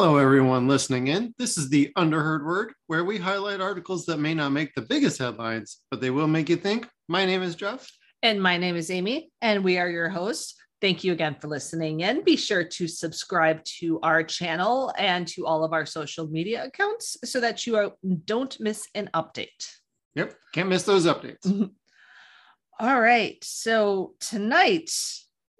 Hello, 0.00 0.16
everyone 0.16 0.66
listening 0.66 1.08
in. 1.08 1.34
This 1.36 1.58
is 1.58 1.68
the 1.68 1.92
Underheard 1.94 2.42
Word, 2.42 2.72
where 2.86 3.04
we 3.04 3.18
highlight 3.18 3.60
articles 3.60 4.06
that 4.06 4.16
may 4.16 4.32
not 4.32 4.48
make 4.48 4.74
the 4.74 4.80
biggest 4.80 5.18
headlines, 5.18 5.80
but 5.90 6.00
they 6.00 6.08
will 6.08 6.26
make 6.26 6.48
you 6.48 6.56
think. 6.56 6.88
My 7.06 7.26
name 7.26 7.42
is 7.42 7.54
Jeff. 7.54 7.86
And 8.22 8.42
my 8.42 8.56
name 8.56 8.76
is 8.76 8.90
Ami, 8.90 9.30
and 9.42 9.62
we 9.62 9.76
are 9.76 9.90
your 9.90 10.08
hosts. 10.08 10.54
Thank 10.80 11.04
you 11.04 11.12
again 11.12 11.36
for 11.38 11.48
listening 11.48 12.00
in. 12.00 12.24
Be 12.24 12.36
sure 12.36 12.64
to 12.64 12.88
subscribe 12.88 13.62
to 13.80 14.00
our 14.02 14.24
channel 14.24 14.90
and 14.96 15.28
to 15.28 15.44
all 15.44 15.64
of 15.64 15.74
our 15.74 15.84
social 15.84 16.26
media 16.26 16.64
accounts 16.64 17.18
so 17.22 17.38
that 17.38 17.66
you 17.66 17.76
are, 17.76 17.92
don't 18.24 18.58
miss 18.58 18.88
an 18.94 19.10
update. 19.12 19.70
Yep, 20.14 20.34
can't 20.54 20.70
miss 20.70 20.84
those 20.84 21.04
updates. 21.04 21.44
All 22.80 23.00
right. 23.02 23.36
So 23.42 24.14
tonight 24.18 24.90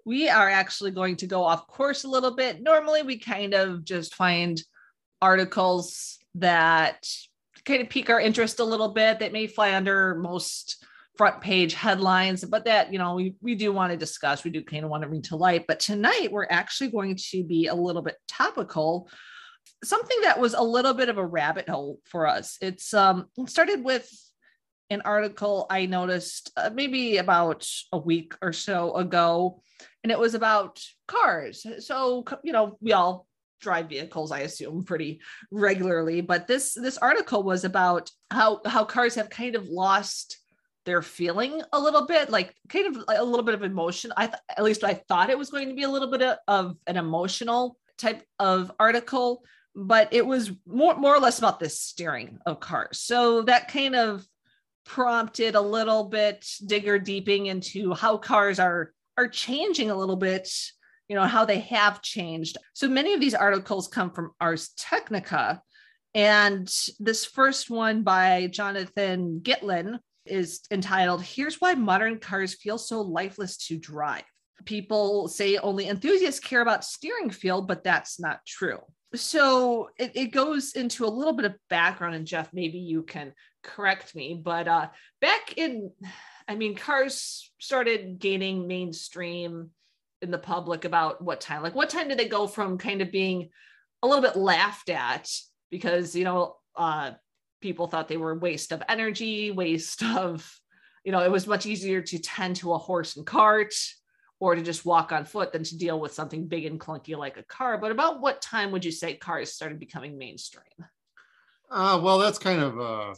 we 0.05 0.29
are 0.29 0.49
actually 0.49 0.91
going 0.91 1.15
to 1.17 1.27
go 1.27 1.43
off 1.43 1.67
course 1.67 2.03
a 2.03 2.09
little 2.09 2.35
bit. 2.35 2.61
Normally, 2.61 3.03
we 3.03 3.17
kind 3.17 3.53
of 3.53 3.83
just 3.83 4.15
find 4.15 4.61
articles 5.21 6.17
that 6.35 7.07
kind 7.65 7.81
of 7.81 7.89
pique 7.89 8.09
our 8.09 8.19
interest 8.19 8.59
a 8.59 8.63
little 8.63 8.89
bit 8.89 9.19
that 9.19 9.33
may 9.33 9.47
fly 9.47 9.75
under 9.75 10.15
most 10.15 10.85
front 11.17 11.41
page 11.41 11.73
headlines, 11.73 12.43
but 12.43 12.65
that, 12.65 12.91
you 12.91 12.97
know, 12.97 13.15
we, 13.15 13.35
we 13.41 13.53
do 13.53 13.71
want 13.71 13.91
to 13.91 13.97
discuss, 13.97 14.43
we 14.43 14.49
do 14.49 14.63
kind 14.63 14.83
of 14.83 14.89
want 14.89 15.03
to 15.03 15.09
bring 15.09 15.21
to 15.21 15.35
light. 15.35 15.65
But 15.67 15.79
tonight, 15.79 16.29
we're 16.31 16.47
actually 16.49 16.89
going 16.89 17.17
to 17.31 17.43
be 17.43 17.67
a 17.67 17.75
little 17.75 18.01
bit 18.01 18.15
topical. 18.27 19.09
Something 19.83 20.21
that 20.21 20.39
was 20.39 20.53
a 20.53 20.61
little 20.61 20.93
bit 20.93 21.09
of 21.09 21.17
a 21.17 21.25
rabbit 21.25 21.69
hole 21.69 21.99
for 22.05 22.25
us. 22.25 22.57
It's 22.61 22.93
um, 22.93 23.27
it 23.37 23.49
started 23.49 23.83
with 23.83 24.09
an 24.91 25.01
article 25.05 25.65
I 25.69 25.85
noticed 25.85 26.51
uh, 26.57 26.69
maybe 26.73 27.17
about 27.17 27.67
a 27.91 27.97
week 27.97 28.35
or 28.41 28.53
so 28.53 28.93
ago, 28.95 29.63
and 30.03 30.11
it 30.11 30.19
was 30.19 30.35
about 30.35 30.83
cars. 31.07 31.65
So, 31.79 32.25
you 32.43 32.51
know, 32.51 32.77
we 32.81 32.91
all 32.91 33.25
drive 33.61 33.87
vehicles, 33.87 34.31
I 34.31 34.39
assume, 34.39 34.83
pretty 34.83 35.21
regularly. 35.49 36.21
But 36.21 36.47
this 36.47 36.73
this 36.73 36.97
article 36.97 37.41
was 37.41 37.63
about 37.63 38.11
how 38.29 38.61
how 38.65 38.83
cars 38.83 39.15
have 39.15 39.29
kind 39.29 39.55
of 39.55 39.69
lost 39.69 40.37
their 40.85 41.01
feeling 41.01 41.61
a 41.71 41.79
little 41.79 42.05
bit, 42.05 42.29
like 42.29 42.53
kind 42.67 42.87
of 42.87 43.03
a 43.07 43.23
little 43.23 43.45
bit 43.45 43.55
of 43.55 43.63
emotion. 43.63 44.11
I 44.17 44.27
th- 44.27 44.39
at 44.57 44.63
least 44.63 44.83
I 44.83 44.95
thought 45.07 45.29
it 45.29 45.37
was 45.37 45.51
going 45.51 45.69
to 45.69 45.75
be 45.75 45.83
a 45.83 45.89
little 45.89 46.11
bit 46.11 46.21
of, 46.21 46.37
of 46.47 46.77
an 46.85 46.97
emotional 46.97 47.77
type 47.97 48.23
of 48.39 48.71
article, 48.79 49.43
but 49.73 50.09
it 50.11 50.25
was 50.25 50.51
more 50.65 50.95
more 50.97 51.15
or 51.15 51.19
less 51.19 51.39
about 51.39 51.61
the 51.61 51.69
steering 51.69 52.39
of 52.45 52.59
cars. 52.59 52.99
So 52.99 53.43
that 53.43 53.69
kind 53.69 53.95
of 53.95 54.25
prompted 54.85 55.55
a 55.55 55.61
little 55.61 56.05
bit 56.05 56.47
digger 56.65 56.99
deeping 56.99 57.47
into 57.47 57.93
how 57.93 58.17
cars 58.17 58.59
are 58.59 58.93
are 59.17 59.27
changing 59.27 59.91
a 59.91 59.95
little 59.95 60.15
bit 60.15 60.49
you 61.07 61.15
know 61.15 61.25
how 61.25 61.43
they 61.43 61.59
have 61.59 62.01
changed. 62.01 62.55
So 62.71 62.87
many 62.87 63.13
of 63.13 63.19
these 63.19 63.33
articles 63.35 63.89
come 63.89 64.11
from 64.11 64.31
ars 64.39 64.69
technica 64.77 65.61
and 66.15 66.73
this 66.99 67.25
first 67.25 67.69
one 67.69 68.03
by 68.03 68.47
jonathan 68.51 69.39
gitlin 69.41 69.99
is 70.25 70.61
entitled 70.71 71.23
here's 71.23 71.59
why 71.61 71.73
modern 71.73 72.19
cars 72.19 72.53
feel 72.55 72.77
so 72.77 73.01
lifeless 73.01 73.57
to 73.67 73.77
drive. 73.77 74.23
People 74.65 75.27
say 75.27 75.57
only 75.57 75.87
enthusiasts 75.87 76.39
care 76.39 76.61
about 76.61 76.85
steering 76.85 77.29
feel 77.29 77.61
but 77.61 77.83
that's 77.83 78.19
not 78.19 78.45
true 78.45 78.79
so 79.13 79.89
it, 79.97 80.11
it 80.15 80.27
goes 80.27 80.73
into 80.73 81.05
a 81.05 81.07
little 81.07 81.33
bit 81.33 81.45
of 81.45 81.55
background 81.69 82.15
and 82.15 82.25
jeff 82.25 82.49
maybe 82.53 82.77
you 82.77 83.03
can 83.03 83.33
correct 83.63 84.15
me, 84.15 84.39
but 84.43 84.67
uh, 84.67 84.89
back 85.19 85.57
in, 85.57 85.91
I 86.47 86.55
mean, 86.55 86.75
cars 86.75 87.51
started 87.59 88.19
gaining 88.19 88.67
mainstream 88.67 89.69
in 90.21 90.31
the 90.31 90.37
public 90.37 90.85
about 90.85 91.21
what 91.21 91.41
time? 91.41 91.63
Like, 91.63 91.75
what 91.75 91.89
time 91.89 92.07
did 92.07 92.19
they 92.19 92.27
go 92.27 92.47
from 92.47 92.77
kind 92.77 93.01
of 93.01 93.11
being 93.11 93.49
a 94.03 94.07
little 94.07 94.21
bit 94.21 94.35
laughed 94.35 94.89
at 94.89 95.29
because, 95.69 96.15
you 96.15 96.23
know, 96.23 96.55
uh, 96.75 97.11
people 97.61 97.87
thought 97.87 98.07
they 98.07 98.17
were 98.17 98.37
waste 98.37 98.71
of 98.71 98.83
energy, 98.89 99.51
waste 99.51 100.03
of, 100.17 100.49
you 101.03 101.11
know, 101.11 101.23
it 101.23 101.31
was 101.31 101.47
much 101.47 101.65
easier 101.65 102.01
to 102.01 102.19
tend 102.19 102.57
to 102.57 102.73
a 102.73 102.77
horse 102.77 103.17
and 103.17 103.25
cart 103.25 103.73
or 104.41 104.55
to 104.55 104.61
just 104.61 104.85
walk 104.85 105.11
on 105.11 105.23
foot 105.23 105.53
than 105.53 105.63
to 105.63 105.77
deal 105.77 105.99
with 105.99 106.13
something 106.13 106.47
big 106.47 106.65
and 106.65 106.79
clunky 106.79 107.15
like 107.15 107.37
a 107.37 107.43
car. 107.43 107.77
But 107.77 107.91
about 107.91 108.21
what 108.21 108.41
time 108.41 108.71
would 108.71 108.83
you 108.83 108.91
say 108.91 109.13
cars 109.13 109.53
started 109.53 109.79
becoming 109.79 110.17
mainstream? 110.17 110.65
Uh, 111.69 112.01
well, 112.03 112.17
that's 112.17 112.39
kind 112.39 112.59
of 112.59 112.79
uh, 112.79 113.13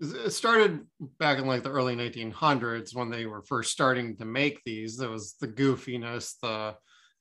it 0.00 0.30
started 0.30 0.80
back 1.18 1.38
in 1.38 1.46
like 1.46 1.62
the 1.62 1.70
early 1.70 1.94
1900s 1.94 2.96
when 2.96 3.10
they 3.10 3.26
were 3.26 3.42
first 3.42 3.70
starting 3.70 4.16
to 4.16 4.24
make 4.24 4.64
these. 4.64 4.96
There 4.96 5.10
was 5.10 5.34
the 5.38 5.48
goofiness, 5.48 6.36
the 6.40 6.74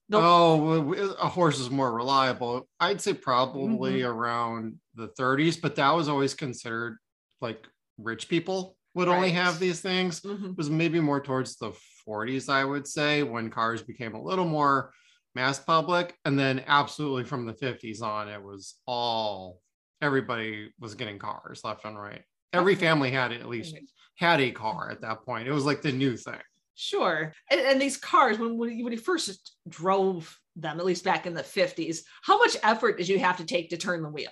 nope. 0.07 0.23
oh, 0.23 0.93
a 1.21 1.27
horse 1.27 1.59
is 1.59 1.69
more 1.69 1.91
reliable. 1.91 2.65
I'd 2.79 3.01
say 3.01 3.13
probably 3.13 3.99
mm-hmm. 3.99 4.09
around 4.09 4.77
the 4.95 5.09
30s, 5.19 5.61
but 5.61 5.75
that 5.75 5.91
was 5.91 6.07
always 6.07 6.33
considered 6.33 6.97
like 7.41 7.67
rich 7.97 8.29
people 8.29 8.77
would 8.95 9.09
right. 9.09 9.15
only 9.15 9.31
have 9.31 9.59
these 9.59 9.81
things. 9.81 10.21
Mm-hmm. 10.21 10.51
It 10.51 10.57
was 10.57 10.69
maybe 10.69 11.01
more 11.01 11.19
towards 11.19 11.57
the 11.57 11.73
40s, 12.07 12.49
I 12.49 12.63
would 12.63 12.87
say, 12.87 13.23
when 13.23 13.49
cars 13.49 13.81
became 13.81 14.15
a 14.15 14.21
little 14.21 14.45
more 14.45 14.91
mass 15.35 15.59
public. 15.59 16.15
And 16.25 16.37
then 16.37 16.63
absolutely 16.67 17.23
from 17.23 17.45
the 17.45 17.53
50s 17.53 18.01
on, 18.01 18.29
it 18.29 18.41
was 18.41 18.75
all 18.85 19.59
everybody 20.01 20.71
was 20.79 20.95
getting 20.95 21.19
cars 21.19 21.61
left 21.63 21.83
and 21.85 21.99
right 21.99 22.23
every 22.53 22.75
family 22.75 23.11
had 23.11 23.31
at 23.31 23.47
least 23.47 23.75
had 24.15 24.39
a 24.39 24.51
car 24.51 24.89
at 24.91 25.01
that 25.01 25.23
point. 25.23 25.47
It 25.47 25.51
was 25.51 25.65
like 25.65 25.81
the 25.81 25.91
new 25.91 26.17
thing. 26.17 26.39
Sure. 26.75 27.33
And, 27.49 27.59
and 27.61 27.81
these 27.81 27.97
cars, 27.97 28.37
when, 28.37 28.57
when 28.57 28.69
you 28.71 28.97
first 28.97 29.55
drove 29.67 30.37
them, 30.55 30.79
at 30.79 30.85
least 30.85 31.03
back 31.03 31.25
in 31.25 31.33
the 31.33 31.43
50s, 31.43 31.99
how 32.21 32.37
much 32.37 32.57
effort 32.63 32.97
did 32.97 33.07
you 33.07 33.19
have 33.19 33.37
to 33.37 33.45
take 33.45 33.69
to 33.69 33.77
turn 33.77 34.03
the 34.03 34.09
wheel? 34.09 34.31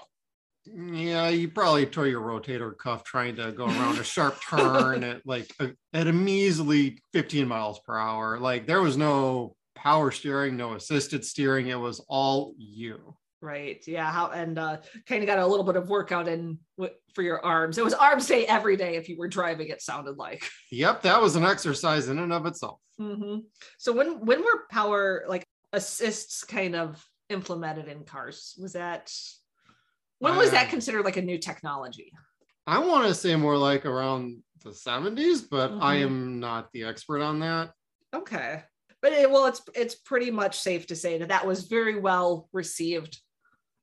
Yeah, 0.66 1.30
you 1.30 1.50
probably 1.50 1.86
tore 1.86 2.08
your 2.08 2.22
rotator 2.22 2.76
cuff 2.78 3.04
trying 3.04 3.36
to 3.36 3.52
go 3.52 3.66
around 3.66 4.00
a 4.00 4.04
sharp 4.04 4.42
turn 4.42 5.04
at 5.04 5.26
like 5.26 5.54
a, 5.60 5.72
at 5.94 6.08
a 6.08 6.14
measly 6.14 7.02
15 7.14 7.48
miles 7.48 7.80
per 7.80 7.98
hour. 7.98 8.40
Like 8.40 8.66
there 8.66 8.82
was 8.82 8.98
no 8.98 9.56
power 9.76 10.12
steering, 10.12 10.58
no 10.58 10.74
assisted 10.74 11.24
steering. 11.24 11.68
It 11.68 11.80
was 11.80 12.04
all 12.08 12.54
you 12.58 13.16
right 13.46 13.84
yeah 13.88 14.10
how 14.12 14.32
and 14.32 14.58
uh 14.58 14.78
kind 15.06 15.22
of 15.22 15.28
got 15.28 15.38
a 15.38 15.46
little 15.46 15.66
bit 15.66 15.76
of 15.76 15.88
workout 15.88 16.28
in 16.28 16.58
for 17.14 17.22
your 17.22 17.46
arms 17.46 17.78
it 17.78 17.84
was 17.84 17.94
arms 17.94 18.26
day 18.28 18.46
every 18.48 18.76
day 18.76 18.96
if 18.96 19.08
you 19.08 19.18
were 19.18 19.28
driving 19.28 19.68
it 19.68 19.82
sounded 19.82 20.18
like 20.18 20.44
yep 20.72 21.02
that 21.04 21.22
was 21.22 21.36
an 21.36 21.46
exercise 21.46 22.10
in 22.10 22.18
and 22.18 22.34
of 22.34 22.46
itself 22.46 22.80
mm-hmm. 23.00 23.40
so 23.78 23.94
when 23.94 24.26
when 24.26 24.42
were 24.42 24.64
power 24.72 25.24
like 25.28 25.44
assists 25.74 26.44
kind 26.44 26.76
of 26.76 27.06
implemented 27.30 27.88
in 27.88 28.04
cars 28.04 28.56
was 28.60 28.74
that 28.74 29.12
when 30.26 30.38
was 30.38 30.52
that 30.52 30.70
considered 30.70 31.06
like 31.06 31.18
a 31.18 31.22
new 31.22 31.38
technology? 31.38 32.12
I 32.68 32.80
want 32.80 33.08
to 33.08 33.14
say 33.14 33.36
more 33.36 33.58
like 33.58 33.86
around 33.86 34.42
the 34.64 34.72
70s 34.72 35.46
but 35.50 35.70
mm-hmm. 35.70 35.84
i 35.84 35.96
am 35.98 36.40
not 36.40 36.72
the 36.74 36.84
expert 36.84 37.22
on 37.22 37.40
that. 37.40 37.72
Okay. 38.14 38.64
But 39.02 39.14
it, 39.14 39.30
well 39.30 39.46
it's 39.46 39.62
it's 39.76 39.96
pretty 39.96 40.32
much 40.32 40.60
safe 40.60 40.88
to 40.88 40.96
say 40.96 41.20
that 41.20 41.30
that 41.30 41.46
was 41.46 41.68
very 41.68 42.00
well 42.00 42.50
received 42.52 43.20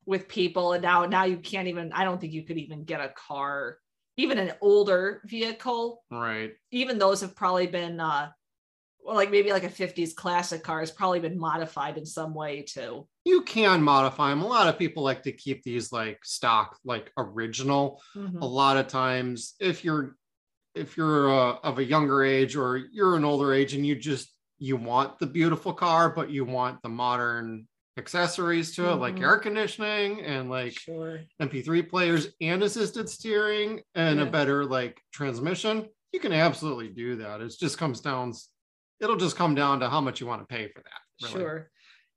with 0.05 0.27
people. 0.27 0.73
And 0.73 0.83
now 0.83 1.07
now 1.07 1.25
you 1.25 1.37
can't 1.37 1.69
even 1.69 1.93
i 1.93 2.05
don't 2.05 2.21
think 2.21 2.33
you 2.33 2.43
could 2.43 2.59
even 2.59 2.85
get 2.85 3.01
a 3.01 3.11
car 3.11 3.79
even 4.19 4.37
an 4.37 4.53
older 4.61 5.23
vehicle. 5.25 6.05
Right. 6.11 6.53
Even 6.71 6.99
those 6.99 7.23
have 7.23 7.35
probably 7.35 7.67
been 7.69 8.01
uh 8.01 8.31
well 9.05 9.17
like 9.17 9.31
maybe 9.31 9.53
like 9.53 9.65
a 9.65 9.69
50s 9.69 10.15
classic 10.15 10.63
car 10.63 10.81
has 10.81 10.91
probably 10.91 11.21
been 11.21 11.39
modified 11.39 11.99
in 11.99 12.07
some 12.07 12.35
way 12.35 12.63
too 12.63 13.07
you 13.25 13.43
can 13.43 13.83
modify 13.83 14.31
them 14.31 14.43
a 14.43 14.47
lot 14.47 14.69
of 14.69 14.79
people 14.79 15.03
like 15.03 15.23
to 15.23 15.33
keep 15.33 15.63
these 15.63 15.93
like 15.93 16.19
stock 16.25 16.79
like 16.85 17.11
original 17.17 18.01
mm-hmm. 18.17 18.39
a 18.39 18.47
lot 18.47 18.77
of 18.77 18.89
times 18.89 19.55
if 19.61 19.85
you're 19.85 20.17
if 20.75 20.97
you're 20.97 21.31
uh, 21.31 21.57
of 21.63 21.79
a 21.79 21.85
younger 21.85 22.25
age 22.25 22.57
or 22.57 22.77
you're 22.93 23.17
an 23.17 23.25
older 23.25 23.53
age 23.53 23.75
and 23.75 23.87
you 23.87 23.95
just 23.95 24.33
you 24.59 24.77
want 24.77 25.19
the 25.19 25.27
beautiful 25.27 25.73
car 25.73 26.09
but 26.09 26.31
you 26.31 26.45
want 26.45 26.81
the 26.83 26.89
modern 26.89 27.67
accessories 27.99 28.75
to 28.75 28.85
it, 28.85 28.91
mm-hmm. 28.93 29.01
like 29.01 29.21
air 29.21 29.39
conditioning 29.39 30.23
and 30.23 30.49
like 30.49 30.73
sure. 30.73 31.21
MP3 31.41 31.89
players 31.89 32.29
and 32.41 32.63
assisted 32.63 33.09
steering 33.09 33.81
and 33.95 34.19
yeah. 34.19 34.27
a 34.27 34.31
better 34.31 34.65
like 34.65 35.01
transmission, 35.13 35.87
you 36.13 36.21
can 36.21 36.33
absolutely 36.33 36.89
do 36.89 37.17
that. 37.17 37.41
It 37.41 37.55
just 37.59 37.79
comes 37.79 38.01
down, 38.01 38.33
it'll 39.03 39.17
just 39.17 39.37
come 39.37 39.55
down 39.55 39.81
to 39.81 39.91
how 39.91 40.01
much 40.01 40.21
you 40.21 40.27
want 40.27 40.41
to 40.41 40.47
pay 40.47 40.69
for 40.69 40.81
that. 40.81 41.27
Really. 41.27 41.45
Sure. 41.45 41.71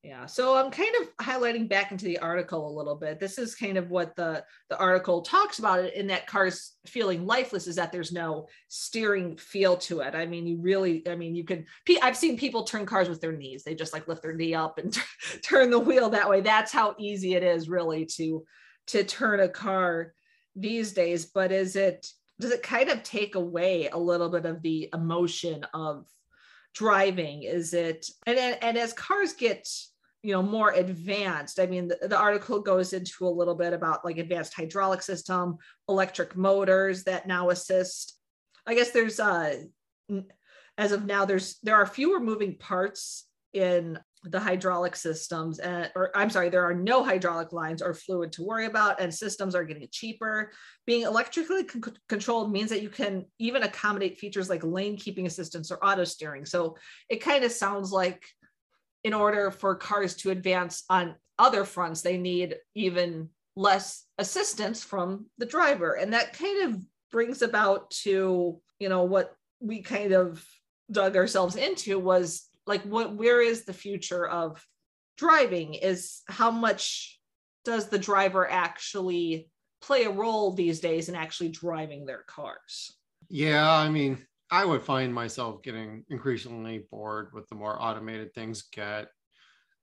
Yeah. 0.04 0.28
So 0.28 0.56
I'm 0.56 0.70
kind 0.70 0.94
of 1.02 1.26
highlighting 1.26 1.68
back 1.68 1.92
into 1.92 2.06
the 2.06 2.20
article 2.20 2.70
a 2.70 2.78
little 2.78 2.96
bit. 2.96 3.20
This 3.20 3.40
is 3.40 3.56
kind 3.56 3.76
of 3.76 3.90
what 3.90 4.16
the, 4.16 4.44
the 4.70 4.78
article 4.78 5.24
talks 5.24 5.58
about 5.58 5.80
it 5.80 5.96
in 5.96 6.06
that 6.08 6.28
cars 6.28 6.74
feeling 6.86 7.26
lifeless 7.26 7.66
is 7.66 7.78
that 7.78 7.92
there's 7.92 8.12
no 8.12 8.48
steering 8.68 9.36
feel 9.36 9.76
to 9.78 10.02
it. 10.02 10.14
I 10.14 10.28
mean, 10.28 10.46
you 10.46 10.58
really, 10.62 11.02
I 11.08 11.16
mean, 11.16 11.34
you 11.34 11.44
can, 11.44 11.66
I've 12.04 12.16
seen 12.16 12.38
people 12.38 12.66
turn 12.66 12.86
cars 12.86 13.10
with 13.10 13.20
their 13.20 13.32
knees. 13.32 13.64
They 13.64 13.74
just 13.74 13.94
like 13.94 14.08
lift 14.08 14.22
their 14.22 14.36
knee 14.36 14.54
up 14.54 14.78
and 14.78 14.96
turn 15.42 15.72
the 15.72 15.80
wheel 15.80 16.12
that 16.12 16.30
way. 16.30 16.42
That's 16.42 16.72
how 16.72 16.94
easy 17.00 17.34
it 17.34 17.42
is 17.42 17.68
really 17.68 18.06
to, 18.18 18.46
to 18.88 19.04
turn 19.04 19.40
a 19.40 19.50
car 19.50 20.14
these 20.56 20.94
days. 20.94 21.26
But 21.26 21.52
is 21.52 21.76
it, 21.76 22.08
does 22.40 22.52
it 22.52 22.62
kind 22.62 22.90
of 22.90 23.02
take 23.02 23.34
away 23.34 23.90
a 23.90 23.98
little 23.98 24.30
bit 24.30 24.46
of 24.46 24.62
the 24.62 24.88
emotion 24.94 25.66
of 25.74 26.06
driving? 26.76 27.44
Is 27.44 27.74
it, 27.74 28.08
and, 28.28 28.38
and 28.38 28.78
as 28.78 28.94
cars 28.94 29.34
get, 29.34 29.68
you 30.22 30.32
know 30.32 30.42
more 30.42 30.72
advanced 30.72 31.60
i 31.60 31.68
mean 31.68 31.88
the, 31.88 32.08
the, 32.08 32.18
article 32.18 32.60
goes 32.60 32.94
into 32.94 33.28
a 33.28 33.30
little 33.30 33.54
bit 33.54 33.74
about 33.74 34.04
like 34.04 34.18
advanced 34.18 34.56
hydraulic 34.56 35.04
system 35.04 35.56
electric 35.88 36.36
motors 36.36 37.04
that 37.04 37.28
now 37.28 37.52
assist 37.52 38.18
i 38.66 38.74
guess 38.74 38.90
there's 38.90 39.20
uh 39.20 39.56
as 40.80 40.92
of 40.92 41.06
now 41.06 41.26
there's 41.26 41.60
there 41.62 41.76
are 41.76 41.86
fewer 41.86 42.20
moving 42.20 42.58
parts 42.58 43.28
in 43.54 44.00
the 44.26 44.40
hydraulic 44.40 44.96
systems 44.96 45.60
and 45.60 45.92
or 45.96 46.10
i'm 46.16 46.30
sorry 46.30 46.50
there 46.50 46.68
are 46.68 46.74
no 46.74 47.04
hydraulic 47.04 47.54
lines 47.54 47.82
or 47.82 47.94
fluid 47.94 48.32
to 48.32 48.44
worry 48.44 48.66
about 48.66 49.00
and 49.00 49.14
systems 49.14 49.54
are 49.56 49.64
getting 49.64 49.88
cheaper 49.92 50.52
being 50.86 51.04
electrically 51.04 51.64
con- 51.64 51.94
controlled 52.10 52.52
means 52.52 52.70
that 52.70 52.82
you 52.82 52.90
can 52.90 53.26
even 53.40 53.64
accommodate 53.64 54.18
features 54.18 54.50
like 54.50 54.64
lane 54.64 54.98
keeping 54.98 55.28
assistance 55.28 55.72
or 55.72 55.84
auto 55.86 56.04
steering 56.04 56.46
so 56.46 56.76
it 57.10 57.18
kind 57.18 57.44
of 57.44 57.52
sounds 57.52 57.92
like 57.92 58.26
in 59.06 59.14
order 59.14 59.52
for 59.52 59.76
cars 59.76 60.16
to 60.16 60.32
advance 60.32 60.84
on 60.90 61.16
other 61.38 61.64
fronts, 61.64 62.02
they 62.02 62.18
need 62.18 62.56
even 62.74 63.30
less 63.56 64.04
assistance 64.18 64.84
from 64.84 65.28
the 65.38 65.46
driver. 65.46 65.94
And 65.94 66.14
that 66.14 66.34
kind 66.34 66.74
of 66.74 66.82
brings 67.12 67.44
about 67.44 67.92
to, 67.92 68.60
you 68.80 68.90
know, 68.90 69.04
what 69.04 69.36
we 69.60 69.84
kind 69.84 70.12
of 70.12 70.44
dug 70.92 71.16
ourselves 71.16 71.56
into 71.56 72.00
was 72.00 72.50
like 72.68 72.84
what 72.84 73.16
where 73.16 73.42
is 73.42 73.66
the 73.66 73.74
future 73.74 74.28
of 74.28 74.64
driving 75.18 75.74
is 75.74 76.22
how 76.28 76.52
much 76.52 77.20
does 77.64 77.90
the 77.90 78.00
driver 78.00 78.50
actually 78.50 79.50
play 79.82 80.04
a 80.04 80.10
role 80.10 80.52
these 80.52 80.80
days 80.80 81.10
in 81.10 81.16
actually 81.16 81.50
driving 81.50 82.06
their 82.06 82.24
cars 82.28 82.92
yeah 83.30 83.72
i 83.72 83.90
mean 83.90 84.18
I 84.52 84.66
would 84.66 84.84
find 84.84 85.14
myself 85.14 85.64
getting 85.64 86.04
increasingly 86.10 86.86
bored 86.92 87.30
with 87.34 87.50
the 87.50 87.56
more 87.56 87.82
automated 87.82 88.34
things 88.34 88.64
get. 88.72 89.08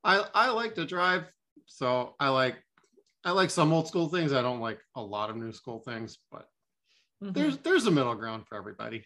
I 0.05 0.25
I 0.35 0.51
like 0.51 0.75
to 0.77 0.87
drive, 0.87 1.25
so 1.67 2.15
I 2.21 2.29
like 2.29 2.57
I 3.25 3.33
like 3.33 3.51
some 3.51 3.73
old 3.73 3.89
school 3.89 4.09
things. 4.09 4.33
I 4.33 4.43
don't 4.43 4.61
like 4.61 4.81
a 4.97 5.03
lot 5.03 5.31
of 5.31 5.37
new 5.37 5.53
school 5.53 5.81
things, 5.81 6.19
but 6.31 6.47
mm-hmm. 7.23 7.33
there's 7.33 7.59
there's 7.59 7.87
a 7.87 7.91
middle 7.91 8.15
ground 8.15 8.47
for 8.49 8.57
everybody. 8.57 9.05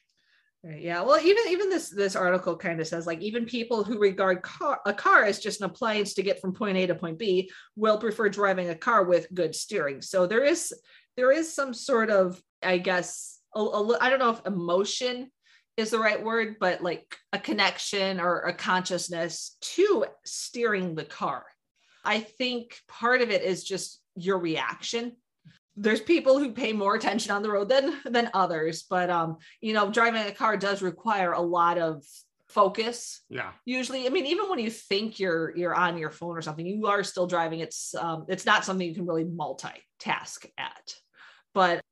Right, 0.66 0.82
yeah. 0.82 1.02
Well, 1.02 1.20
even 1.24 1.44
even 1.48 1.70
this 1.70 1.90
this 1.90 2.16
article 2.16 2.56
kind 2.56 2.80
of 2.80 2.88
says 2.88 3.06
like 3.06 3.20
even 3.20 3.44
people 3.44 3.84
who 3.84 4.00
regard 4.00 4.42
car, 4.42 4.80
a 4.84 4.92
car 4.92 5.22
as 5.22 5.38
just 5.38 5.60
an 5.60 5.66
appliance 5.66 6.14
to 6.14 6.24
get 6.24 6.40
from 6.40 6.54
point 6.54 6.76
A 6.76 6.88
to 6.88 6.94
point 6.96 7.20
B 7.20 7.52
will 7.76 7.98
prefer 7.98 8.28
driving 8.28 8.68
a 8.68 8.74
car 8.74 9.04
with 9.04 9.32
good 9.32 9.54
steering. 9.54 10.02
So 10.02 10.26
there 10.26 10.42
is 10.42 10.74
there 11.16 11.30
is 11.30 11.54
some 11.54 11.72
sort 11.72 12.10
of 12.10 12.42
I 12.64 12.78
guess 12.78 13.38
I 13.54 13.60
I 14.00 14.10
don't 14.10 14.18
know 14.18 14.30
if 14.30 14.44
emotion 14.44 15.30
is 15.76 15.90
the 15.90 16.00
right 16.00 16.24
word, 16.24 16.56
but 16.58 16.82
like 16.82 17.16
a 17.32 17.38
connection 17.38 18.18
or 18.18 18.40
a 18.40 18.52
consciousness 18.52 19.56
to 19.60 20.06
steering 20.24 20.96
the 20.96 21.04
car. 21.04 21.44
I 22.04 22.18
think 22.18 22.76
part 22.88 23.20
of 23.20 23.30
it 23.30 23.42
is 23.42 23.62
just 23.62 24.00
your 24.16 24.38
reaction. 24.38 25.12
There's 25.76 26.00
people 26.00 26.38
who 26.38 26.52
pay 26.52 26.72
more 26.72 26.94
attention 26.94 27.32
on 27.32 27.42
the 27.42 27.50
road 27.50 27.68
than 27.68 27.96
than 28.04 28.30
others, 28.34 28.84
but 28.88 29.10
um, 29.10 29.36
you 29.60 29.74
know, 29.74 29.90
driving 29.90 30.26
a 30.26 30.32
car 30.32 30.56
does 30.56 30.82
require 30.82 31.32
a 31.32 31.40
lot 31.40 31.78
of 31.78 32.02
focus. 32.48 33.22
Yeah. 33.28 33.50
Usually, 33.64 34.06
I 34.06 34.10
mean, 34.10 34.26
even 34.26 34.48
when 34.48 34.58
you 34.58 34.70
think 34.70 35.20
you're 35.20 35.56
you're 35.56 35.74
on 35.74 35.98
your 35.98 36.10
phone 36.10 36.36
or 36.36 36.42
something, 36.42 36.66
you 36.66 36.86
are 36.86 37.04
still 37.04 37.26
driving. 37.26 37.60
It's 37.60 37.94
um, 37.94 38.26
it's 38.28 38.46
not 38.46 38.64
something 38.64 38.86
you 38.86 38.94
can 38.94 39.06
really 39.06 39.24
multitask 39.24 40.46
at. 40.56 40.94
But 41.52 41.82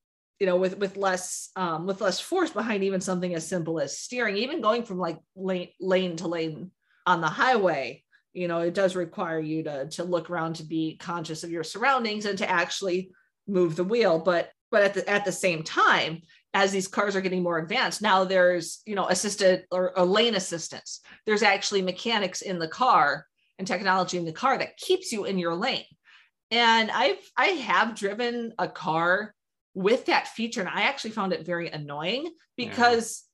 you 0.41 0.47
know 0.47 0.57
with 0.57 0.79
with 0.79 0.97
less 0.97 1.51
um 1.57 1.87
with 1.87 2.01
less 2.01 2.21
force 2.21 2.51
behind 2.51 2.83
even 2.85 3.01
something 3.01 3.35
as 3.35 3.47
simple 3.47 3.81
as 3.81 3.99
steering 3.99 4.37
even 4.37 4.61
going 4.61 4.83
from 4.83 4.99
like 4.99 5.19
lane 5.37 5.69
lane 5.81 6.17
to 6.17 6.29
lane 6.29 6.71
on 7.07 7.21
the 7.21 7.29
highway 7.29 8.03
you 8.33 8.49
know 8.49 8.61
it 8.61 8.75
does 8.75 8.97
require 8.97 9.39
you 9.39 9.63
to 9.63 9.89
to 9.89 10.05
look 10.05 10.29
around 10.29 10.57
to 10.57 10.65
be 10.65 10.97
conscious 10.97 11.45
of 11.45 11.51
your 11.51 11.65
surroundings 11.65 12.27
and 12.27 12.39
to 12.39 12.51
actually 12.51 13.11
move 13.47 13.77
the 13.77 13.85
wheel 13.85 14.19
but 14.19 14.51
but 14.71 14.83
at 14.83 14.95
the 14.95 15.09
at 15.09 15.25
the 15.25 15.33
same 15.33 15.63
time 15.63 16.23
as 16.53 16.71
these 16.71 16.89
cars 16.89 17.17
are 17.17 17.21
getting 17.21 17.43
more 17.43 17.59
advanced 17.59 18.03
now 18.03 18.25
there's 18.25 18.81
you 18.87 18.95
know 18.95 19.09
assisted 19.09 19.65
or, 19.71 19.93
a 19.97 20.05
lane 20.05 20.35
assistance 20.35 21.01
there's 21.27 21.43
actually 21.43 21.83
mechanics 21.83 22.43
in 22.43 22.59
the 22.59 22.69
car 22.69 23.27
and 23.59 23.67
technology 23.67 24.17
in 24.17 24.25
the 24.25 24.33
car 24.33 24.59
that 24.59 24.77
keeps 24.77 25.13
you 25.13 25.25
in 25.25 25.39
your 25.39 25.55
lane 25.55 25.85
and 26.51 26.91
i've 26.91 27.19
i 27.37 27.47
have 27.47 27.95
driven 27.95 28.53
a 28.59 28.69
car 28.69 29.35
with 29.75 30.07
that 30.07 30.29
feature 30.29 30.61
and 30.61 30.71
i 30.71 30.83
actually 30.83 31.11
found 31.11 31.33
it 31.33 31.47
very 31.47 31.69
annoying 31.69 32.31
because. 32.57 33.25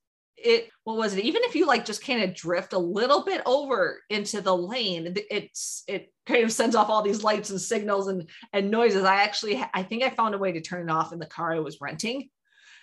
It 0.42 0.70
what 0.84 0.96
was 0.96 1.14
it? 1.14 1.24
Even 1.24 1.42
if 1.44 1.54
you 1.54 1.66
like 1.66 1.84
just 1.84 2.04
kind 2.04 2.22
of 2.22 2.34
drift 2.34 2.72
a 2.72 2.78
little 2.78 3.24
bit 3.24 3.42
over 3.46 4.00
into 4.10 4.40
the 4.40 4.56
lane 4.56 5.14
it's 5.30 5.82
it 5.86 6.12
kind 6.26 6.44
of 6.44 6.52
sends 6.52 6.74
off 6.74 6.88
all 6.88 7.02
these 7.02 7.22
lights 7.22 7.50
and 7.50 7.60
signals 7.60 8.08
and 8.08 8.28
and 8.52 8.70
noises. 8.70 9.04
I 9.04 9.22
actually 9.22 9.62
i 9.74 9.82
think 9.82 10.02
i 10.02 10.10
found 10.10 10.34
a 10.34 10.38
way 10.38 10.52
to 10.52 10.60
turn 10.60 10.88
it 10.88 10.92
off 10.92 11.12
in 11.12 11.18
the 11.18 11.26
car 11.26 11.54
i 11.54 11.60
was 11.60 11.80
renting 11.80 12.28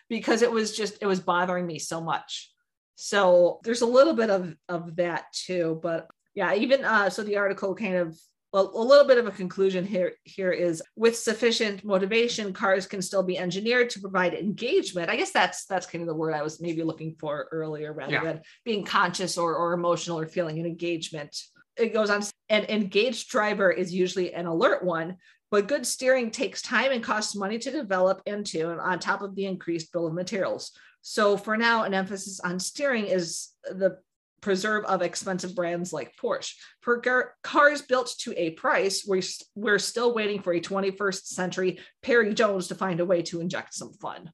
because 0.09 0.41
it 0.41 0.51
was 0.51 0.75
just 0.75 0.97
it 1.01 1.05
was 1.05 1.19
bothering 1.19 1.65
me 1.65 1.79
so 1.79 2.01
much. 2.01 2.51
So 2.95 3.59
there's 3.63 3.81
a 3.81 3.85
little 3.85 4.13
bit 4.13 4.29
of 4.29 4.55
of 4.69 4.95
that 4.97 5.25
too 5.33 5.79
but 5.81 6.07
yeah 6.33 6.53
even 6.55 6.85
uh 6.85 7.09
so 7.09 7.23
the 7.23 7.37
article 7.37 7.75
kind 7.75 7.95
of 7.95 8.17
well, 8.57 8.71
a 8.73 8.83
little 8.83 9.05
bit 9.05 9.19
of 9.19 9.27
a 9.27 9.31
conclusion 9.31 9.85
here 9.85 10.13
here 10.23 10.51
is 10.51 10.81
with 10.95 11.15
sufficient 11.15 11.83
motivation 11.83 12.51
cars 12.53 12.87
can 12.87 13.03
still 13.03 13.21
be 13.21 13.37
engineered 13.37 13.87
to 13.91 13.99
provide 13.99 14.33
engagement. 14.33 15.11
I 15.11 15.15
guess 15.15 15.31
that's 15.31 15.65
that's 15.65 15.85
kind 15.85 16.01
of 16.01 16.07
the 16.07 16.15
word 16.15 16.33
i 16.33 16.41
was 16.41 16.59
maybe 16.59 16.81
looking 16.81 17.15
for 17.19 17.47
earlier 17.51 17.93
rather 17.93 18.13
yeah. 18.13 18.23
than 18.23 18.41
being 18.65 18.83
conscious 18.83 19.37
or, 19.37 19.55
or 19.55 19.73
emotional 19.73 20.19
or 20.19 20.25
feeling 20.25 20.57
an 20.57 20.65
engagement. 20.65 21.39
It 21.77 21.93
goes 21.93 22.09
on 22.09 22.23
an 22.49 22.65
engaged 22.65 23.29
driver 23.29 23.69
is 23.69 23.93
usually 23.93 24.33
an 24.33 24.47
alert 24.47 24.83
one 24.83 25.17
but 25.51 25.67
good 25.67 25.85
steering 25.85 26.31
takes 26.31 26.61
time 26.61 26.91
and 26.91 27.03
costs 27.03 27.35
money 27.35 27.59
to 27.59 27.71
develop 27.71 28.21
into 28.25 28.71
and 28.71 28.81
on 28.81 28.99
top 28.99 29.21
of 29.21 29.35
the 29.35 29.45
increased 29.45 29.93
bill 29.93 30.07
of 30.07 30.13
materials. 30.13 30.71
So 31.03 31.37
for 31.37 31.55
now 31.55 31.83
an 31.83 31.93
emphasis 31.93 32.41
on 32.41 32.59
steering 32.59 33.05
is 33.05 33.49
the 33.63 33.99
preserve 34.41 34.85
of 34.85 35.01
expensive 35.01 35.55
brands 35.55 35.91
like 35.91 36.15
Porsche. 36.21 36.53
For 36.81 36.97
gar- 36.97 37.33
cars 37.43 37.81
built 37.81 38.13
to 38.19 38.33
a 38.37 38.51
price, 38.51 39.05
we're, 39.05 39.23
we're 39.55 39.79
still 39.79 40.13
waiting 40.13 40.41
for 40.41 40.53
a 40.53 40.61
21st 40.61 41.25
century 41.25 41.79
Parry-Jones 42.03 42.67
to 42.67 42.75
find 42.75 42.99
a 42.99 43.05
way 43.05 43.21
to 43.23 43.41
inject 43.41 43.73
some 43.73 43.93
fun. 43.93 44.31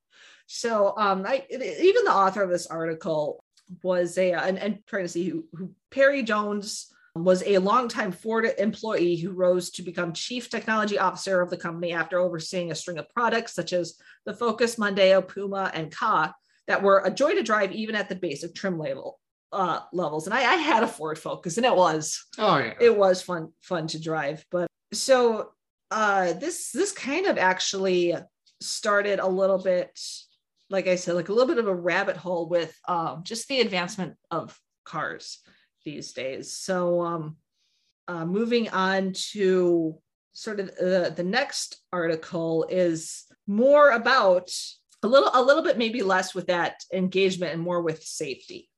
So 0.47 0.93
um, 0.97 1.25
I, 1.25 1.45
even 1.49 2.03
the 2.03 2.13
author 2.13 2.43
of 2.43 2.49
this 2.49 2.67
article 2.67 3.43
was 3.81 4.17
a, 4.17 4.33
and, 4.33 4.57
and 4.59 4.79
trying 4.87 5.05
to 5.05 5.09
see 5.09 5.29
who, 5.29 5.45
who 5.53 5.71
Parry-Jones 5.91 6.93
was 7.15 7.43
a 7.43 7.59
longtime 7.59 8.11
Ford 8.11 8.49
employee 8.57 9.17
who 9.17 9.31
rose 9.31 9.69
to 9.71 9.83
become 9.83 10.13
chief 10.13 10.49
technology 10.49 10.97
officer 10.97 11.41
of 11.41 11.49
the 11.49 11.57
company 11.57 11.93
after 11.93 12.19
overseeing 12.19 12.71
a 12.71 12.75
string 12.75 12.97
of 12.97 13.09
products 13.09 13.53
such 13.53 13.71
as 13.71 13.95
the 14.25 14.33
Focus, 14.33 14.77
Mondeo, 14.77 15.25
Puma, 15.25 15.69
and 15.73 15.91
Ka 15.91 16.33
that 16.67 16.81
were 16.81 17.03
a 17.05 17.11
joy 17.11 17.33
to 17.35 17.43
drive 17.43 17.71
even 17.71 17.95
at 17.95 18.09
the 18.09 18.15
basic 18.15 18.55
trim 18.55 18.79
level 18.79 19.19
uh, 19.53 19.81
levels. 19.93 20.25
And 20.25 20.33
I, 20.33 20.39
I 20.39 20.55
had 20.55 20.83
a 20.83 20.87
Ford 20.87 21.17
Focus, 21.17 21.57
and 21.57 21.65
it 21.65 21.75
was 21.75 22.25
oh 22.37 22.57
yeah, 22.57 22.73
it 22.79 22.97
was 22.97 23.21
fun 23.21 23.49
fun 23.61 23.87
to 23.87 24.01
drive. 24.01 24.45
But 24.51 24.67
so 24.91 25.51
uh, 25.91 26.33
this 26.33 26.71
this 26.71 26.91
kind 26.91 27.27
of 27.27 27.37
actually 27.37 28.15
started 28.61 29.19
a 29.19 29.27
little 29.27 29.59
bit, 29.59 29.99
like 30.69 30.87
I 30.87 30.95
said, 30.95 31.15
like 31.15 31.29
a 31.29 31.33
little 31.33 31.47
bit 31.47 31.63
of 31.63 31.67
a 31.67 31.75
rabbit 31.75 32.17
hole 32.17 32.49
with 32.49 32.75
um, 32.87 33.21
just 33.23 33.47
the 33.47 33.61
advancement 33.61 34.15
of 34.31 34.57
cars 34.83 35.39
these 35.85 36.13
days. 36.13 36.51
So 36.51 37.01
um, 37.01 37.37
uh, 38.07 38.25
moving 38.25 38.69
on 38.69 39.13
to 39.31 39.99
sort 40.33 40.59
of 40.59 40.69
uh, 40.69 41.09
the 41.09 41.25
next 41.25 41.77
article 41.91 42.65
is 42.69 43.25
more 43.45 43.91
about 43.91 44.49
a 45.03 45.07
little 45.07 45.29
a 45.33 45.41
little 45.43 45.63
bit 45.63 45.77
maybe 45.77 46.01
less 46.01 46.33
with 46.33 46.47
that 46.47 46.81
engagement 46.91 47.53
and 47.53 47.61
more 47.61 47.81
with 47.81 48.03
safety 48.03 48.69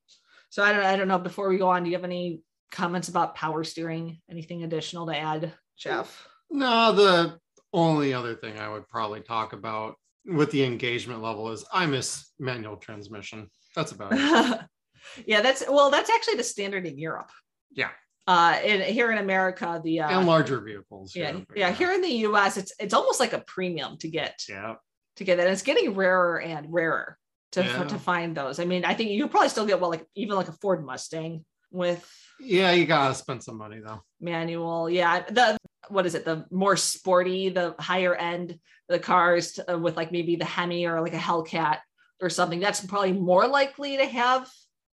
so 0.55 0.63
I 0.63 0.71
don't, 0.71 0.85
I 0.85 0.95
don't 0.95 1.09
know. 1.09 1.19
Before 1.19 1.49
we 1.49 1.57
go 1.57 1.67
on, 1.67 1.83
do 1.83 1.89
you 1.89 1.97
have 1.97 2.05
any 2.05 2.39
comments 2.71 3.09
about 3.09 3.35
power 3.35 3.65
steering? 3.65 4.21
Anything 4.31 4.63
additional 4.63 5.05
to 5.07 5.17
add, 5.17 5.51
Jeff? 5.77 6.29
No, 6.49 6.93
the 6.93 7.39
only 7.73 8.13
other 8.13 8.35
thing 8.35 8.57
I 8.57 8.69
would 8.69 8.87
probably 8.87 9.19
talk 9.19 9.51
about 9.51 9.95
with 10.25 10.51
the 10.51 10.63
engagement 10.63 11.21
level 11.21 11.51
is 11.51 11.65
I 11.73 11.85
miss 11.87 12.31
manual 12.39 12.77
transmission. 12.77 13.49
That's 13.75 13.91
about 13.91 14.13
it. 14.13 14.61
yeah, 15.27 15.41
that's 15.41 15.61
well, 15.67 15.91
that's 15.91 16.09
actually 16.09 16.35
the 16.35 16.43
standard 16.45 16.85
in 16.85 16.97
Europe. 16.97 17.31
Yeah. 17.73 17.89
Uh, 18.25 18.57
and 18.63 18.81
here 18.81 19.11
in 19.11 19.17
America, 19.17 19.81
the 19.83 19.99
uh, 19.99 20.19
and 20.19 20.25
larger 20.25 20.61
vehicles. 20.61 21.13
Yeah, 21.13 21.31
yeah, 21.31 21.39
yeah. 21.53 21.71
Here 21.73 21.91
in 21.91 21.99
the 21.99 22.07
U.S., 22.07 22.55
it's 22.55 22.71
it's 22.79 22.93
almost 22.93 23.19
like 23.19 23.33
a 23.33 23.43
premium 23.45 23.97
to 23.97 24.07
get. 24.07 24.41
Yeah. 24.47 24.75
To 25.17 25.25
get 25.25 25.35
that, 25.35 25.47
and 25.47 25.51
it's 25.51 25.63
getting 25.63 25.95
rarer 25.95 26.39
and 26.39 26.67
rarer 26.69 27.17
to 27.53 27.63
yeah. 27.63 27.83
to 27.83 27.97
find 27.97 28.35
those. 28.35 28.59
I 28.59 28.65
mean, 28.65 28.85
I 28.85 28.93
think 28.93 29.11
you 29.11 29.27
probably 29.27 29.49
still 29.49 29.65
get 29.65 29.79
well, 29.79 29.89
like 29.89 30.05
even 30.15 30.35
like 30.35 30.47
a 30.47 30.53
Ford 30.53 30.85
Mustang 30.85 31.45
with. 31.71 32.09
Yeah, 32.39 32.71
you 32.71 32.85
gotta 32.85 33.15
spend 33.15 33.43
some 33.43 33.57
money 33.57 33.79
though. 33.85 34.01
Manual, 34.19 34.89
yeah. 34.89 35.23
The 35.29 35.57
what 35.89 36.05
is 36.05 36.15
it? 36.15 36.25
The 36.25 36.45
more 36.51 36.75
sporty, 36.75 37.49
the 37.49 37.75
higher 37.79 38.15
end, 38.15 38.59
the 38.89 38.99
cars 38.99 39.59
uh, 39.69 39.77
with 39.77 39.95
like 39.95 40.11
maybe 40.11 40.35
the 40.35 40.45
Hemi 40.45 40.85
or 40.85 41.01
like 41.01 41.13
a 41.13 41.17
Hellcat 41.17 41.79
or 42.21 42.29
something. 42.29 42.59
That's 42.59 42.85
probably 42.85 43.13
more 43.13 43.47
likely 43.47 43.97
to 43.97 44.05
have 44.05 44.49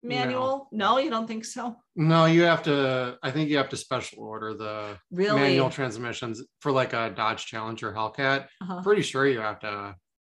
manual? 0.03 0.67
No. 0.71 0.93
no, 0.93 0.97
you 0.99 1.09
don't 1.09 1.27
think 1.27 1.45
so? 1.45 1.75
No, 1.95 2.25
you 2.25 2.43
have 2.43 2.63
to. 2.63 3.17
I 3.21 3.31
think 3.31 3.49
you 3.49 3.57
have 3.57 3.69
to 3.69 3.77
special 3.77 4.23
order 4.23 4.53
the 4.53 4.97
really? 5.11 5.39
manual 5.39 5.69
transmissions 5.69 6.43
for 6.59 6.71
like 6.71 6.93
a 6.93 7.11
Dodge 7.15 7.45
Challenger 7.45 7.93
Hellcat. 7.93 8.45
Uh-huh. 8.61 8.81
Pretty 8.81 9.01
sure 9.01 9.27
you 9.27 9.39
have 9.39 9.59
to 9.59 9.95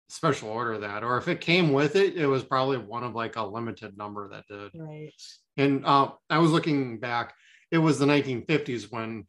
special 0.10 0.50
order 0.50 0.78
that, 0.80 1.04
or 1.04 1.18
if 1.18 1.28
it 1.28 1.42
came 1.42 1.74
with 1.74 1.96
it, 1.96 2.16
it 2.16 2.28
was 2.28 2.44
probably 2.44 2.78
one 2.78 3.04
of 3.04 3.16
like 3.16 3.36
a 3.36 3.44
limited 3.44 3.98
number 3.98 4.30
that 4.30 4.48
did. 4.48 4.72
Right. 4.76 5.12
And 5.58 5.86
uh, 5.86 6.12
I 6.30 6.40
was 6.40 6.52
looking 6.52 7.00
back. 7.00 7.34
It 7.72 7.78
was 7.78 8.00
the 8.00 8.06
1950s 8.06 8.92
when 8.92 9.26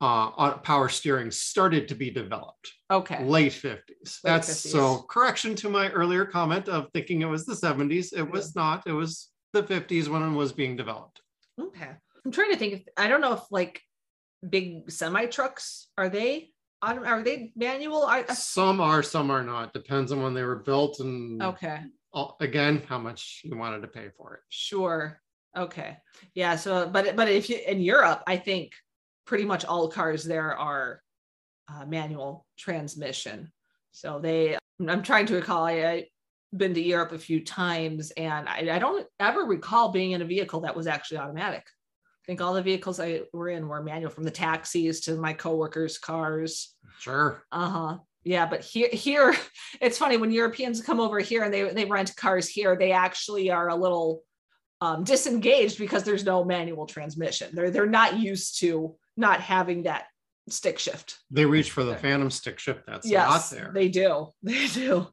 uh, 0.00 0.52
power 0.58 0.88
steering 0.88 1.30
started 1.30 1.88
to 1.88 1.94
be 1.94 2.10
developed. 2.10 2.72
Okay. 2.90 3.24
Late 3.24 3.52
50s. 3.52 4.20
That's 4.22 4.48
50s. 4.48 4.70
so 4.70 4.98
correction 5.08 5.54
to 5.56 5.68
my 5.68 5.88
earlier 5.90 6.24
comment 6.24 6.68
of 6.68 6.88
thinking 6.92 7.22
it 7.22 7.26
was 7.26 7.46
the 7.46 7.54
70s. 7.54 8.16
It 8.16 8.30
was 8.30 8.54
not. 8.54 8.86
It 8.86 8.92
was 8.92 9.30
the 9.52 9.62
50s 9.62 10.08
when 10.08 10.22
it 10.22 10.36
was 10.36 10.52
being 10.52 10.76
developed. 10.76 11.20
Okay. 11.60 11.90
I'm 12.24 12.32
trying 12.32 12.52
to 12.52 12.58
think 12.58 12.74
if 12.74 12.82
I 12.96 13.08
don't 13.08 13.20
know 13.20 13.32
if 13.32 13.42
like 13.50 13.80
big 14.48 14.90
semi 14.90 15.26
trucks 15.26 15.88
are 15.96 16.08
they 16.08 16.50
are 16.82 17.22
they 17.22 17.52
manual? 17.56 18.04
I, 18.04 18.24
some 18.24 18.80
are, 18.80 19.02
some 19.02 19.30
are 19.30 19.42
not. 19.42 19.72
Depends 19.72 20.12
on 20.12 20.22
when 20.22 20.34
they 20.34 20.44
were 20.44 20.56
built 20.56 21.00
and 21.00 21.42
okay. 21.42 21.80
Again, 22.40 22.82
how 22.88 22.98
much 22.98 23.42
you 23.44 23.56
wanted 23.56 23.82
to 23.82 23.88
pay 23.88 24.08
for 24.16 24.34
it. 24.34 24.40
Sure. 24.48 25.20
Okay. 25.56 25.98
Yeah. 26.34 26.56
So, 26.56 26.88
but 26.88 27.14
but 27.14 27.28
if 27.28 27.48
you 27.48 27.58
in 27.66 27.80
Europe, 27.80 28.22
I 28.26 28.36
think 28.36 28.72
pretty 29.24 29.44
much 29.44 29.64
all 29.64 29.88
cars 29.88 30.24
there 30.24 30.56
are 30.56 31.02
uh, 31.72 31.84
manual 31.84 32.46
transmission. 32.56 33.52
So 33.92 34.18
they, 34.18 34.56
I'm 34.86 35.02
trying 35.02 35.26
to 35.26 35.34
recall, 35.34 35.64
I, 35.64 35.74
have 35.74 36.04
been 36.56 36.74
to 36.74 36.80
Europe 36.80 37.12
a 37.12 37.18
few 37.18 37.44
times 37.44 38.10
and 38.12 38.48
I, 38.48 38.76
I, 38.76 38.78
don't 38.78 39.06
ever 39.20 39.42
recall 39.42 39.90
being 39.90 40.12
in 40.12 40.22
a 40.22 40.24
vehicle 40.24 40.60
that 40.60 40.74
was 40.74 40.86
actually 40.86 41.18
automatic. 41.18 41.66
I 42.28 42.30
think 42.30 42.42
all 42.42 42.52
the 42.52 42.62
vehicles 42.62 43.00
I 43.00 43.22
were 43.32 43.48
in 43.48 43.66
were 43.66 43.82
manual 43.82 44.10
from 44.10 44.24
the 44.24 44.30
taxis 44.30 45.00
to 45.02 45.16
my 45.16 45.32
coworkers' 45.32 45.96
cars. 45.96 46.74
Sure. 46.98 47.42
Uh 47.50 47.70
huh. 47.70 47.98
Yeah, 48.22 48.44
but 48.44 48.60
here, 48.60 48.90
here, 48.92 49.34
it's 49.80 49.96
funny 49.96 50.18
when 50.18 50.30
Europeans 50.30 50.82
come 50.82 51.00
over 51.00 51.20
here 51.20 51.42
and 51.44 51.54
they 51.54 51.70
they 51.70 51.86
rent 51.86 52.14
cars 52.16 52.46
here, 52.46 52.76
they 52.76 52.92
actually 52.92 53.50
are 53.50 53.70
a 53.70 53.74
little 53.74 54.24
um, 54.82 55.04
disengaged 55.04 55.78
because 55.78 56.04
there's 56.04 56.26
no 56.26 56.44
manual 56.44 56.84
transmission. 56.84 57.48
They're 57.54 57.70
they're 57.70 57.86
not 57.86 58.18
used 58.18 58.60
to 58.60 58.94
not 59.16 59.40
having 59.40 59.84
that 59.84 60.04
stick 60.50 60.78
shift. 60.78 61.18
They 61.30 61.46
reach 61.46 61.70
for 61.70 61.82
the 61.82 61.96
phantom 61.96 62.30
stick 62.30 62.58
shift 62.58 62.84
that's 62.86 63.08
yes, 63.08 63.26
not 63.26 63.58
there. 63.58 63.70
They 63.72 63.88
do. 63.88 64.34
They 64.42 64.66
do. 64.66 65.06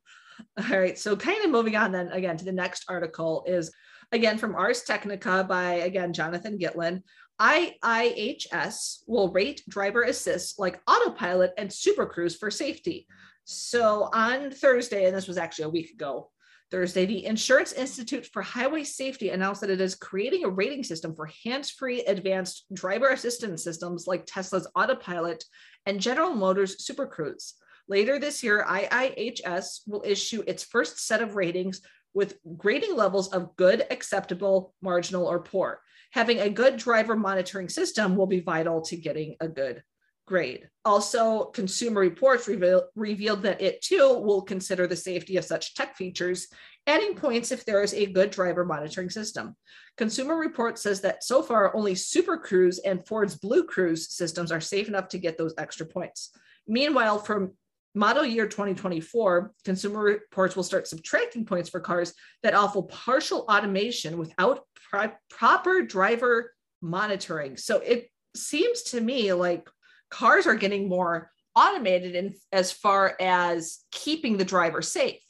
All 0.57 0.77
right. 0.77 0.99
So 0.99 1.15
kind 1.15 1.45
of 1.45 1.51
moving 1.51 1.77
on 1.77 1.93
then 1.93 2.09
again 2.09 2.35
to 2.35 2.43
the 2.43 2.51
next 2.51 2.83
article 2.89 3.45
is 3.47 3.71
again 4.11 4.37
from 4.37 4.55
Ars 4.55 4.83
Technica 4.83 5.43
by 5.43 5.73
again 5.75 6.13
Jonathan 6.13 6.57
Gitlin. 6.57 7.01
IIHS 7.39 9.03
will 9.07 9.31
rate 9.31 9.61
driver 9.67 10.03
assist 10.03 10.57
like 10.57 10.81
autopilot 10.87 11.51
and 11.57 11.71
super 11.71 12.05
cruise 12.05 12.35
for 12.35 12.49
safety. 12.49 13.07
So 13.43 14.09
on 14.13 14.51
Thursday, 14.51 15.05
and 15.05 15.15
this 15.15 15.27
was 15.27 15.37
actually 15.37 15.65
a 15.65 15.69
week 15.69 15.91
ago, 15.91 16.31
Thursday, 16.71 17.05
the 17.05 17.25
Insurance 17.25 17.73
Institute 17.73 18.25
for 18.25 18.41
Highway 18.41 18.83
Safety 18.83 19.29
announced 19.29 19.61
that 19.61 19.69
it 19.69 19.79
is 19.79 19.95
creating 19.95 20.45
a 20.45 20.49
rating 20.49 20.83
system 20.83 21.15
for 21.15 21.29
hands 21.43 21.69
free 21.69 22.03
advanced 22.05 22.65
driver 22.73 23.09
assistance 23.09 23.63
systems 23.63 24.07
like 24.07 24.25
Tesla's 24.25 24.67
Autopilot 24.75 25.43
and 25.85 26.01
General 26.01 26.33
Motors 26.33 26.83
Super 26.83 27.05
Cruise. 27.05 27.53
Later 27.87 28.17
this 28.17 28.43
year, 28.43 28.65
IIHS 28.67 29.81
will 29.85 30.03
issue 30.03 30.43
its 30.47 30.63
first 30.63 31.05
set 31.05 31.21
of 31.21 31.35
ratings 31.35 31.81
with 32.15 32.39
grading 32.57 32.95
levels 32.95 33.27
of 33.27 33.55
good, 33.57 33.85
acceptable, 33.91 34.73
marginal, 34.81 35.27
or 35.27 35.39
poor. 35.41 35.81
Having 36.13 36.39
a 36.39 36.49
good 36.49 36.77
driver 36.77 37.15
monitoring 37.15 37.69
system 37.69 38.15
will 38.15 38.25
be 38.25 38.39
vital 38.39 38.81
to 38.83 38.95
getting 38.95 39.35
a 39.41 39.47
good 39.47 39.83
grade. 40.25 40.67
Also, 40.85 41.45
Consumer 41.45 42.01
Reports 42.01 42.47
reveal, 42.47 42.87
revealed 42.95 43.43
that 43.43 43.61
it 43.61 43.81
too 43.81 44.17
will 44.19 44.41
consider 44.41 44.87
the 44.87 44.95
safety 44.95 45.37
of 45.37 45.45
such 45.45 45.75
tech 45.75 45.95
features, 45.95 46.47
adding 46.87 47.15
points 47.15 47.51
if 47.51 47.65
there 47.65 47.83
is 47.83 47.93
a 47.93 48.05
good 48.07 48.31
driver 48.31 48.65
monitoring 48.65 49.09
system. 49.09 49.55
Consumer 49.97 50.37
Reports 50.37 50.81
says 50.81 51.01
that 51.01 51.23
so 51.23 51.43
far 51.43 51.75
only 51.75 51.95
Super 51.95 52.37
Cruise 52.37 52.79
and 52.79 53.05
Ford's 53.05 53.35
Blue 53.35 53.65
Cruise 53.65 54.15
systems 54.15 54.51
are 54.51 54.61
safe 54.61 54.87
enough 54.87 55.09
to 55.09 55.19
get 55.19 55.37
those 55.37 55.53
extra 55.57 55.85
points. 55.85 56.31
Meanwhile, 56.67 57.19
from 57.19 57.53
model 57.95 58.25
year 58.25 58.47
2024, 58.47 59.53
Consumer 59.63 59.99
Reports 60.01 60.55
will 60.55 60.63
start 60.63 60.87
subtracting 60.87 61.45
points 61.45 61.69
for 61.69 61.79
cars 61.79 62.13
that 62.43 62.53
offer 62.53 62.81
partial 62.83 63.45
automation 63.49 64.17
without 64.17 64.61
pro- 64.89 65.13
proper 65.29 65.81
driver 65.81 66.53
monitoring. 66.81 67.57
So 67.57 67.79
it 67.79 68.09
seems 68.35 68.83
to 68.83 69.01
me 69.01 69.33
like 69.33 69.67
cars 70.09 70.45
are 70.45 70.55
getting 70.55 70.89
more 70.89 71.31
automated 71.55 72.15
in 72.15 72.35
as 72.51 72.71
far 72.71 73.15
as 73.19 73.79
keeping 73.91 74.37
the 74.37 74.45
driver 74.45 74.81
safe. 74.81 75.21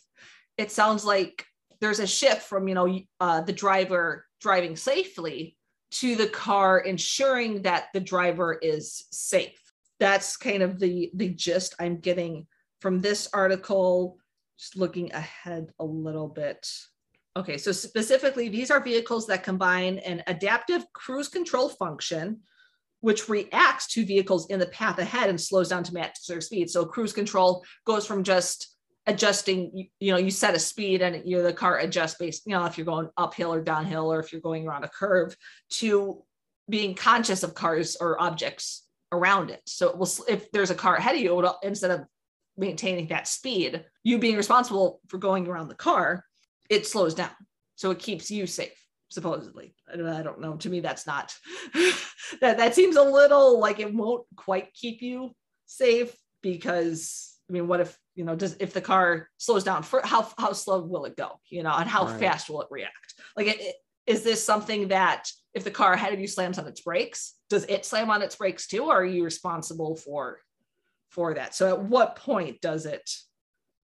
It 0.58 0.72
sounds 0.72 1.06
like 1.06 1.46
there's 1.82 2.00
a 2.00 2.08
shift 2.08 2.42
from 2.42 2.68
you 2.68 2.76
know 2.76 3.00
uh, 3.20 3.42
the 3.42 3.54
driver 3.54 4.26
driving 4.42 4.76
safely 4.76 5.56
to 5.92 6.16
the 6.16 6.28
car 6.28 6.80
ensuring 6.80 7.62
that 7.62 7.86
the 7.94 8.00
driver 8.00 8.54
is 8.54 9.06
safe. 9.12 9.60
That's 10.00 10.36
kind 10.38 10.64
of 10.64 10.80
the 10.80 11.12
the 11.14 11.30
gist 11.30 11.76
I'm 11.80 12.00
getting 12.00 12.48
from 12.86 13.02
this 13.02 13.28
article. 13.34 14.20
Just 14.60 14.78
looking 14.78 15.12
ahead 15.12 15.72
a 15.80 15.84
little 15.84 16.28
bit. 16.28 16.70
Okay, 17.36 17.58
so 17.58 17.72
specifically, 17.72 18.48
these 18.48 18.70
are 18.70 18.80
vehicles 18.80 19.26
that 19.26 19.44
combine 19.44 19.98
an 19.98 20.22
adaptive 20.28 20.86
cruise 20.94 21.28
control 21.28 21.68
function 21.68 22.42
which 23.02 23.28
reacts 23.28 23.88
to 23.88 24.06
vehicles 24.06 24.46
in 24.52 24.60
the 24.60 24.68
path 24.68 25.00
ahead 25.00 25.32
and 25.32 25.42
slows 25.42 25.70
down 25.70 25.84
to 25.86 25.96
match 25.96 26.28
their 26.28 26.42
speed. 26.42 26.70
So 26.70 26.86
cruise 26.86 27.12
control 27.12 27.64
goes 27.86 28.06
from 28.06 28.24
just 28.24 28.76
adjusting, 29.08 29.90
you, 30.00 30.12
know, 30.12 30.20
you 30.20 30.30
set 30.30 30.54
a 30.54 30.60
speed 30.60 31.02
and 31.02 31.24
you 31.26 31.38
know, 31.38 31.44
the 31.44 31.54
car 31.54 31.80
adjusts 31.80 32.18
based, 32.20 32.44
you 32.46 32.54
know, 32.54 32.66
if 32.66 32.78
you're 32.78 32.86
going 32.86 33.10
uphill 33.18 33.52
or 33.52 33.62
downhill 33.62 34.14
or 34.14 34.20
if 34.20 34.32
you're 34.32 34.42
going 34.42 34.68
around 34.68 34.84
a 34.84 34.90
curve 34.90 35.36
to 35.72 36.24
being 36.70 36.94
conscious 36.94 37.42
of 37.42 37.56
cars 37.56 37.98
or 38.00 38.22
objects 38.22 38.84
around 39.12 39.50
it. 39.50 39.62
So 39.66 39.90
it 39.90 39.98
will, 39.98 40.10
if 40.28 40.52
there's 40.52 40.72
a 40.72 40.76
car 40.76 40.96
ahead 40.96 41.16
of 41.16 41.22
you, 41.22 41.48
instead 41.64 41.92
of 41.92 42.06
maintaining 42.58 43.08
that 43.08 43.28
speed, 43.28 43.86
you 44.04 44.18
being 44.18 44.38
responsible 44.38 45.02
for 45.08 45.18
going 45.18 45.48
around 45.48 45.68
the 45.68 45.76
car, 45.76 46.24
it 46.70 46.88
slows 46.88 47.14
down. 47.14 47.32
So 47.76 47.92
it 47.92 48.00
keeps 48.00 48.32
you 48.32 48.48
safe 48.48 48.74
supposedly. 49.10 49.76
I 49.92 49.98
don't 49.98 50.42
know. 50.42 50.56
To 50.58 50.70
me, 50.70 50.80
that's 50.80 51.08
not 51.08 51.34
that 52.42 52.58
that 52.58 52.76
seems 52.76 52.96
a 52.96 53.04
little 53.04 53.60
like 53.60 53.80
it 53.80 53.94
won't 53.94 54.26
quite 54.36 54.74
keep 54.74 55.02
you 55.02 55.32
safe 55.66 56.16
because 56.42 57.36
I 57.50 57.54
mean, 57.54 57.68
what 57.68 57.82
if 57.82 57.98
you 58.16 58.24
know, 58.24 58.36
does 58.36 58.56
if 58.60 58.74
the 58.74 58.82
car 58.82 59.30
slows 59.38 59.64
down 59.64 59.84
for 59.84 60.02
how 60.04 60.28
how 60.38 60.54
slow 60.54 60.82
will 60.82 61.06
it 61.06 61.18
go? 61.18 61.40
You 61.50 61.64
know, 61.64 61.74
and 61.74 61.90
how 61.90 62.06
right. 62.06 62.20
fast 62.20 62.50
will 62.50 62.62
it 62.62 62.68
react? 62.72 63.14
Like, 63.36 63.48
it, 63.48 63.60
it, 63.60 63.76
is 64.08 64.24
this 64.24 64.44
something 64.44 64.90
that 64.90 65.30
if 65.54 65.64
the 65.64 65.72
car 65.72 65.94
ahead 65.94 66.14
of 66.14 66.20
you 66.20 66.28
slams 66.28 66.58
on 66.58 66.68
its 66.68 66.82
brakes, 66.82 67.34
does 67.50 67.66
it 67.66 67.86
slam 67.86 68.10
on 68.10 68.22
its 68.22 68.36
brakes 68.36 68.68
too? 68.68 68.86
Or 68.86 69.02
are 69.02 69.06
you 69.06 69.24
responsible 69.24 69.96
for 69.96 70.40
for 71.16 71.34
that? 71.34 71.56
So, 71.56 71.70
at 71.70 71.82
what 71.82 72.18
point 72.18 72.62
does 72.62 72.86
it 72.86 73.10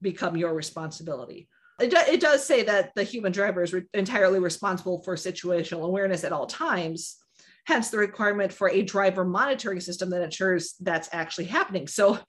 become 0.02 0.36
your 0.36 0.54
responsibility? 0.54 1.48
It, 1.80 1.90
do, 1.90 1.98
it 1.98 2.22
does 2.22 2.46
say 2.46 2.64
that 2.64 2.92
the 2.96 3.04
human 3.04 3.32
driver 3.32 3.64
is 3.64 3.74
re- 3.74 3.84
entirely 3.94 4.40
responsible 4.40 5.02
for 5.04 5.16
situational 5.16 5.86
awareness 5.86 6.24
at 6.24 6.32
all 6.32 6.46
times, 6.46 7.18
hence 7.66 7.90
the 7.90 7.98
requirement 7.98 8.54
for 8.54 8.70
a 8.70 8.82
driver 8.82 9.26
monitoring 9.26 9.80
system 9.80 10.10
that 10.12 10.22
ensures 10.22 10.76
that's 10.80 11.10
actually 11.12 11.46
happening. 11.46 11.88
So 11.88 12.20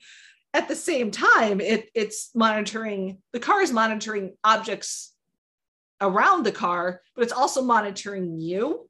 at 0.55 0.69
the 0.69 0.75
same 0.75 1.11
time, 1.11 1.61
it, 1.61 1.91
it's 1.95 2.31
monitoring, 2.35 3.19
the 3.33 3.41
car 3.41 3.61
is 3.63 3.73
monitoring 3.73 4.35
objects 4.43 5.13
around 6.01 6.45
the 6.45 6.53
car, 6.53 7.01
but 7.15 7.23
it's 7.23 7.33
also 7.33 7.63
monitoring 7.63 8.39
you. 8.41 8.89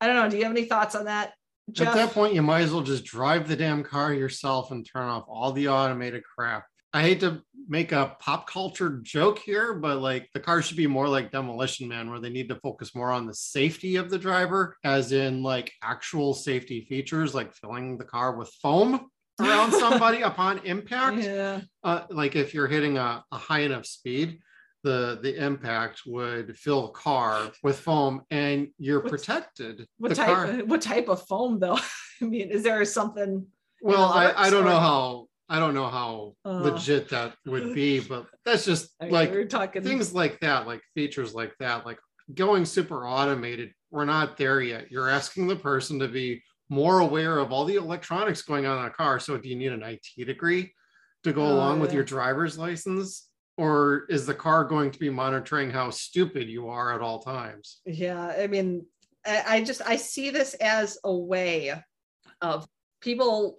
I 0.00 0.06
don't 0.06 0.16
know. 0.16 0.28
Do 0.28 0.36
you 0.36 0.44
have 0.44 0.52
any 0.52 0.64
thoughts 0.64 0.94
on 0.94 1.06
that? 1.06 1.32
Jeff? 1.72 1.88
At 1.88 1.94
that 1.94 2.12
point, 2.12 2.34
you 2.34 2.42
might 2.42 2.62
as 2.62 2.72
well 2.72 2.82
just 2.82 3.04
drive 3.04 3.48
the 3.48 3.56
damn 3.56 3.82
car 3.82 4.12
yourself 4.12 4.70
and 4.70 4.86
turn 4.86 5.08
off 5.08 5.24
all 5.28 5.52
the 5.52 5.68
automated 5.68 6.22
crap. 6.24 6.64
I 6.94 7.02
hate 7.02 7.20
to 7.20 7.42
make 7.68 7.92
a 7.92 8.16
pop 8.20 8.48
culture 8.48 9.00
joke 9.02 9.38
here, 9.38 9.72
but 9.72 9.98
like 9.98 10.28
the 10.34 10.40
car 10.40 10.60
should 10.60 10.76
be 10.76 10.86
more 10.86 11.08
like 11.08 11.32
Demolition 11.32 11.88
Man, 11.88 12.10
where 12.10 12.20
they 12.20 12.28
need 12.28 12.50
to 12.50 12.56
focus 12.56 12.94
more 12.94 13.10
on 13.10 13.26
the 13.26 13.34
safety 13.34 13.96
of 13.96 14.10
the 14.10 14.18
driver, 14.18 14.76
as 14.84 15.12
in 15.12 15.42
like 15.42 15.72
actual 15.82 16.34
safety 16.34 16.82
features, 16.82 17.34
like 17.34 17.54
filling 17.54 17.96
the 17.96 18.04
car 18.04 18.36
with 18.36 18.50
foam 18.60 19.08
around 19.40 19.72
somebody 19.78 20.20
upon 20.20 20.58
impact. 20.64 21.24
Yeah. 21.24 21.62
Uh, 21.82 22.02
like 22.10 22.36
if 22.36 22.52
you're 22.52 22.68
hitting 22.68 22.98
a, 22.98 23.24
a 23.32 23.38
high 23.38 23.60
enough 23.60 23.86
speed, 23.86 24.40
the 24.82 25.18
the 25.22 25.44
impact 25.44 26.02
would 26.06 26.56
fill 26.56 26.86
the 26.86 26.92
car 26.92 27.50
with 27.62 27.78
foam 27.78 28.22
and 28.30 28.68
you're 28.78 29.00
protected. 29.00 29.86
What 29.98 30.14
type 30.14 30.26
car... 30.26 30.46
what 30.64 30.82
type 30.82 31.08
of 31.08 31.26
foam 31.26 31.58
though? 31.58 31.78
I 32.22 32.24
mean, 32.24 32.50
is 32.50 32.62
there 32.62 32.84
something 32.84 33.46
well, 33.82 34.04
I, 34.04 34.32
I 34.36 34.50
don't 34.50 34.64
know 34.64 34.78
how 34.78 35.26
I 35.48 35.58
don't 35.58 35.74
know 35.74 35.88
how 35.88 36.34
uh, 36.44 36.60
legit 36.60 37.08
that 37.10 37.34
would 37.44 37.74
be, 37.74 38.00
but 38.00 38.26
that's 38.44 38.64
just 38.64 38.90
like 39.00 39.30
we're 39.32 39.44
talking 39.44 39.82
things 39.82 40.14
like 40.14 40.40
that, 40.40 40.66
like 40.66 40.80
features 40.94 41.34
like 41.34 41.52
that, 41.58 41.84
like 41.84 41.98
going 42.32 42.64
super 42.64 43.06
automated. 43.06 43.72
We're 43.90 44.04
not 44.04 44.36
there 44.36 44.60
yet. 44.60 44.90
You're 44.90 45.10
asking 45.10 45.48
the 45.48 45.56
person 45.56 45.98
to 45.98 46.08
be 46.08 46.42
more 46.70 47.00
aware 47.00 47.38
of 47.38 47.52
all 47.52 47.64
the 47.64 47.74
electronics 47.74 48.42
going 48.42 48.64
on 48.64 48.78
in 48.78 48.86
a 48.86 48.90
car. 48.90 49.18
So, 49.18 49.36
do 49.36 49.48
you 49.48 49.56
need 49.56 49.72
an 49.72 49.82
IT 49.82 50.26
degree 50.26 50.72
to 51.24 51.32
go 51.32 51.42
Oh, 51.42 51.52
along 51.52 51.80
with 51.80 51.92
your 51.92 52.04
driver's 52.04 52.56
license? 52.56 53.28
Or 53.58 54.06
is 54.08 54.26
the 54.26 54.34
car 54.34 54.64
going 54.64 54.90
to 54.90 54.98
be 54.98 55.10
monitoring 55.10 55.70
how 55.70 55.90
stupid 55.90 56.48
you 56.48 56.68
are 56.68 56.94
at 56.94 57.02
all 57.02 57.20
times? 57.20 57.80
Yeah, 57.84 58.34
I 58.38 58.46
mean, 58.46 58.86
I, 59.24 59.62
just 59.62 59.82
I 59.86 59.96
see 59.96 60.30
this 60.30 60.54
as 60.54 60.98
a 61.04 61.14
way 61.14 61.74
of 62.40 62.66
people 63.00 63.58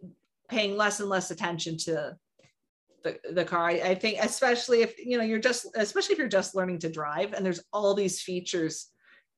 paying 0.49 0.75
less 0.75 0.99
and 0.99 1.09
less 1.09 1.31
attention 1.31 1.77
to 1.77 2.17
the, 3.03 3.19
the 3.31 3.45
car. 3.45 3.69
I, 3.69 3.71
I 3.71 3.95
think 3.95 4.17
especially 4.21 4.81
if 4.81 4.97
you 4.97 5.17
know 5.17 5.23
you're 5.23 5.39
just 5.39 5.67
especially 5.75 6.13
if 6.13 6.19
you're 6.19 6.27
just 6.27 6.55
learning 6.55 6.79
to 6.79 6.89
drive 6.89 7.33
and 7.33 7.45
there's 7.45 7.63
all 7.71 7.93
these 7.93 8.21
features 8.21 8.89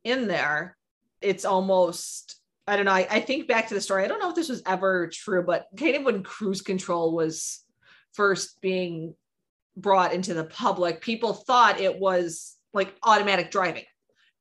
in 0.03 0.27
there, 0.27 0.77
it's 1.21 1.45
almost 1.45 2.39
I 2.67 2.75
don't 2.75 2.85
know. 2.85 2.91
I, 2.91 3.07
I 3.09 3.19
think 3.19 3.47
back 3.47 3.67
to 3.67 3.75
the 3.75 3.81
story. 3.81 4.03
I 4.03 4.07
don't 4.07 4.19
know 4.19 4.29
if 4.29 4.35
this 4.35 4.49
was 4.49 4.63
ever 4.65 5.07
true, 5.07 5.43
but 5.45 5.67
kind 5.77 5.95
of 5.95 6.03
when 6.03 6.23
cruise 6.23 6.61
control 6.61 7.13
was 7.13 7.63
first 8.13 8.59
being 8.61 9.15
brought 9.77 10.13
into 10.13 10.33
the 10.33 10.43
public, 10.45 11.01
people 11.01 11.33
thought 11.33 11.79
it 11.79 11.99
was 11.99 12.55
like 12.73 12.95
automatic 13.03 13.51
driving. 13.51 13.83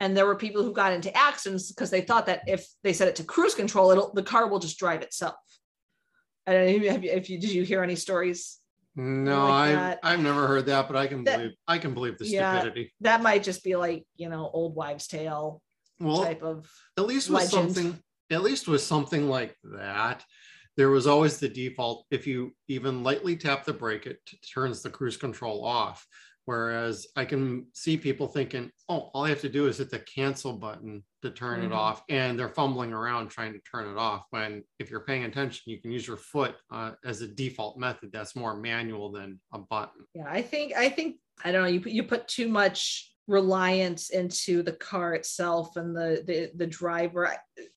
And 0.00 0.16
there 0.16 0.26
were 0.26 0.36
people 0.36 0.62
who 0.62 0.72
got 0.72 0.92
into 0.92 1.16
accidents 1.16 1.70
because 1.70 1.90
they 1.90 2.00
thought 2.00 2.26
that 2.26 2.42
if 2.46 2.66
they 2.82 2.92
set 2.92 3.08
it 3.08 3.16
to 3.16 3.24
cruise 3.24 3.54
control, 3.54 3.90
it'll 3.90 4.12
the 4.12 4.22
car 4.22 4.48
will 4.48 4.58
just 4.58 4.78
drive 4.78 5.02
itself. 5.02 5.36
And 6.46 6.56
if 6.84 7.30
you 7.30 7.38
did 7.40 7.52
you 7.52 7.62
hear 7.62 7.82
any 7.82 7.96
stories? 7.96 8.58
No, 8.96 9.48
like 9.48 9.70
I 9.70 9.72
that. 9.72 9.98
I've 10.02 10.20
never 10.20 10.46
heard 10.46 10.66
that, 10.66 10.86
but 10.88 10.96
I 10.96 11.06
can 11.06 11.24
That- 11.24 11.38
believe 11.38 11.52
I 11.66 11.78
can 11.78 11.94
believe 11.94 12.18
the 12.18 12.26
Yeah. 12.26 12.58
stupidity. 12.60 12.92
That 13.00 13.22
might 13.22 13.42
just 13.42 13.64
be 13.64 13.76
like 13.76 14.04
you 14.16 14.28
know 14.28 14.50
old 14.52 14.74
wives' 14.74 15.06
tale 15.06 15.62
Well, 16.00 16.22
type 16.24 16.42
of. 16.42 16.70
at 16.98 17.06
least 17.06 17.30
with 17.30 17.52
legend. 17.52 17.74
something 17.74 18.02
at 18.30 18.42
least 18.42 18.66
with 18.68 18.82
something 18.82 19.28
like 19.28 19.56
that 19.64 20.24
there 20.76 20.90
was 20.90 21.06
always 21.06 21.38
the 21.38 21.48
default 21.48 22.04
if 22.10 22.26
you 22.26 22.52
even 22.68 23.02
lightly 23.02 23.36
tap 23.36 23.64
the 23.64 23.72
brake 23.72 24.06
it 24.06 24.18
turns 24.52 24.82
the 24.82 24.90
cruise 24.90 25.16
control 25.16 25.64
off 25.64 26.06
whereas 26.46 27.06
i 27.16 27.24
can 27.24 27.66
see 27.72 27.96
people 27.96 28.26
thinking 28.28 28.70
oh 28.88 29.10
all 29.14 29.24
i 29.24 29.28
have 29.28 29.40
to 29.40 29.48
do 29.48 29.66
is 29.66 29.78
hit 29.78 29.90
the 29.90 29.98
cancel 30.00 30.52
button 30.52 31.02
to 31.22 31.30
turn 31.30 31.60
Mhm. 31.60 31.66
it 31.66 31.72
off 31.72 32.02
and 32.10 32.38
they're 32.38 32.50
fumbling 32.50 32.92
around 32.92 33.28
trying 33.28 33.52
to 33.54 33.60
turn 33.60 33.88
it 33.90 33.96
off 33.96 34.24
when 34.30 34.62
if 34.78 34.90
you're 34.90 35.04
paying 35.04 35.24
attention 35.24 35.62
you 35.66 35.80
can 35.80 35.90
use 35.90 36.06
your 36.06 36.18
foot 36.18 36.54
uh, 36.70 36.92
as 37.04 37.22
a 37.22 37.28
default 37.28 37.78
method 37.78 38.10
that's 38.12 38.36
more 38.36 38.56
manual 38.56 39.10
than 39.10 39.40
a 39.52 39.58
button 39.58 40.04
Yeah, 40.14 40.26
I 40.28 40.42
think 40.42 40.74
I 40.76 40.88
think 40.90 41.16
I 41.42 41.50
don't 41.50 41.62
know. 41.62 41.68
You 41.68 41.80
put 41.80 41.92
you 41.92 42.02
put 42.04 42.28
too 42.28 42.48
much 42.48 43.10
reliance 43.26 44.10
into 44.10 44.62
the 44.62 44.72
car 44.74 45.14
itself 45.14 45.76
and 45.76 45.96
the 45.96 46.22
the 46.26 46.50
the 46.54 46.66
driver. 46.66 47.34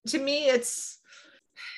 To 0.10 0.20
me, 0.20 0.50
it's 0.50 0.97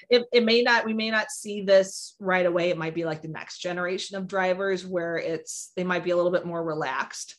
it, 0.10 0.26
it 0.32 0.44
may 0.44 0.62
not 0.62 0.86
we 0.86 0.94
may 0.94 1.10
not 1.10 1.32
see 1.32 1.62
this 1.62 2.16
right 2.20 2.46
away. 2.46 2.70
It 2.70 2.78
might 2.78 2.96
be 2.96 3.06
like 3.06 3.22
the 3.22 3.28
next 3.28 3.60
generation 3.60 4.18
of 4.18 4.28
drivers 4.28 4.86
where 4.86 5.18
it's 5.18 5.72
they 5.76 5.84
might 5.84 6.04
be 6.04 6.12
a 6.12 6.16
little 6.16 6.32
bit 6.32 6.46
more 6.46 6.64
relaxed 6.64 7.36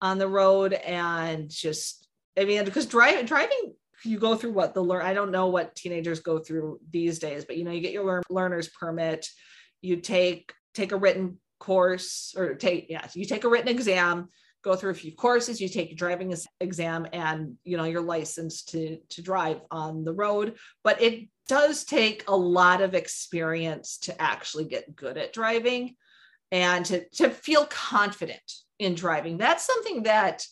on 0.00 0.18
the 0.18 0.28
road 0.28 0.72
and 0.72 1.48
just 1.48 2.08
I 2.38 2.44
mean 2.44 2.64
because 2.64 2.86
driving 2.86 3.26
driving 3.26 3.74
you 4.04 4.18
go 4.18 4.36
through 4.36 4.52
what 4.52 4.74
the 4.74 4.82
learn 4.82 5.04
I 5.04 5.14
don't 5.14 5.30
know 5.30 5.46
what 5.46 5.74
teenagers 5.74 6.20
go 6.20 6.38
through 6.38 6.80
these 6.90 7.18
days, 7.18 7.44
but 7.44 7.56
you 7.56 7.64
know 7.64 7.70
you 7.70 7.80
get 7.80 7.92
your 7.92 8.04
learn, 8.04 8.22
learner's 8.28 8.68
permit, 8.68 9.26
you 9.80 9.96
take 9.96 10.52
take 10.74 10.92
a 10.92 10.96
written 10.96 11.38
course 11.60 12.34
or 12.36 12.54
take 12.54 12.86
yeah 12.90 13.06
you 13.14 13.24
take 13.24 13.44
a 13.44 13.48
written 13.48 13.68
exam 13.68 14.28
go 14.62 14.74
through 14.74 14.90
a 14.90 14.94
few 14.94 15.12
courses 15.12 15.60
you 15.60 15.68
take 15.68 15.88
your 15.88 15.96
driving 15.96 16.32
ex- 16.32 16.46
exam 16.60 17.06
and 17.12 17.54
you 17.64 17.76
know 17.76 17.84
you're 17.84 18.02
licensed 18.02 18.70
to 18.70 18.98
to 19.08 19.22
drive 19.22 19.60
on 19.70 20.04
the 20.04 20.12
road 20.12 20.56
but 20.82 21.00
it 21.00 21.28
does 21.48 21.84
take 21.84 22.24
a 22.28 22.36
lot 22.36 22.80
of 22.80 22.94
experience 22.94 23.98
to 23.98 24.20
actually 24.20 24.64
get 24.64 24.96
good 24.96 25.18
at 25.18 25.32
driving 25.32 25.96
and 26.50 26.84
to 26.86 27.08
to 27.10 27.30
feel 27.30 27.66
confident 27.66 28.52
in 28.78 28.94
driving. 28.94 29.38
That's 29.38 29.64
something 29.64 30.04
that 30.04 30.46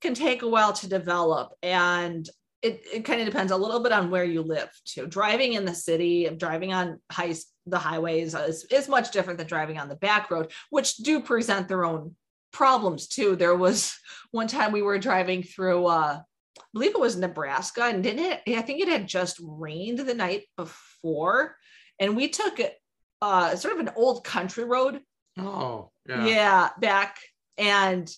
can 0.00 0.14
take 0.14 0.42
a 0.42 0.48
while 0.48 0.72
to 0.74 0.88
develop 0.88 1.52
and 1.62 2.28
it, 2.62 2.82
it 2.92 3.04
kind 3.04 3.20
of 3.20 3.26
depends 3.26 3.52
a 3.52 3.56
little 3.56 3.80
bit 3.80 3.92
on 3.92 4.10
where 4.10 4.24
you 4.24 4.42
live 4.42 4.70
too. 4.84 5.06
Driving 5.06 5.52
in 5.52 5.64
the 5.64 5.74
city 5.74 6.28
driving 6.36 6.72
on 6.72 7.00
high 7.10 7.34
the 7.66 7.78
highways 7.78 8.34
is, 8.34 8.64
is 8.70 8.88
much 8.88 9.10
different 9.10 9.38
than 9.38 9.46
driving 9.46 9.78
on 9.78 9.88
the 9.88 9.96
back 9.96 10.30
road 10.30 10.52
which 10.70 10.96
do 10.96 11.20
present 11.20 11.68
their 11.68 11.84
own 11.84 12.14
problems 12.52 13.06
too. 13.06 13.36
There 13.36 13.54
was 13.54 13.96
one 14.30 14.48
time 14.48 14.72
we 14.72 14.82
were 14.82 14.98
driving 14.98 15.42
through 15.42 15.86
uh 15.86 16.20
I 16.58 16.62
believe 16.72 16.92
it 16.94 17.00
was 17.00 17.16
Nebraska 17.16 17.84
and 17.84 18.02
didn't 18.02 18.24
it 18.24 18.56
I 18.56 18.62
think 18.62 18.80
it 18.80 18.88
had 18.88 19.06
just 19.06 19.40
rained 19.42 19.98
the 19.98 20.14
night 20.14 20.44
before 20.56 21.56
and 22.00 22.16
we 22.16 22.28
took 22.28 22.60
it 22.60 22.74
uh 23.22 23.56
sort 23.56 23.74
of 23.74 23.80
an 23.80 23.92
old 23.96 24.24
country 24.24 24.64
road. 24.64 25.00
Oh 25.38 25.90
yeah. 26.08 26.70
back 26.80 27.18
and 27.58 28.10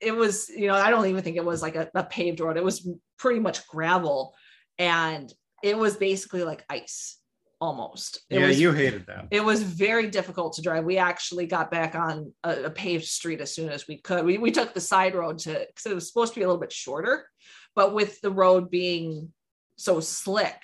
it 0.00 0.14
was 0.14 0.48
you 0.48 0.66
know 0.66 0.74
i 0.74 0.90
don't 0.90 1.06
even 1.06 1.22
think 1.22 1.36
it 1.36 1.44
was 1.44 1.62
like 1.62 1.76
a, 1.76 1.88
a 1.94 2.04
paved 2.04 2.40
road. 2.40 2.56
It 2.56 2.64
was 2.64 2.88
pretty 3.18 3.40
much 3.40 3.66
gravel 3.68 4.34
and 4.78 5.32
it 5.62 5.78
was 5.78 5.96
basically 5.96 6.44
like 6.44 6.64
ice 6.68 7.18
almost. 7.60 8.20
It 8.28 8.40
yeah 8.40 8.48
was, 8.48 8.60
you 8.60 8.72
hated 8.72 9.06
that. 9.06 9.28
It 9.30 9.42
was 9.42 9.62
very 9.62 10.08
difficult 10.08 10.54
to 10.54 10.62
drive. 10.62 10.84
We 10.84 10.98
actually 10.98 11.46
got 11.46 11.70
back 11.70 11.94
on 11.94 12.32
a, 12.42 12.64
a 12.64 12.70
paved 12.70 13.06
street 13.06 13.40
as 13.40 13.54
soon 13.54 13.70
as 13.70 13.88
we 13.88 13.98
could. 13.98 14.24
We, 14.24 14.36
we 14.38 14.50
took 14.50 14.74
the 14.74 14.80
side 14.80 15.14
road 15.14 15.38
to 15.40 15.66
because 15.66 15.90
it 15.90 15.94
was 15.94 16.08
supposed 16.08 16.34
to 16.34 16.40
be 16.40 16.44
a 16.44 16.46
little 16.46 16.60
bit 16.60 16.72
shorter 16.72 17.26
but 17.74 17.94
with 17.94 18.20
the 18.20 18.30
road 18.30 18.70
being 18.70 19.32
so 19.76 20.00
slick 20.00 20.62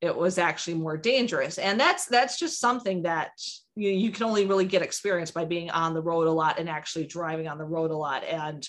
it 0.00 0.16
was 0.16 0.38
actually 0.38 0.74
more 0.74 0.96
dangerous. 0.96 1.58
And 1.58 1.80
that's 1.80 2.06
that's 2.06 2.38
just 2.38 2.60
something 2.60 3.02
that 3.02 3.30
you, 3.74 3.90
you 3.90 4.12
can 4.12 4.26
only 4.26 4.46
really 4.46 4.64
get 4.64 4.80
experience 4.80 5.32
by 5.32 5.44
being 5.44 5.70
on 5.70 5.92
the 5.92 6.00
road 6.00 6.28
a 6.28 6.30
lot 6.30 6.60
and 6.60 6.68
actually 6.68 7.06
driving 7.08 7.48
on 7.48 7.58
the 7.58 7.64
road 7.64 7.90
a 7.90 7.96
lot. 7.96 8.22
And 8.22 8.64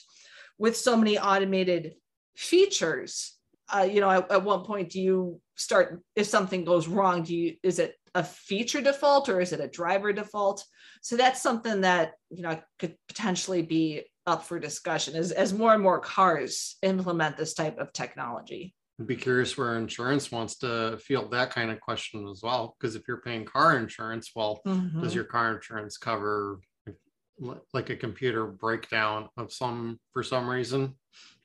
with 0.57 0.75
so 0.75 0.97
many 0.97 1.19
automated 1.19 1.93
features 2.35 3.35
uh, 3.71 3.81
you 3.81 4.01
know 4.01 4.09
at, 4.09 4.31
at 4.31 4.43
one 4.43 4.63
point 4.63 4.89
do 4.89 4.99
you 4.99 5.39
start 5.55 6.01
if 6.15 6.25
something 6.25 6.63
goes 6.63 6.87
wrong 6.87 7.21
do 7.21 7.35
you 7.35 7.55
is 7.61 7.77
it 7.77 7.93
a 8.15 8.23
feature 8.23 8.81
default 8.81 9.29
or 9.29 9.39
is 9.39 9.53
it 9.53 9.59
a 9.59 9.67
driver 9.67 10.13
default? 10.13 10.65
So 11.01 11.15
that's 11.15 11.41
something 11.41 11.81
that 11.81 12.13
you 12.29 12.43
know 12.43 12.59
could 12.77 12.95
potentially 13.07 13.61
be 13.61 14.03
up 14.27 14.43
for 14.43 14.59
discussion 14.59 15.15
as, 15.15 15.31
as 15.31 15.53
more 15.53 15.73
and 15.73 15.81
more 15.81 15.99
cars 15.99 16.77
implement 16.81 17.37
this 17.37 17.53
type 17.53 17.77
of 17.79 17.91
technology 17.93 18.75
I'd 18.99 19.07
be 19.07 19.15
curious 19.15 19.57
where 19.57 19.77
insurance 19.77 20.29
wants 20.29 20.57
to 20.57 20.97
field 21.01 21.31
that 21.31 21.51
kind 21.51 21.71
of 21.71 21.79
question 21.79 22.27
as 22.27 22.41
well. 22.43 22.75
Because 22.77 22.97
if 22.97 23.03
you're 23.07 23.21
paying 23.21 23.45
car 23.45 23.77
insurance, 23.77 24.31
well, 24.35 24.59
Mm-hmm. 24.67 25.01
does 25.01 25.15
your 25.15 25.23
car 25.23 25.55
insurance 25.55 25.97
cover 25.97 26.59
like 27.73 27.89
a 27.89 27.95
computer 27.95 28.45
breakdown 28.45 29.29
of 29.37 29.53
some 29.53 30.01
for 30.11 30.21
some 30.21 30.49
reason? 30.49 30.95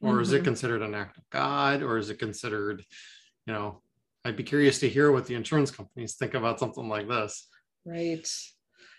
Or 0.00 0.20
is 0.20 0.32
it 0.32 0.40
Mhm. 0.40 0.46
considered 0.46 0.82
an 0.82 0.96
act 0.96 1.16
of 1.16 1.22
God? 1.30 1.84
Or 1.84 1.96
is 1.96 2.10
it 2.10 2.18
considered, 2.18 2.84
you 3.46 3.52
know, 3.52 3.82
I'd 4.24 4.34
be 4.36 4.42
curious 4.42 4.80
to 4.80 4.88
hear 4.88 5.12
what 5.12 5.26
the 5.26 5.36
insurance 5.36 5.70
companies 5.70 6.16
think 6.16 6.34
about 6.34 6.58
something 6.58 6.88
like 6.88 7.06
this. 7.06 7.46
Right. 7.84 8.28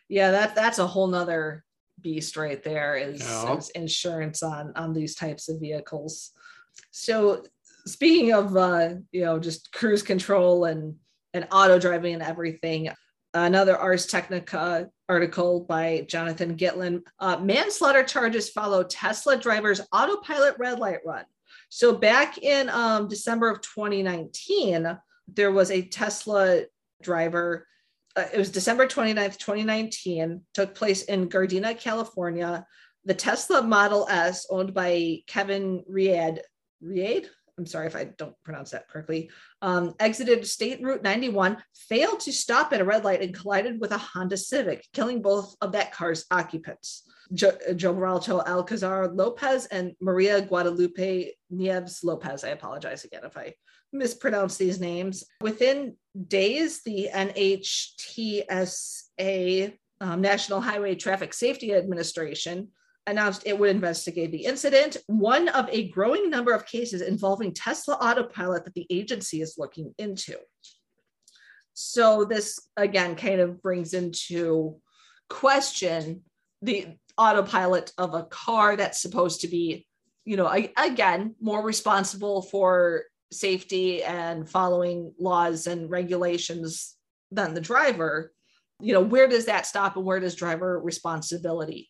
Yeah, 0.07 0.31
that 0.31 0.55
that's 0.55 0.79
a 0.79 0.87
whole 0.87 1.07
nother 1.07 1.64
beast 2.01 2.37
right 2.37 2.63
there 2.63 2.95
is, 2.95 3.21
Yeah. 3.21 3.57
is 3.57 3.69
insurance 3.71 4.43
on 4.43 4.73
on 4.75 4.93
these 4.93 5.15
types 5.15 5.49
of 5.49 5.59
vehicles. 5.59 6.31
So 6.91 7.43
speaking 7.87 8.33
of 8.33 8.55
uh, 8.55 8.95
you 9.11 9.25
know, 9.25 9.39
just 9.39 9.71
cruise 9.71 10.03
control 10.03 10.65
and 10.65 10.95
and 11.33 11.47
auto 11.51 11.77
driving 11.79 12.13
and 12.13 12.23
everything, 12.23 12.89
another 13.33 13.77
Ars 13.77 14.05
Technica 14.05 14.89
article 15.09 15.59
by 15.61 16.05
Jonathan 16.07 16.55
Gitlin. 16.55 17.01
Uh, 17.19 17.37
manslaughter 17.37 18.03
charges 18.03 18.49
follow 18.49 18.83
Tesla 18.83 19.37
driver's 19.37 19.81
autopilot 19.91 20.55
red 20.57 20.79
light 20.79 20.99
run. 21.05 21.25
So 21.69 21.93
back 21.93 22.37
in 22.37 22.69
um, 22.69 23.07
December 23.07 23.49
of 23.49 23.59
2019, 23.61 24.97
there 25.27 25.51
was 25.51 25.71
a 25.71 25.81
Tesla 25.81 26.61
driver 27.01 27.67
uh, 28.15 28.25
it 28.33 28.37
was 28.37 28.51
December 28.51 28.87
29th, 28.87 29.37
2019, 29.37 30.41
took 30.53 30.75
place 30.75 31.03
in 31.03 31.29
Gardena, 31.29 31.79
California. 31.79 32.65
The 33.03 33.13
Tesla 33.13 33.61
Model 33.61 34.07
S, 34.09 34.47
owned 34.49 34.73
by 34.73 35.19
Kevin 35.27 35.83
Riad, 35.91 36.39
Riad, 36.83 37.27
I'm 37.57 37.65
sorry 37.65 37.87
if 37.87 37.95
I 37.95 38.05
don't 38.17 38.35
pronounce 38.43 38.71
that 38.71 38.89
correctly, 38.89 39.29
um, 39.61 39.93
exited 39.99 40.45
State 40.45 40.81
Route 40.81 41.03
91, 41.03 41.57
failed 41.73 42.19
to 42.21 42.33
stop 42.33 42.73
at 42.73 42.81
a 42.81 42.85
red 42.85 43.05
light, 43.05 43.21
and 43.21 43.33
collided 43.33 43.79
with 43.79 43.91
a 43.91 43.97
Honda 43.97 44.37
Civic, 44.37 44.85
killing 44.93 45.21
both 45.21 45.55
of 45.61 45.71
that 45.71 45.93
car's 45.93 46.25
occupants. 46.31 47.03
Jo- 47.33 47.57
Gilberto 47.71 48.45
Alcazar 48.45 49.07
Lopez 49.07 49.65
and 49.67 49.93
Maria 50.01 50.41
Guadalupe 50.41 51.31
Nieves 51.49 52.03
Lopez. 52.03 52.43
I 52.43 52.49
apologize 52.49 53.03
again 53.03 53.21
if 53.23 53.37
I 53.37 53.53
mispronounce 53.95 54.57
these 54.57 54.79
names. 54.79 55.23
Within 55.41 55.95
days, 56.27 56.81
the 56.83 57.09
NHTSA, 57.13 58.47
um, 60.01 60.21
National 60.21 60.61
Highway 60.61 60.95
Traffic 60.95 61.33
Safety 61.33 61.73
Administration, 61.73 62.69
announced 63.07 63.43
it 63.45 63.57
would 63.57 63.69
investigate 63.69 64.31
the 64.31 64.45
incident, 64.45 64.97
one 65.07 65.47
of 65.49 65.69
a 65.69 65.89
growing 65.89 66.29
number 66.29 66.53
of 66.53 66.65
cases 66.65 67.01
involving 67.01 67.53
Tesla 67.53 67.95
autopilot 67.95 68.65
that 68.65 68.73
the 68.73 68.87
agency 68.89 69.41
is 69.41 69.55
looking 69.57 69.93
into. 69.97 70.37
So, 71.73 72.25
this 72.25 72.59
again 72.77 73.15
kind 73.15 73.41
of 73.41 73.61
brings 73.61 73.93
into 73.93 74.77
question 75.29 76.21
the 76.61 76.87
autopilot 77.17 77.91
of 77.97 78.13
a 78.13 78.23
car 78.23 78.75
that's 78.75 79.01
supposed 79.01 79.41
to 79.41 79.47
be, 79.47 79.85
you 80.23 80.37
know, 80.37 80.47
again, 80.77 81.35
more 81.39 81.61
responsible 81.61 82.41
for 82.43 83.03
safety 83.35 84.03
and 84.03 84.49
following 84.49 85.13
laws 85.19 85.67
and 85.67 85.89
regulations 85.89 86.95
than 87.31 87.53
the 87.53 87.61
driver. 87.61 88.33
You 88.81 88.93
know, 88.93 89.01
where 89.01 89.27
does 89.27 89.45
that 89.45 89.65
stop 89.65 89.95
and 89.95 90.05
where 90.05 90.19
does 90.19 90.35
driver 90.35 90.79
responsibility 90.79 91.89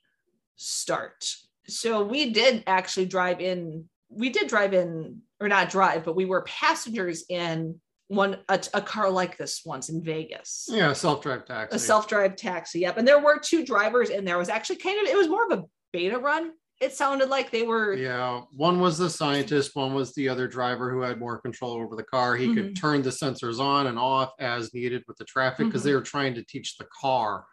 start? 0.55 1.25
So 1.67 2.03
we 2.03 2.31
did 2.31 2.63
actually 2.67 3.07
drive 3.07 3.39
in, 3.41 3.85
we 4.09 4.29
did 4.29 4.47
drive 4.47 4.73
in, 4.73 5.21
or 5.39 5.47
not 5.47 5.69
drive, 5.69 6.05
but 6.05 6.15
we 6.15 6.25
were 6.25 6.41
passengers 6.43 7.25
in 7.27 7.79
one 8.07 8.37
a, 8.49 8.61
a, 8.73 8.81
car 8.81 9.09
like 9.09 9.35
this 9.35 9.63
once 9.65 9.89
in 9.89 10.03
Vegas. 10.03 10.67
Yeah, 10.69 10.93
self-drive 10.93 11.45
taxi. 11.45 11.75
A 11.75 11.79
self-drive 11.79 12.35
taxi. 12.35 12.81
Yep. 12.81 12.97
And 12.97 13.07
there 13.07 13.19
were 13.19 13.39
two 13.39 13.65
drivers 13.65 14.11
in 14.11 14.25
there. 14.25 14.35
It 14.35 14.39
was 14.39 14.49
actually 14.49 14.77
kind 14.77 14.99
of 14.99 15.11
it 15.11 15.17
was 15.17 15.27
more 15.27 15.51
of 15.51 15.59
a 15.59 15.63
beta 15.91 16.19
run. 16.19 16.51
It 16.81 16.93
sounded 16.93 17.29
like 17.29 17.51
they 17.51 17.63
were 17.63 17.93
Yeah, 17.93 18.41
one 18.51 18.79
was 18.79 18.97
the 18.97 19.09
scientist, 19.09 19.75
one 19.75 19.93
was 19.93 20.13
the 20.13 20.27
other 20.27 20.47
driver 20.47 20.91
who 20.91 21.01
had 21.01 21.19
more 21.19 21.39
control 21.39 21.73
over 21.73 21.95
the 21.95 22.03
car. 22.03 22.35
He 22.35 22.47
mm-hmm. 22.47 22.55
could 22.55 22.75
turn 22.75 23.01
the 23.01 23.11
sensors 23.11 23.59
on 23.59 23.87
and 23.87 23.97
off 23.97 24.33
as 24.39 24.73
needed 24.73 25.03
with 25.07 25.17
the 25.17 25.25
traffic 25.25 25.67
because 25.67 25.81
mm-hmm. 25.81 25.89
they 25.89 25.95
were 25.95 26.01
trying 26.01 26.33
to 26.35 26.43
teach 26.43 26.77
the 26.77 26.87
car 27.01 27.45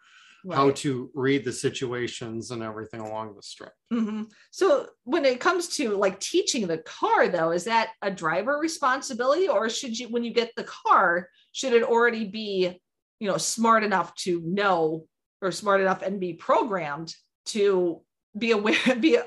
right. 0.45 0.55
how 0.55 0.71
to 0.71 1.09
read 1.13 1.45
the 1.45 1.51
situations 1.51 2.51
and 2.51 2.61
everything 2.61 2.99
along 2.99 3.35
the 3.35 3.41
strip. 3.41 3.73
Mm-hmm. 3.91 4.23
So 4.51 4.87
when 5.03 5.25
it 5.25 5.39
comes 5.39 5.69
to 5.77 5.95
like 5.95 6.19
teaching 6.19 6.67
the 6.67 6.79
car, 6.79 7.27
though, 7.27 7.51
is 7.51 7.63
that 7.65 7.91
a 8.01 8.11
driver 8.11 8.57
responsibility, 8.57 9.47
or 9.47 9.69
should 9.69 9.97
you, 9.97 10.09
when 10.09 10.23
you 10.23 10.33
get 10.33 10.51
the 10.55 10.65
car, 10.65 11.29
should 11.51 11.73
it 11.73 11.83
already 11.83 12.25
be, 12.25 12.81
you 13.19 13.27
know, 13.27 13.37
smart 13.37 13.83
enough 13.83 14.13
to 14.15 14.41
know 14.45 15.05
or 15.41 15.51
smart 15.51 15.81
enough 15.81 16.01
and 16.01 16.19
be 16.19 16.33
programmed 16.33 17.13
to 17.45 18.01
be 18.37 18.51
aware, 18.51 18.75
be 18.99 19.17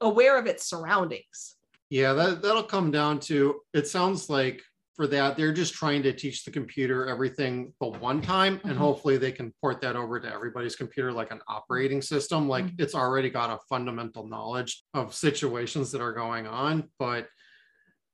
aware 0.00 0.38
of 0.38 0.46
its 0.46 0.64
surroundings? 0.68 1.56
Yeah, 1.90 2.12
that 2.14 2.42
that'll 2.42 2.64
come 2.64 2.90
down 2.90 3.20
to. 3.20 3.60
It 3.72 3.86
sounds 3.86 4.28
like 4.28 4.62
for 4.96 5.06
that. 5.06 5.36
They're 5.36 5.52
just 5.52 5.74
trying 5.74 6.02
to 6.02 6.12
teach 6.12 6.44
the 6.44 6.50
computer 6.50 7.06
everything 7.06 7.72
the 7.80 7.88
one 7.88 8.20
time, 8.20 8.54
and 8.64 8.72
mm-hmm. 8.72 8.80
hopefully 8.80 9.18
they 9.18 9.30
can 9.30 9.52
port 9.60 9.80
that 9.82 9.94
over 9.94 10.18
to 10.18 10.32
everybody's 10.32 10.74
computer 10.74 11.12
like 11.12 11.30
an 11.30 11.40
operating 11.48 12.02
system. 12.02 12.48
Like 12.48 12.64
mm-hmm. 12.64 12.82
it's 12.82 12.94
already 12.94 13.30
got 13.30 13.50
a 13.50 13.58
fundamental 13.68 14.26
knowledge 14.26 14.82
of 14.94 15.14
situations 15.14 15.92
that 15.92 16.00
are 16.00 16.12
going 16.12 16.46
on, 16.46 16.90
but 16.98 17.28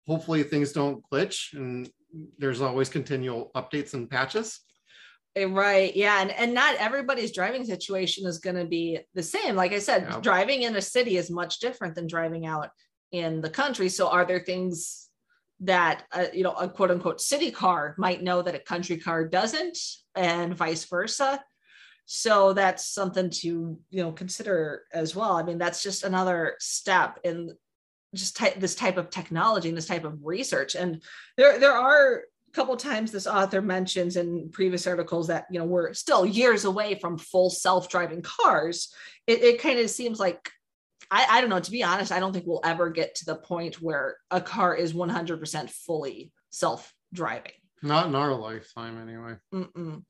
hopefully 0.06 0.42
things 0.42 0.72
don't 0.72 1.02
glitch 1.10 1.54
and 1.54 1.88
there's 2.38 2.60
always 2.60 2.88
continual 2.88 3.50
updates 3.56 3.94
and 3.94 4.10
patches. 4.10 4.60
Eh, 5.35 5.45
right. 5.45 5.95
Yeah. 5.97 6.21
And, 6.21 6.31
and 6.33 6.55
not 6.55 6.77
everybody's 6.77 7.33
driving 7.33 7.64
situation 7.64 8.27
is 8.27 8.38
going 8.38 8.57
to 8.57 8.66
be 8.66 8.99
the 9.14 9.23
same. 9.23 9.57
Like 9.57 9.73
I 9.73 9.79
said, 9.79 10.07
yeah. 10.09 10.21
driving 10.21 10.62
in 10.62 10.77
a 10.77 10.83
city 10.83 11.16
is 11.16 11.31
much 11.31 11.59
different 11.59 11.95
than 11.95 12.07
driving 12.07 12.47
out 12.47 12.68
in 13.12 13.40
the 13.40 13.51
country. 13.51 13.88
So 13.88 14.09
are 14.09 14.27
there 14.27 14.40
things 14.40 15.09
that 15.62 16.05
uh, 16.12 16.27
you 16.33 16.42
know 16.42 16.53
a 16.53 16.68
quote 16.68 16.90
unquote 16.90 17.21
city 17.21 17.51
car 17.51 17.95
might 17.97 18.23
know 18.23 18.42
that 18.42 18.55
a 18.55 18.59
country 18.59 18.97
car 18.97 19.27
doesn't 19.27 19.79
and 20.16 20.57
vice 20.57 20.85
versa 20.85 21.42
so 22.05 22.53
that's 22.53 22.85
something 22.85 23.31
to 23.31 23.79
you 23.90 24.03
know 24.03 24.11
consider 24.11 24.83
as 24.92 25.14
well 25.14 25.33
i 25.33 25.42
mean 25.42 25.59
that's 25.59 25.83
just 25.83 26.03
another 26.03 26.57
step 26.59 27.18
in 27.23 27.51
just 28.14 28.37
type, 28.37 28.59
this 28.59 28.75
type 28.75 28.97
of 28.97 29.09
technology 29.09 29.68
and 29.68 29.79
this 29.79 29.87
type 29.87 30.05
of 30.05 30.18
research 30.23 30.75
and 30.75 31.03
there 31.37 31.59
there 31.61 31.73
are 31.73 32.23
couple 32.54 32.76
times 32.76 33.10
this 33.10 33.26
author 33.26 33.62
mentions 33.62 34.16
in 34.16 34.50
previous 34.50 34.86
articles 34.86 35.28
that 35.28 35.46
you 35.50 35.58
know 35.58 35.64
we're 35.64 35.94
still 35.94 36.26
years 36.26 36.64
away 36.66 36.94
from 36.94 37.16
full 37.16 37.48
self-driving 37.48 38.20
cars 38.20 38.92
it, 39.26 39.42
it 39.42 39.60
kind 39.60 39.78
of 39.78 39.88
seems 39.88 40.20
like 40.20 40.50
I, 41.12 41.26
I 41.28 41.40
don't 41.42 41.50
know. 41.50 41.60
To 41.60 41.70
be 41.70 41.82
honest, 41.82 42.10
I 42.10 42.18
don't 42.20 42.32
think 42.32 42.46
we'll 42.46 42.62
ever 42.64 42.88
get 42.88 43.14
to 43.16 43.26
the 43.26 43.34
point 43.34 43.82
where 43.82 44.16
a 44.30 44.40
car 44.40 44.74
is 44.74 44.94
100% 44.94 45.70
fully 45.70 46.32
self 46.50 46.92
driving. 47.12 47.52
Not 47.82 48.06
in 48.06 48.14
our 48.14 48.34
lifetime, 48.34 48.98
anyway. 48.98 49.34
Mm-mm. 49.52 50.04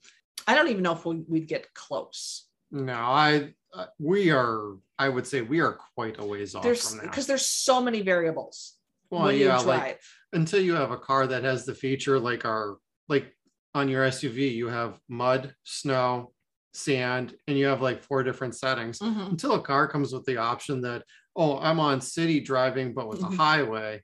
I 0.46 0.54
don't 0.54 0.68
even 0.68 0.84
know 0.84 0.92
if 0.92 1.04
we, 1.04 1.24
would 1.26 1.48
get 1.48 1.74
close. 1.74 2.46
No, 2.70 2.94
I 2.94 3.52
uh, 3.74 3.86
we 3.98 4.30
are. 4.30 4.76
I 4.98 5.08
would 5.08 5.26
say 5.26 5.40
we 5.40 5.60
are 5.60 5.78
quite 5.94 6.20
a 6.20 6.24
ways 6.24 6.54
off 6.54 6.62
there's, 6.62 6.94
because 6.94 7.26
there's 7.26 7.46
so 7.46 7.82
many 7.82 8.02
variables. 8.02 8.74
Well, 9.10 9.32
yeah, 9.32 9.58
like 9.58 10.00
until 10.32 10.60
you 10.60 10.74
have 10.74 10.90
a 10.90 10.98
car 10.98 11.26
that 11.26 11.44
has 11.44 11.64
the 11.64 11.74
feature 11.74 12.18
like 12.18 12.44
our 12.44 12.78
like 13.08 13.34
on 13.74 13.88
your 13.88 14.06
SUV, 14.06 14.54
you 14.54 14.68
have 14.68 14.98
mud, 15.08 15.54
snow, 15.64 16.32
sand 16.74 17.34
and 17.46 17.58
you 17.58 17.66
have 17.66 17.82
like 17.82 18.02
four 18.02 18.22
different 18.22 18.54
settings 18.54 18.98
mm-hmm. 18.98 19.20
until 19.20 19.54
a 19.54 19.60
car 19.60 19.86
comes 19.86 20.12
with 20.12 20.24
the 20.24 20.36
option 20.36 20.80
that 20.80 21.02
oh 21.36 21.58
i'm 21.58 21.78
on 21.78 22.00
city 22.00 22.40
driving 22.40 22.94
but 22.94 23.08
with 23.08 23.20
mm-hmm. 23.20 23.34
a 23.34 23.36
highway 23.36 24.00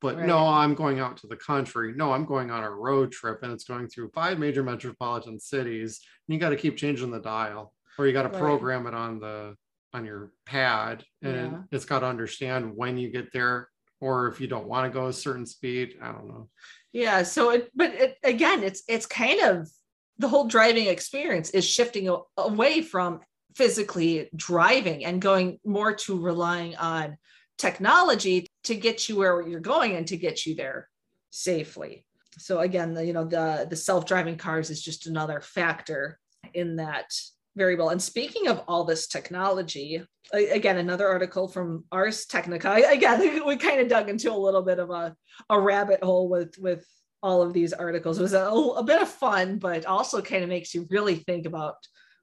but 0.00 0.16
right. 0.16 0.26
no 0.26 0.38
i'm 0.38 0.74
going 0.74 0.98
out 0.98 1.16
to 1.16 1.28
the 1.28 1.36
country 1.36 1.92
no 1.94 2.12
i'm 2.12 2.24
going 2.24 2.50
on 2.50 2.64
a 2.64 2.70
road 2.70 3.12
trip 3.12 3.42
and 3.42 3.52
it's 3.52 3.64
going 3.64 3.88
through 3.88 4.10
five 4.12 4.38
major 4.38 4.62
metropolitan 4.62 5.38
cities 5.38 6.00
and 6.28 6.34
you 6.34 6.40
got 6.40 6.50
to 6.50 6.56
keep 6.56 6.76
changing 6.76 7.12
the 7.12 7.20
dial 7.20 7.72
or 7.96 8.06
you 8.06 8.12
got 8.12 8.22
to 8.22 8.28
right. 8.28 8.40
program 8.40 8.86
it 8.86 8.94
on 8.94 9.20
the 9.20 9.54
on 9.92 10.04
your 10.04 10.32
pad 10.46 11.04
and 11.22 11.52
yeah. 11.52 11.58
it's 11.70 11.84
got 11.84 12.00
to 12.00 12.06
understand 12.06 12.74
when 12.74 12.98
you 12.98 13.08
get 13.08 13.32
there 13.32 13.68
or 14.00 14.28
if 14.28 14.40
you 14.40 14.46
don't 14.46 14.66
want 14.66 14.90
to 14.90 14.98
go 14.98 15.06
a 15.06 15.12
certain 15.12 15.46
speed 15.46 15.96
i 16.02 16.06
don't 16.12 16.28
know. 16.28 16.48
Yeah 16.92 17.22
so 17.22 17.50
it 17.50 17.70
but 17.74 17.92
it, 17.94 18.16
again 18.24 18.62
it's 18.62 18.82
it's 18.88 19.06
kind 19.06 19.40
of 19.40 19.68
the 20.18 20.28
whole 20.28 20.46
driving 20.46 20.86
experience 20.86 21.50
is 21.50 21.66
shifting 21.66 22.14
away 22.36 22.82
from 22.82 23.20
physically 23.56 24.28
driving 24.36 25.04
and 25.04 25.22
going 25.22 25.58
more 25.64 25.94
to 25.94 26.20
relying 26.20 26.76
on 26.76 27.16
technology 27.58 28.46
to 28.64 28.74
get 28.74 29.08
you 29.08 29.16
where 29.16 29.46
you're 29.46 29.60
going 29.60 29.96
and 29.96 30.06
to 30.08 30.16
get 30.16 30.46
you 30.46 30.54
there 30.54 30.88
safely. 31.30 32.04
So 32.38 32.60
again 32.60 32.94
the 32.94 33.04
you 33.04 33.12
know 33.12 33.24
the 33.24 33.66
the 33.68 33.76
self-driving 33.76 34.36
cars 34.36 34.70
is 34.70 34.82
just 34.82 35.06
another 35.06 35.40
factor 35.40 36.18
in 36.54 36.76
that 36.76 37.12
variable 37.60 37.90
and 37.90 38.02
speaking 38.02 38.48
of 38.48 38.62
all 38.66 38.84
this 38.84 39.06
technology 39.06 40.02
again 40.32 40.78
another 40.78 41.06
article 41.06 41.46
from 41.46 41.84
ars 41.92 42.24
technica 42.24 42.72
again 42.90 43.44
we 43.46 43.56
kind 43.56 43.80
of 43.80 43.88
dug 43.88 44.08
into 44.08 44.32
a 44.32 44.44
little 44.46 44.62
bit 44.62 44.78
of 44.78 44.88
a, 44.90 45.14
a 45.50 45.60
rabbit 45.60 46.02
hole 46.02 46.28
with 46.28 46.54
with 46.58 46.84
all 47.22 47.42
of 47.42 47.52
these 47.52 47.72
articles. 47.72 48.18
It 48.18 48.22
was 48.22 48.32
a, 48.32 48.46
a 48.46 48.82
bit 48.82 49.02
of 49.02 49.08
fun, 49.08 49.58
but 49.58 49.84
also 49.86 50.22
kind 50.22 50.42
of 50.42 50.48
makes 50.48 50.74
you 50.74 50.86
really 50.90 51.16
think 51.16 51.46
about 51.46 51.76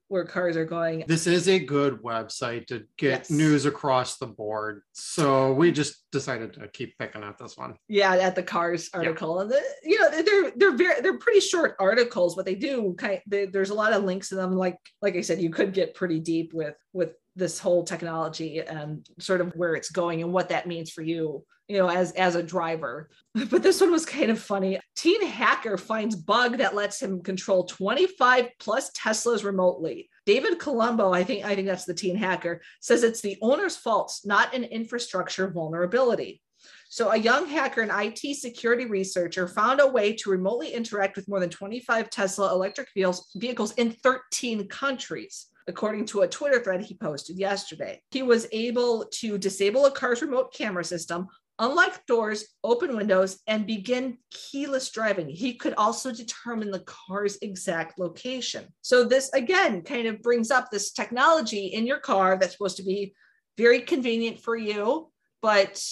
where 0.08 0.24
cars 0.24 0.56
are 0.56 0.64
going. 0.64 1.04
This 1.06 1.26
is 1.26 1.48
a 1.48 1.58
good 1.58 2.02
website 2.02 2.66
to 2.68 2.84
get 2.96 3.20
yes. 3.20 3.30
news 3.30 3.66
across 3.66 4.16
the 4.16 4.26
board. 4.26 4.82
So 4.92 5.52
we 5.52 5.68
mm-hmm. 5.68 5.74
just 5.74 6.10
decided 6.10 6.54
to 6.54 6.68
keep 6.68 6.98
picking 6.98 7.22
at 7.22 7.38
this 7.38 7.56
one. 7.56 7.76
Yeah, 7.88 8.14
at 8.14 8.34
the 8.34 8.42
cars 8.42 8.90
article. 8.92 9.36
Yeah. 9.36 9.42
And 9.42 9.50
the, 9.50 9.62
you 9.84 10.00
know, 10.00 10.22
they're 10.22 10.52
they're 10.56 10.76
very 10.76 11.00
they're 11.00 11.18
pretty 11.18 11.40
short 11.40 11.76
articles, 11.78 12.34
but 12.34 12.44
they 12.44 12.54
do 12.54 12.94
kind 12.98 13.14
of, 13.14 13.20
they, 13.26 13.46
there's 13.46 13.70
a 13.70 13.74
lot 13.74 13.92
of 13.92 14.04
links 14.04 14.32
in 14.32 14.38
them. 14.38 14.52
Like 14.56 14.78
like 15.02 15.16
I 15.16 15.20
said, 15.20 15.40
you 15.40 15.50
could 15.50 15.72
get 15.72 15.94
pretty 15.94 16.20
deep 16.20 16.52
with 16.52 16.74
with 16.92 17.14
this 17.38 17.58
whole 17.58 17.84
technology 17.84 18.60
and 18.60 19.06
sort 19.18 19.40
of 19.40 19.52
where 19.54 19.74
it's 19.74 19.90
going 19.90 20.22
and 20.22 20.32
what 20.32 20.48
that 20.50 20.66
means 20.66 20.90
for 20.90 21.02
you 21.02 21.44
you 21.68 21.78
know 21.78 21.88
as 21.88 22.12
as 22.12 22.34
a 22.34 22.42
driver. 22.42 23.10
But 23.50 23.62
this 23.62 23.80
one 23.80 23.92
was 23.92 24.04
kind 24.04 24.30
of 24.30 24.40
funny. 24.40 24.80
Teen 24.96 25.24
hacker 25.24 25.76
finds 25.76 26.16
bug 26.16 26.58
that 26.58 26.74
lets 26.74 27.00
him 27.00 27.22
control 27.22 27.64
25 27.64 28.48
plus 28.58 28.90
teslas 28.90 29.44
remotely. 29.44 30.10
David 30.26 30.58
colombo 30.58 31.12
i 31.12 31.22
think 31.24 31.44
i 31.44 31.54
think 31.54 31.68
that's 31.68 31.84
the 31.84 31.94
teen 31.94 32.16
hacker 32.16 32.60
says 32.80 33.02
it's 33.02 33.20
the 33.20 33.38
owner's 33.40 33.76
fault 33.76 34.12
not 34.24 34.54
an 34.54 34.64
infrastructure 34.64 35.50
vulnerability. 35.50 36.42
So, 36.90 37.10
a 37.10 37.18
young 37.18 37.46
hacker 37.46 37.82
and 37.82 37.92
IT 37.94 38.36
security 38.36 38.86
researcher 38.86 39.46
found 39.46 39.80
a 39.80 39.86
way 39.86 40.14
to 40.14 40.30
remotely 40.30 40.72
interact 40.72 41.16
with 41.16 41.28
more 41.28 41.38
than 41.38 41.50
25 41.50 42.08
Tesla 42.08 42.52
electric 42.52 42.88
vehicles 42.94 43.72
in 43.74 43.92
13 43.92 44.68
countries 44.68 45.47
according 45.68 46.06
to 46.06 46.22
a 46.22 46.28
Twitter 46.28 46.62
thread 46.62 46.80
he 46.80 46.94
posted 46.94 47.38
yesterday. 47.38 48.02
He 48.10 48.22
was 48.22 48.48
able 48.50 49.06
to 49.20 49.38
disable 49.38 49.86
a 49.86 49.90
car's 49.90 50.22
remote 50.22 50.52
camera 50.52 50.82
system, 50.82 51.28
unlock 51.58 52.06
doors, 52.06 52.46
open 52.64 52.96
windows, 52.96 53.40
and 53.46 53.66
begin 53.66 54.18
keyless 54.30 54.90
driving. 54.90 55.28
He 55.28 55.54
could 55.54 55.74
also 55.74 56.12
determine 56.12 56.70
the 56.70 56.84
car's 56.86 57.36
exact 57.42 57.98
location. 57.98 58.66
So, 58.82 59.04
this 59.04 59.30
again 59.32 59.82
kind 59.82 60.06
of 60.06 60.22
brings 60.22 60.50
up 60.50 60.70
this 60.70 60.92
technology 60.92 61.66
in 61.66 61.86
your 61.86 62.00
car 62.00 62.38
that's 62.38 62.52
supposed 62.52 62.78
to 62.78 62.84
be 62.84 63.14
very 63.56 63.80
convenient 63.80 64.40
for 64.40 64.56
you, 64.56 65.10
but 65.42 65.84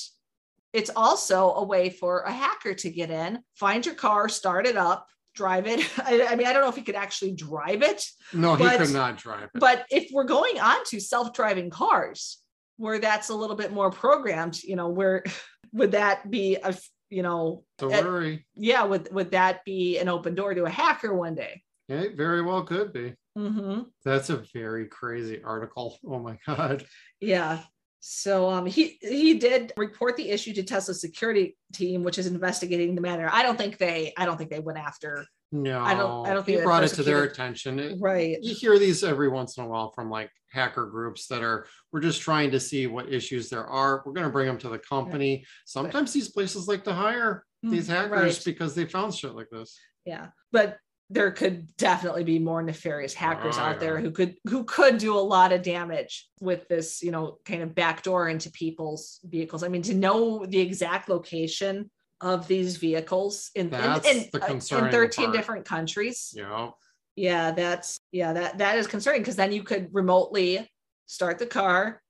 it's 0.73 0.91
also 0.95 1.55
a 1.55 1.65
way 1.65 1.91
for 1.91 2.21
a 2.21 2.33
hacker 2.33 2.75
to 2.75 2.91
get 2.91 3.11
in, 3.11 3.41
find 3.55 3.85
your 3.85 3.95
car, 3.95 4.29
start 4.29 4.67
it 4.67 4.77
up, 4.77 5.07
drive 5.37 5.66
it. 5.66 5.81
I, 6.05 6.27
I, 6.27 6.37
mean, 6.37 6.46
I 6.46 6.53
don't 6.53 6.62
know 6.62 6.68
if 6.68 6.77
he 6.77 6.83
could 6.83 6.96
actually 6.96 7.33
drive 7.33 7.83
it. 7.83 8.05
No, 8.33 8.57
but, 8.57 8.72
he 8.72 8.79
could 8.79 8.94
not 8.94 9.18
drive 9.18 9.44
it. 9.44 9.51
But 9.55 9.87
if 9.90 10.11
we're 10.12 10.25
going 10.25 10.59
on 10.59 10.85
to 10.87 11.01
self-driving 11.01 11.70
cars, 11.70 12.38
where 12.79 12.99
that's 12.99 13.29
a 13.29 13.35
little 13.35 13.57
bit 13.57 13.72
more 13.72 13.90
programmed, 13.90 14.62
you 14.62 14.77
know, 14.77 14.88
where 14.88 15.22
would 15.72 15.92
that 15.92 16.31
be 16.31 16.57
a 16.57 16.77
you 17.09 17.22
know 17.22 17.62
at- 17.81 18.05
worry. 18.05 18.46
yeah, 18.55 18.83
would 18.83 19.12
would 19.12 19.31
that 19.31 19.64
be 19.64 19.99
an 19.99 20.09
open 20.09 20.35
door 20.35 20.55
to 20.55 20.64
a 20.64 20.70
hacker 20.70 21.14
one 21.14 21.35
day? 21.35 21.62
It 21.88 22.16
very 22.16 22.42
well 22.42 22.64
could 22.64 22.92
be. 22.92 23.14
Mm-hmm. 23.38 23.83
That's 24.05 24.31
a 24.31 24.42
very 24.53 24.87
crazy 24.87 25.42
article. 25.42 25.99
Oh 26.05 26.18
my 26.18 26.38
god. 26.46 26.85
Yeah. 27.20 27.61
So 28.09 28.49
um, 28.49 28.66
he 28.66 28.99
he 29.03 29.35
did 29.35 29.73
report 29.77 30.16
the 30.16 30.31
issue 30.31 30.53
to 30.55 30.62
Tesla's 30.62 31.01
security 31.01 31.57
team, 31.73 32.05
which 32.05 32.19
is 32.19 32.29
investigating 32.29 32.95
the 32.95 33.01
matter. 33.01 33.29
I 33.33 33.42
don't 33.42 33.59
think 33.59 33.79
they 33.79 34.12
I 34.16 34.25
don't 34.25 34.37
think 34.37 34.49
they 34.49 34.61
went 34.61 34.79
after 34.79 35.27
No, 35.51 35.81
I 35.81 35.95
don't- 35.95 36.25
I 36.29 36.33
don't 36.33 36.45
think 36.47 36.59
he 36.59 36.64
brought 36.64 36.85
it 36.85 36.88
to 36.90 37.03
their 37.03 37.25
attention. 37.25 37.81
It- 37.81 37.99
right. 38.01 38.38
you 38.40 38.55
hear 38.55 38.79
these 38.79 39.03
every 39.03 39.29
once 39.29 39.57
in 39.59 39.64
a 39.64 39.69
while 39.69 39.90
from 39.90 40.09
like 40.09 40.31
hacker 40.53 40.87
groups 40.87 41.27
that 41.27 41.42
are 41.42 41.66
we're 41.92 42.01
just 42.01 42.21
trying 42.21 42.53
to 42.53 42.61
see 42.61 42.87
what 42.87 43.12
issues 43.12 43.49
there 43.51 43.66
are. 43.66 44.05
We're 44.07 44.12
going 44.12 44.27
to 44.27 44.33
bring 44.33 44.47
them 44.47 44.59
to 44.59 44.69
the 44.69 44.79
company. 44.79 45.45
Sometimes 45.64 46.12
these 46.12 46.31
places 46.31 46.69
like 46.69 46.85
to 46.85 46.95
hire 46.95 47.45
these 47.64 47.88
hackers 47.88 48.11
Mm, 48.12 48.37
Right. 48.37 48.42
because 48.45 48.77
they 48.77 48.85
found 48.85 49.14
shit 49.14 49.35
like 49.35 49.51
this. 49.51 49.77
Yeah. 50.05 50.29
But 50.53 50.79
there 51.09 51.31
could 51.31 51.77
definitely 51.77 52.25
be 52.25 52.38
more 52.38 52.62
nefarious 52.62 53.14
hackers 53.14 53.57
Oh, 53.59 53.62
out 53.62 53.81
there 53.81 54.01
who 54.01 54.11
could 54.11 54.37
who 54.49 54.64
could 54.64 54.99
do 54.99 55.16
a 55.16 55.21
lot 55.21 55.53
of 55.53 55.62
damage 55.62 56.29
with 56.40 56.66
this, 56.69 57.03
you 57.03 57.12
know, 57.12 57.38
kind 57.45 57.62
of 57.62 57.75
backdoor 57.75 58.29
into 58.29 58.51
people's 58.51 59.21
vehicles. 59.25 59.62
I 59.62 59.69
mean, 59.69 59.83
to 59.83 59.95
know 59.95 60.45
the 60.45 60.61
exact 60.61 61.09
location 61.09 61.90
of 62.21 62.49
these 62.49 62.77
vehicles 62.79 63.51
in 63.55 63.66
in, 63.66 63.71
That's 63.71 64.09
in, 64.09 64.29
the 64.33 64.47
in 64.51 64.90
13 64.90 65.27
part. 65.27 65.37
different 65.37 65.64
countries. 65.64 66.35
Know, 66.37 66.75
yeah 67.14 67.51
that's 67.51 67.99
yeah 68.12 68.33
that 68.35 68.59
that 68.59 68.77
is 68.79 68.87
concerning 68.87 69.23
because 69.23 69.37
then 69.37 69.53
you 69.53 69.62
could 69.62 69.88
remotely 69.92 70.71
start 71.07 71.38
the 71.38 71.47
car 71.47 72.03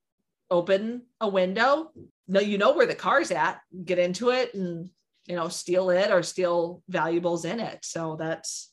open 0.51 1.03
a 1.21 1.29
window 1.29 1.91
no 2.27 2.41
you 2.41 2.59
know 2.59 2.75
where 2.75 2.87
the 2.87 2.95
car's 2.95 3.31
at 3.31 3.61
get 3.85 3.99
into 3.99 4.31
it 4.31 4.53
and 4.55 4.91
you 5.27 5.37
know 5.37 5.49
steal 5.49 5.91
it 5.91 6.11
or 6.11 6.23
steal 6.23 6.83
valuables 6.89 7.45
in 7.45 7.61
it 7.61 7.79
so 7.85 8.17
that's 8.19 8.71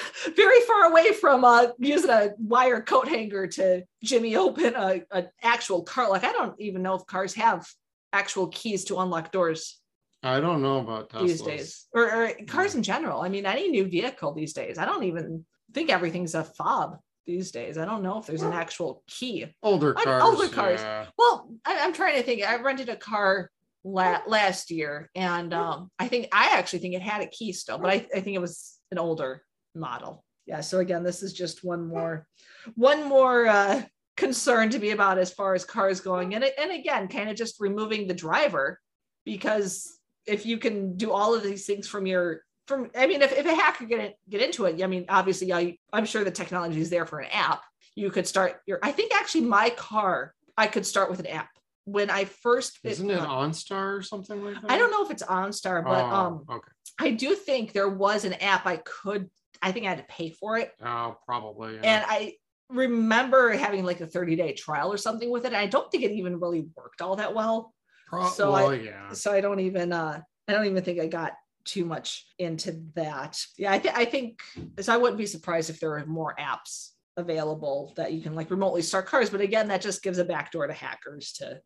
very 0.36 0.60
far 0.62 0.84
away 0.90 1.12
from 1.12 1.44
uh 1.44 1.68
using 1.78 2.10
a 2.10 2.30
wire 2.38 2.80
coat 2.80 3.08
hanger 3.08 3.46
to 3.46 3.82
jimmy 4.02 4.36
open 4.36 4.74
a, 4.74 5.02
an 5.10 5.28
actual 5.42 5.82
car 5.82 6.08
like 6.08 6.24
i 6.24 6.32
don't 6.32 6.58
even 6.60 6.82
know 6.82 6.94
if 6.94 7.06
cars 7.06 7.34
have 7.34 7.66
actual 8.12 8.48
keys 8.48 8.84
to 8.84 8.98
unlock 8.98 9.32
doors 9.32 9.78
I 10.24 10.38
don't 10.38 10.62
know 10.62 10.78
about 10.78 11.10
Teslas. 11.10 11.26
these 11.26 11.42
days 11.42 11.86
or, 11.92 12.04
or 12.04 12.30
cars 12.46 12.74
in 12.74 12.82
general 12.82 13.20
i 13.22 13.28
mean 13.28 13.44
any 13.46 13.68
new 13.68 13.84
vehicle 13.84 14.32
these 14.34 14.52
days 14.52 14.78
i 14.78 14.84
don't 14.84 15.04
even 15.04 15.44
think 15.74 15.90
everything's 15.90 16.34
a 16.34 16.44
fob 16.44 16.98
these 17.26 17.50
days 17.50 17.78
i 17.78 17.84
don't 17.84 18.02
know 18.02 18.18
if 18.18 18.26
there's 18.26 18.42
an 18.42 18.52
actual 18.52 19.02
key 19.06 19.46
Older 19.62 19.94
cars. 19.94 20.22
older 20.22 20.48
cars. 20.48 20.80
yeah. 20.80 21.06
well 21.18 21.48
I, 21.64 21.78
i'm 21.80 21.92
trying 21.92 22.16
to 22.16 22.22
think 22.22 22.42
i 22.44 22.56
rented 22.56 22.88
a 22.88 22.96
car 22.96 23.50
la- 23.84 24.22
last 24.26 24.70
year 24.70 25.10
and 25.14 25.52
um, 25.52 25.90
i 25.98 26.08
think 26.08 26.28
i 26.32 26.56
actually 26.56 26.80
think 26.80 26.94
it 26.94 27.02
had 27.02 27.22
a 27.22 27.26
key 27.26 27.52
still 27.52 27.78
but 27.78 27.90
I, 27.90 28.06
I 28.14 28.20
think 28.20 28.36
it 28.36 28.40
was 28.40 28.78
an 28.90 28.98
older 28.98 29.42
model 29.74 30.24
yeah 30.46 30.60
so 30.60 30.78
again 30.80 31.02
this 31.02 31.22
is 31.22 31.32
just 31.32 31.64
one 31.64 31.86
more 31.86 32.26
one 32.74 33.08
more 33.08 33.46
uh, 33.46 33.82
concern 34.16 34.68
to 34.70 34.78
be 34.78 34.90
about 34.90 35.18
as 35.18 35.32
far 35.32 35.54
as 35.54 35.64
cars 35.64 36.00
going 36.00 36.34
and, 36.34 36.44
it- 36.44 36.54
and 36.58 36.70
again 36.70 37.08
kind 37.08 37.28
of 37.30 37.36
just 37.36 37.60
removing 37.60 38.06
the 38.06 38.14
driver 38.14 38.78
because 39.24 39.98
if 40.26 40.44
you 40.46 40.58
can 40.58 40.96
do 40.96 41.10
all 41.12 41.34
of 41.34 41.42
these 41.42 41.64
things 41.66 41.88
from 41.88 42.06
your 42.06 42.42
from 42.66 42.90
i 42.96 43.06
mean 43.06 43.22
if, 43.22 43.32
if 43.32 43.46
a 43.46 43.54
hacker 43.54 43.84
get 43.86 44.00
it, 44.00 44.14
get 44.28 44.42
into 44.42 44.64
it 44.66 44.82
i 44.82 44.86
mean 44.86 45.04
obviously 45.08 45.52
I, 45.52 45.78
i'm 45.92 46.04
sure 46.04 46.22
the 46.24 46.30
technology 46.30 46.80
is 46.80 46.90
there 46.90 47.06
for 47.06 47.20
an 47.20 47.30
app 47.32 47.62
you 47.94 48.10
could 48.10 48.26
start 48.26 48.60
your 48.66 48.78
i 48.82 48.92
think 48.92 49.12
actually 49.14 49.42
my 49.42 49.70
car 49.70 50.34
i 50.56 50.66
could 50.66 50.86
start 50.86 51.10
with 51.10 51.20
an 51.20 51.26
app 51.26 51.48
when 51.84 52.10
i 52.10 52.24
first 52.24 52.78
Isn't 52.84 53.10
it 53.10 53.18
OnStar 53.18 53.98
or 53.98 54.02
something 54.02 54.44
like 54.44 54.60
that? 54.60 54.70
i 54.70 54.76
don't 54.78 54.90
know 54.90 55.04
if 55.04 55.10
it's 55.10 55.22
OnStar, 55.24 55.82
but 55.84 56.04
Oh, 56.04 56.14
um 56.16 56.44
okay. 56.48 56.68
i 57.00 57.10
do 57.10 57.34
think 57.34 57.72
there 57.72 57.88
was 57.88 58.24
an 58.24 58.34
app 58.34 58.66
i 58.66 58.76
could 58.76 59.28
i 59.62 59.72
think 59.72 59.86
i 59.86 59.88
had 59.88 59.98
to 59.98 60.04
pay 60.14 60.30
for 60.30 60.58
it 60.58 60.72
Oh, 60.84 61.16
probably. 61.24 61.74
yeah. 61.76 61.80
and 61.84 62.04
i 62.08 62.34
remember 62.68 63.50
having 63.52 63.84
like 63.84 64.00
a 64.00 64.06
30 64.06 64.36
day 64.36 64.52
trial 64.54 64.92
or 64.92 64.96
something 64.96 65.30
with 65.30 65.44
it 65.44 65.52
i 65.54 65.66
don't 65.66 65.90
think 65.90 66.04
it 66.04 66.10
even 66.12 66.40
really 66.40 66.66
worked 66.76 67.02
all 67.02 67.16
that 67.16 67.34
well 67.34 67.72
Pro- 68.08 68.28
so 68.28 68.52
well, 68.52 68.70
I- 68.70 68.74
yeah. 68.74 69.12
so 69.12 69.32
I 69.32 69.40
don't 69.40 69.60
even 69.60 69.92
uh 69.92 70.20
I 70.48 70.52
don't 70.52 70.66
even 70.66 70.82
think 70.82 71.00
I 71.00 71.06
got 71.06 71.32
too 71.64 71.84
much 71.84 72.26
into 72.38 72.82
that. 72.94 73.38
Yeah, 73.56 73.72
I, 73.72 73.78
th- 73.78 73.94
I 73.96 74.04
think 74.04 74.40
so. 74.80 74.92
I 74.92 74.96
wouldn't 74.96 75.16
be 75.16 75.24
surprised 75.26 75.70
if 75.70 75.78
there 75.80 75.96
are 75.96 76.04
more 76.04 76.34
apps 76.38 76.90
available 77.16 77.92
that 77.96 78.12
you 78.12 78.20
can 78.20 78.34
like 78.34 78.50
remotely 78.50 78.82
start 78.82 79.06
cars. 79.06 79.30
But 79.30 79.40
again, 79.40 79.68
that 79.68 79.80
just 79.80 80.02
gives 80.02 80.18
a 80.18 80.24
backdoor 80.24 80.66
to 80.66 80.72
hackers 80.74 81.32
to, 81.34 81.60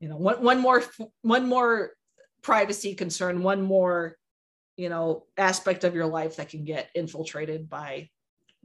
you 0.00 0.08
know, 0.08 0.16
one 0.16 0.42
one 0.42 0.58
more 0.58 0.82
one 1.22 1.46
more 1.46 1.90
privacy 2.42 2.94
concern, 2.94 3.42
one 3.42 3.60
more, 3.62 4.16
you 4.76 4.88
know, 4.88 5.24
aspect 5.36 5.84
of 5.84 5.94
your 5.94 6.06
life 6.06 6.36
that 6.36 6.48
can 6.48 6.64
get 6.64 6.90
infiltrated 6.94 7.68
by, 7.68 8.08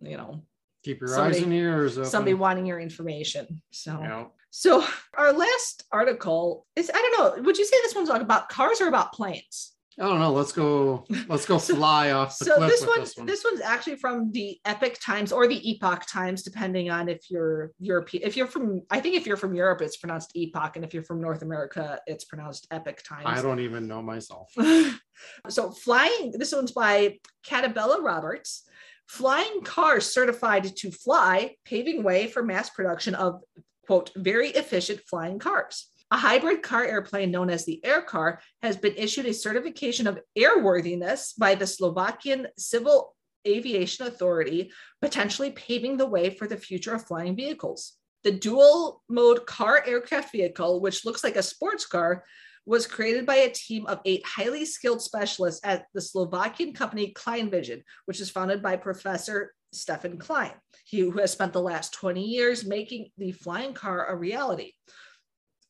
you 0.02 0.18
know, 0.18 0.44
Keep 0.84 1.02
your 1.02 1.10
somebody- 1.10 1.38
eyes 1.38 1.44
and 1.44 1.54
ears 1.54 1.98
open. 1.98 2.10
somebody 2.10 2.34
wanting 2.34 2.66
your 2.66 2.80
information. 2.80 3.62
So. 3.72 4.00
Yeah. 4.02 4.26
So 4.52 4.86
our 5.18 5.34
last 5.34 5.84
article 5.92 6.66
is 6.76 6.90
I 6.94 6.94
don't 6.98 7.38
know, 7.38 7.44
would 7.44 7.58
you 7.58 7.66
say 7.66 7.76
this 7.84 7.94
one's 7.96 8.10
about 8.10 8.48
cars 8.50 8.80
or 8.80 8.88
about 8.88 9.12
planes? 9.12 9.74
I 9.98 10.04
don't 10.04 10.20
know. 10.20 10.34
Let's 10.34 10.52
go. 10.52 11.06
Let's 11.30 11.46
go 11.46 11.58
So- 11.60 11.76
fly 11.76 12.12
off 12.12 12.38
the 12.38 12.46
So 12.46 12.56
cliff 12.58 12.70
this 12.70 12.82
with 12.82 12.90
one, 12.90 13.00
this 13.00 13.18
one. 13.18 13.26
this 13.28 13.44
one's 13.46 13.62
actually 13.62 13.96
from 13.96 14.32
the 14.32 14.60
Epic 14.66 15.00
Times 15.02 15.32
or 15.32 15.48
the 15.48 15.70
Epoch 15.72 16.06
Times, 16.06 16.44
depending 16.44 16.90
on 16.90 17.08
if 17.08 17.30
you're 17.30 17.72
European. 17.80 18.24
If 18.28 18.36
you're 18.36 18.48
from, 18.48 18.82
I 18.90 19.00
think 19.00 19.16
if 19.16 19.26
you're 19.26 19.38
from 19.38 19.56
Europe, 19.56 19.82
it's 19.82 19.96
pronounced 19.98 20.32
Epoch, 20.36 20.76
and 20.76 20.84
if 20.84 20.94
you're 20.94 21.04
from 21.04 21.22
North 21.22 21.44
America, 21.44 22.00
it's 22.08 22.26
pronounced 22.26 22.68
Epic 22.72 23.04
Times. 23.08 23.24
I 23.26 23.42
don't 23.42 23.60
even 23.62 23.88
know 23.88 24.02
myself. 24.02 24.52
so 25.50 25.72
flying, 25.72 26.34
this 26.38 26.54
one's 26.54 26.72
by 26.74 27.18
Katabella 27.48 28.02
Roberts. 28.04 28.64
Flying 29.08 29.62
cars 29.62 30.12
certified 30.12 30.76
to 30.78 30.92
fly, 30.92 31.56
paving 31.64 32.04
way 32.04 32.28
for 32.28 32.44
mass 32.44 32.70
production 32.72 33.14
of 33.16 33.40
quote 33.86 34.10
very 34.16 34.50
efficient 34.50 35.00
flying 35.08 35.38
cars. 35.40 35.88
A 36.12 36.18
hybrid 36.18 36.62
car 36.62 36.86
airplane 36.86 37.32
known 37.32 37.50
as 37.50 37.66
the 37.66 37.84
Air 37.84 38.02
Car 38.02 38.40
has 38.62 38.78
been 38.78 38.94
issued 38.96 39.26
a 39.26 39.34
certification 39.34 40.06
of 40.06 40.20
airworthiness 40.38 41.38
by 41.38 41.56
the 41.56 41.66
Slovakian 41.66 42.48
Civil 42.58 43.16
Aviation 43.48 44.06
Authority, 44.06 44.72
potentially 45.02 45.52
paving 45.52 45.98
the 45.98 46.06
way 46.06 46.30
for 46.30 46.48
the 46.48 46.58
future 46.58 46.94
of 46.94 47.06
flying 47.06 47.36
vehicles. 47.36 47.94
The 48.24 48.32
dual 48.32 49.02
mode 49.10 49.46
car 49.46 49.84
aircraft 49.86 50.32
vehicle, 50.32 50.80
which 50.80 51.06
looks 51.06 51.24
like 51.24 51.36
a 51.36 51.44
sports 51.44 51.86
car, 51.86 52.24
was 52.68 52.88
created 52.88 53.26
by 53.26 53.36
a 53.36 53.52
team 53.52 53.86
of 53.88 54.00
eight 54.06 54.26
highly 54.26 54.66
skilled 54.66 55.02
specialists 55.02 55.62
at 55.64 55.86
the 55.94 56.02
Slovakian 56.02 56.74
company 56.74 57.12
Klein 57.12 57.50
Vision, 57.50 57.84
which 58.06 58.20
is 58.20 58.30
founded 58.30 58.62
by 58.62 58.76
Professor 58.76 59.54
Stefan 59.72 60.18
Klein, 60.18 60.54
who 60.92 61.12
has 61.12 61.32
spent 61.32 61.54
the 61.54 61.62
last 61.62 61.94
20 61.94 62.24
years 62.24 62.66
making 62.66 63.10
the 63.18 63.32
flying 63.32 63.74
car 63.74 64.08
a 64.08 64.16
reality. 64.16 64.72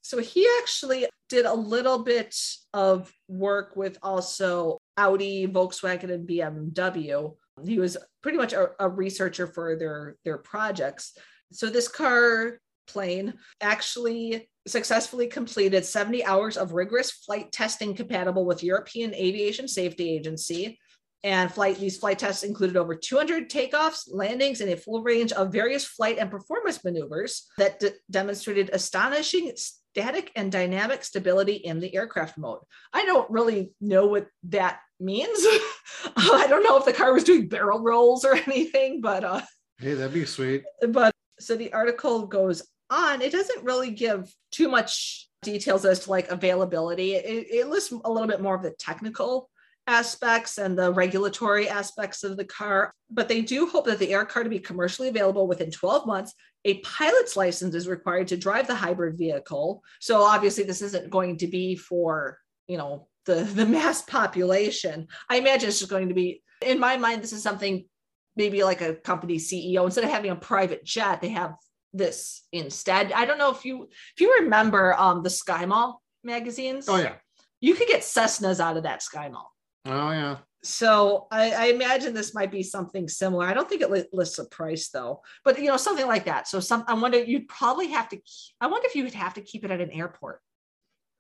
So 0.06 0.20
he 0.20 0.48
actually 0.62 1.08
did 1.30 1.48
a 1.48 1.54
little 1.56 2.04
bit 2.04 2.36
of 2.76 3.12
work 3.28 3.76
with 3.76 3.98
also 4.04 4.78
Audi, 4.98 5.48
Volkswagen, 5.48 6.12
and 6.12 6.30
BMW. 6.30 7.34
He 7.66 7.80
was 7.80 7.98
pretty 8.22 8.38
much 8.38 8.54
a, 8.54 8.70
a 8.80 8.88
researcher 8.88 9.48
for 9.48 9.76
their, 9.76 10.16
their 10.24 10.38
projects. 10.38 11.18
So 11.52 11.72
this 11.72 11.88
car 11.88 12.60
plane 12.86 13.34
actually 13.62 14.48
successfully 14.68 15.26
completed 15.26 15.84
70 15.84 16.24
hours 16.24 16.56
of 16.56 16.74
rigorous 16.74 17.10
flight 17.10 17.52
testing 17.52 17.96
compatible 17.96 18.46
with 18.46 18.64
European 18.64 19.16
Aviation 19.16 19.68
Safety 19.68 20.16
Agency. 20.16 20.78
And 21.26 21.52
flight 21.52 21.78
these 21.78 21.98
flight 21.98 22.20
tests 22.20 22.44
included 22.44 22.78
over 22.78 22.94
200 22.96 23.50
takeoffs, 23.50 24.04
landings, 24.08 24.62
and 24.62 24.70
a 24.70 24.78
full 24.78 25.02
range 25.02 25.32
of 25.32 25.52
various 25.52 25.84
flight 25.84 26.20
and 26.20 26.30
performance 26.30 26.84
maneuvers 26.84 27.48
that 27.58 27.80
de- 27.80 27.94
demonstrated 28.12 28.70
astonishing 28.72 29.52
static 29.56 30.32
and 30.36 30.52
dynamic 30.52 31.04
stability 31.04 31.56
in 31.56 31.80
the 31.80 31.96
aircraft 31.96 32.38
mode. 32.38 32.60
I 32.94 33.06
don't 33.06 33.28
really 33.32 33.72
know 33.82 34.06
what 34.06 34.28
that 34.50 34.82
means. 35.00 35.40
I 36.16 36.46
don't 36.48 36.64
know 36.64 36.78
if 36.78 36.86
the 36.86 36.94
car 36.94 37.12
was 37.12 37.24
doing 37.24 37.48
barrel 37.50 37.80
rolls 37.82 38.24
or 38.24 38.36
anything, 38.48 39.02
but 39.02 39.24
uh, 39.24 39.42
Hey, 39.80 39.96
that'd 39.96 40.14
be 40.14 40.26
sweet. 40.26 40.64
but 40.90 41.12
so 41.40 41.56
the 41.58 41.74
article 41.74 42.28
goes 42.28 42.62
on 42.92 43.22
it 43.22 43.32
doesn't 43.32 43.64
really 43.66 43.90
give 43.90 44.32
too 44.52 44.70
much 44.70 45.28
details 45.42 45.86
as 45.86 46.02
to 46.02 46.12
like 46.12 46.30
availability 46.30 47.16
it, 47.16 47.48
it 47.50 47.68
lists 47.68 47.92
a 47.92 48.12
little 48.12 48.28
bit 48.28 48.42
more 48.42 48.56
of 48.56 48.62
the 48.62 48.76
technical 48.80 49.50
aspects 49.88 50.58
and 50.58 50.78
the 50.78 50.92
regulatory 50.92 51.70
aspects 51.70 52.24
of 52.24 52.38
the 52.38 52.46
car 52.46 52.94
but 53.10 53.28
they 53.28 53.42
do 53.42 53.68
hope 53.68 53.86
that 53.86 54.00
the 54.00 54.14
air 54.14 54.26
car 54.26 54.44
to 54.44 54.50
be 54.50 54.60
commercially 54.60 55.10
available 55.10 55.48
within 55.48 55.70
12 55.70 56.08
months 56.08 56.34
a 56.66 56.80
pilot's 56.80 57.38
license 57.38 57.76
is 57.76 57.88
required 57.88 58.28
to 58.28 58.38
drive 58.38 58.66
the 58.66 58.76
hybrid 58.76 59.18
vehicle 59.18 59.84
so 60.00 60.22
obviously 60.22 60.64
this 60.64 60.82
isn't 60.82 61.12
going 61.12 61.38
to 61.38 61.48
be 61.48 61.76
for 61.76 62.38
you 62.68 62.78
know 62.78 63.08
the 63.26 63.44
the 63.44 63.66
mass 63.66 64.02
population 64.02 65.08
i 65.30 65.38
imagine 65.38 65.70
it's 65.70 65.80
just 65.80 65.92
going 65.92 66.08
to 66.08 66.16
be 66.16 66.42
in 66.62 66.80
my 66.80 66.98
mind 66.98 67.22
this 67.22 67.34
is 67.34 67.44
something 67.44 67.86
maybe 68.36 68.64
like 68.64 68.82
a 68.82 68.96
company 68.96 69.38
CEO, 69.38 69.86
instead 69.86 70.04
of 70.04 70.10
having 70.10 70.32
a 70.32 70.36
private 70.36 70.84
jet, 70.84 71.22
they 71.22 71.30
have 71.30 71.56
this 71.94 72.44
instead. 72.52 73.12
I 73.14 73.26
don't 73.26 73.38
know 73.38 73.52
if 73.52 73.64
you 73.64 73.84
if 73.84 74.20
you 74.20 74.40
remember 74.42 74.94
um 74.94 75.24
the 75.24 75.30
Sky 75.30 75.66
Mall 75.66 76.02
magazines. 76.24 76.90
Oh 76.90 76.98
yeah. 76.98 77.16
You 77.62 77.74
could 77.74 77.88
get 77.88 78.02
Cessnas 78.02 78.60
out 78.60 78.78
of 78.78 78.84
that 78.84 79.02
Sky 79.02 79.30
Mall. 79.30 79.55
Oh 79.86 80.12
yeah. 80.12 80.38
So 80.64 81.28
I, 81.32 81.52
I 81.52 81.66
imagine 81.68 82.14
this 82.16 82.34
might 82.34 82.52
be 82.52 82.64
something 82.64 83.08
similar. 83.08 83.46
I 83.46 83.54
don't 83.54 83.70
think 83.70 83.82
it 83.84 83.92
li- 83.92 84.06
lists 84.12 84.40
a 84.40 84.46
price 84.46 84.90
though, 84.90 85.22
but 85.44 85.60
you 85.60 85.66
know 85.68 85.78
something 85.78 86.08
like 86.08 86.26
that. 86.26 86.48
So 86.48 86.60
some 86.60 86.84
I 86.88 86.96
wonder 86.96 87.20
you'd 87.24 87.48
probably 87.48 87.88
have 87.90 88.10
to. 88.10 88.18
I 88.60 88.68
wonder 88.68 88.88
if 88.88 88.96
you 88.96 89.04
would 89.04 89.14
have 89.14 89.36
to 89.36 89.42
keep 89.42 89.64
it 89.64 89.72
at 89.72 89.80
an 89.82 89.92
airport. 89.92 90.42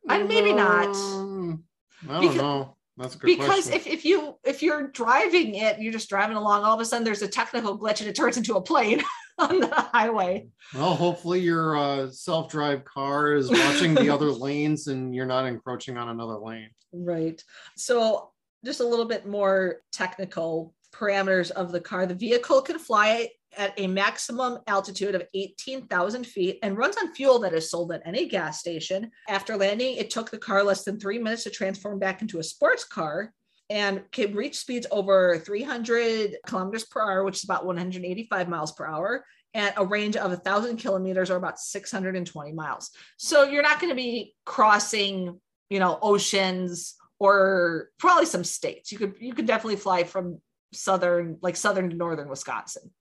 I, 0.09 0.23
maybe 0.23 0.53
not. 0.53 0.95
Um, 0.95 1.63
I 2.09 2.13
don't 2.13 2.21
Because- 2.21 2.35
know. 2.37 2.77
That's 2.97 3.13
a 3.15 3.17
good 3.17 3.27
because 3.27 3.47
question. 3.67 3.73
if, 3.73 3.87
if 3.87 4.05
you 4.05 4.35
if 4.45 4.63
you're 4.63 4.87
driving 4.87 5.55
it 5.55 5.81
you're 5.81 5.91
just 5.91 6.07
driving 6.07 6.37
along 6.37 6.63
all 6.63 6.73
of 6.75 6.79
a 6.79 6.85
sudden 6.85 7.03
there's 7.03 7.21
a 7.23 7.27
technical 7.27 7.77
glitch 7.77 7.99
and 7.99 8.07
it 8.07 8.15
turns 8.15 8.37
into 8.37 8.55
a 8.55 8.61
plane 8.61 9.03
on 9.37 9.59
the 9.59 9.67
highway 9.67 10.47
well, 10.73 10.95
hopefully 10.95 11.41
your 11.41 11.75
uh, 11.75 12.09
self-drive 12.09 12.85
car 12.85 13.33
is 13.33 13.51
watching 13.51 13.95
the 13.95 14.09
other 14.13 14.31
lanes 14.31 14.87
and 14.87 15.13
you're 15.13 15.25
not 15.25 15.45
encroaching 15.45 15.97
on 15.97 16.07
another 16.07 16.37
lane. 16.37 16.69
right 16.93 17.43
so 17.75 18.31
just 18.65 18.79
a 18.79 18.87
little 18.87 19.05
bit 19.05 19.27
more 19.27 19.77
technical 19.91 20.73
parameters 20.93 21.51
of 21.51 21.71
the 21.71 21.81
car 21.81 22.05
the 22.05 22.15
vehicle 22.15 22.61
can 22.61 22.79
fly 22.79 23.29
at 23.57 23.73
a 23.77 23.87
maximum 23.87 24.59
altitude 24.67 25.15
of 25.15 25.23
18,000 25.33 26.25
feet 26.25 26.59
and 26.61 26.77
runs 26.77 26.97
on 26.97 27.13
fuel 27.13 27.39
that 27.39 27.53
is 27.53 27.69
sold 27.69 27.91
at 27.91 28.01
any 28.05 28.27
gas 28.27 28.59
station. 28.59 29.11
After 29.29 29.55
landing, 29.55 29.95
it 29.95 30.09
took 30.09 30.29
the 30.29 30.37
car 30.37 30.63
less 30.63 30.83
than 30.83 30.99
three 30.99 31.19
minutes 31.19 31.43
to 31.43 31.49
transform 31.49 31.99
back 31.99 32.21
into 32.21 32.39
a 32.39 32.43
sports 32.43 32.83
car 32.83 33.33
and 33.69 34.03
can 34.11 34.35
reach 34.35 34.57
speeds 34.57 34.85
over 34.91 35.39
300 35.39 36.37
kilometers 36.45 36.83
per 36.85 37.01
hour, 37.01 37.23
which 37.23 37.37
is 37.37 37.43
about 37.43 37.65
185 37.65 38.49
miles 38.49 38.73
per 38.73 38.85
hour, 38.85 39.25
and 39.53 39.73
a 39.77 39.85
range 39.85 40.17
of 40.17 40.31
1,000 40.31 40.77
kilometers 40.77 41.31
or 41.31 41.37
about 41.37 41.59
620 41.59 42.51
miles. 42.51 42.91
So 43.17 43.43
you're 43.43 43.63
not 43.63 43.79
going 43.79 43.91
to 43.91 43.95
be 43.95 44.35
crossing, 44.45 45.39
you 45.69 45.79
know, 45.79 45.97
oceans 46.01 46.95
or 47.19 47.89
probably 47.97 48.25
some 48.25 48.43
states. 48.43 48.91
You 48.91 48.97
could 48.97 49.15
you 49.19 49.33
could 49.33 49.47
definitely 49.47 49.77
fly 49.77 50.03
from 50.03 50.41
southern, 50.73 51.37
like 51.41 51.55
southern 51.55 51.89
to 51.89 51.95
northern 51.95 52.29
Wisconsin 52.29 52.91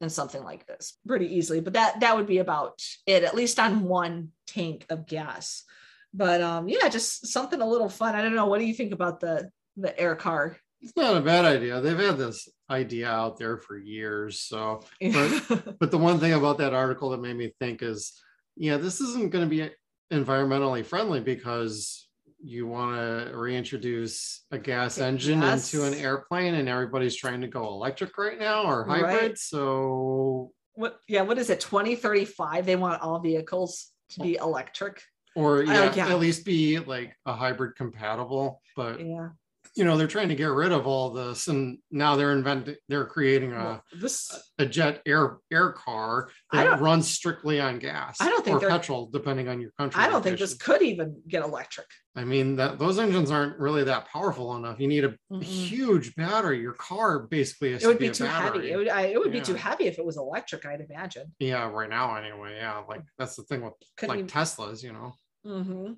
and 0.00 0.10
something 0.10 0.42
like 0.42 0.66
this 0.66 0.98
pretty 1.06 1.34
easily. 1.34 1.60
But 1.60 1.74
that 1.74 2.00
that 2.00 2.16
would 2.16 2.26
be 2.26 2.38
about 2.38 2.82
it, 3.06 3.24
at 3.24 3.34
least 3.34 3.58
on 3.58 3.82
one 3.82 4.30
tank 4.46 4.86
of 4.90 5.06
gas. 5.06 5.64
But 6.12 6.40
um, 6.40 6.68
yeah, 6.68 6.88
just 6.88 7.26
something 7.26 7.60
a 7.60 7.68
little 7.68 7.88
fun. 7.88 8.14
I 8.14 8.22
don't 8.22 8.34
know. 8.34 8.46
What 8.46 8.58
do 8.58 8.66
you 8.66 8.74
think 8.74 8.92
about 8.92 9.20
the 9.20 9.50
the 9.76 9.98
air 9.98 10.16
car? 10.16 10.56
It's 10.80 10.96
not 10.96 11.16
a 11.16 11.20
bad 11.20 11.44
idea. 11.44 11.80
They've 11.80 11.98
had 11.98 12.16
this 12.16 12.48
idea 12.70 13.08
out 13.08 13.38
there 13.38 13.58
for 13.58 13.76
years. 13.76 14.40
So, 14.40 14.82
but 15.00 15.76
but 15.78 15.90
the 15.90 15.98
one 15.98 16.18
thing 16.18 16.32
about 16.32 16.58
that 16.58 16.74
article 16.74 17.10
that 17.10 17.20
made 17.20 17.36
me 17.36 17.52
think 17.60 17.82
is, 17.82 18.20
yeah, 18.56 18.78
this 18.78 19.00
isn't 19.00 19.30
going 19.30 19.48
to 19.48 19.50
be 19.50 19.70
environmentally 20.12 20.84
friendly 20.84 21.20
because 21.20 22.08
you 22.42 22.66
want 22.66 22.96
to 22.96 23.36
reintroduce 23.36 24.44
a 24.50 24.58
gas 24.58 24.98
engine 24.98 25.42
Yes. 25.42 25.72
into 25.74 25.86
an 25.86 25.94
airplane 25.94 26.54
and 26.54 26.68
everybody's 26.68 27.16
trying 27.16 27.40
to 27.42 27.48
go 27.48 27.66
electric 27.68 28.16
right 28.16 28.38
now 28.38 28.64
or 28.64 28.84
hybrid. 28.86 29.20
Right. 29.20 29.38
So, 29.38 30.52
what? 30.74 31.00
Yeah, 31.08 31.22
what 31.22 31.38
is 31.38 31.50
it? 31.50 31.60
Twenty 31.60 31.94
thirty 31.94 32.24
five. 32.24 32.64
They 32.66 32.76
want 32.76 33.02
all 33.02 33.18
vehicles 33.20 33.88
to 34.10 34.20
be 34.20 34.36
electric. 34.36 35.02
or 35.36 35.58
oh, 35.58 35.60
yeah, 35.60 35.94
yeah. 35.94 36.08
at 36.08 36.18
least 36.18 36.44
be 36.44 36.78
like 36.80 37.14
a 37.26 37.32
hybrid 37.32 37.76
compatible. 37.76 38.60
But 38.74 39.00
Yeah. 39.00 39.28
You 39.76 39.84
know, 39.84 39.96
they're 39.96 40.06
trying 40.08 40.28
to 40.30 40.34
get 40.34 40.46
rid 40.50 40.72
of 40.72 40.86
all 40.86 41.10
this, 41.10 41.46
and 41.48 41.78
now 41.90 42.16
they're 42.16 42.32
inventing, 42.32 42.74
they're 42.88 43.04
creating 43.06 43.52
a 43.52 43.56
Well, 43.56 43.84
this 44.00 44.30
a 44.58 44.66
jet 44.66 45.00
air 45.06 45.38
air 45.52 45.72
car 45.72 46.30
that 46.52 46.80
runs 46.80 47.08
strictly 47.08 47.60
on 47.60 47.78
gas 47.78 48.20
I 48.20 48.28
don't 48.28 48.44
think 48.44 48.62
or 48.62 48.68
petrol, 48.68 49.06
depending 49.12 49.48
on 49.48 49.60
your 49.60 49.70
country. 49.78 50.02
I 50.02 50.08
don't 50.08 50.22
think 50.22 50.38
this 50.38 50.54
could 50.54 50.82
even 50.82 51.22
get 51.28 51.44
electric. 51.44 51.86
I 52.16 52.24
mean, 52.24 52.56
that 52.56 52.80
those 52.80 52.98
engines 52.98 53.30
aren't 53.30 53.58
really 53.60 53.84
that 53.84 54.08
powerful 54.08 54.56
enough. 54.56 54.80
You 54.80 54.88
need 54.88 55.04
a 55.04 55.14
Mm-mm. 55.32 55.42
huge 55.42 56.16
battery. 56.16 56.60
Your 56.60 56.72
car 56.72 57.20
basically 57.20 57.72
It 57.72 57.86
would 57.86 57.98
be, 58.00 58.08
be 58.08 58.14
too 58.14 58.24
heavy. 58.24 58.72
It 58.72 58.76
would, 58.76 58.88
I, 58.88 59.02
it 59.02 59.18
would 59.20 59.30
be 59.30 59.40
too 59.40 59.54
heavy 59.54 59.86
if 59.86 59.98
it 60.00 60.04
was 60.04 60.16
electric. 60.16 60.66
I'd 60.66 60.80
imagine. 60.80 61.32
yeah, 61.38 61.70
right 61.70 61.88
now 61.88 62.16
anyway. 62.16 62.56
Yeah, 62.56 62.82
like 62.88 63.02
that's 63.16 63.36
the 63.36 63.44
thing 63.44 63.62
with 63.62 63.74
Couldn't 63.96 64.08
like 64.16 64.18
even- 64.24 64.28
Teslas. 64.30 64.82
You 64.82 64.92
know. 64.92 65.12
Mm-hmm. 65.46 65.92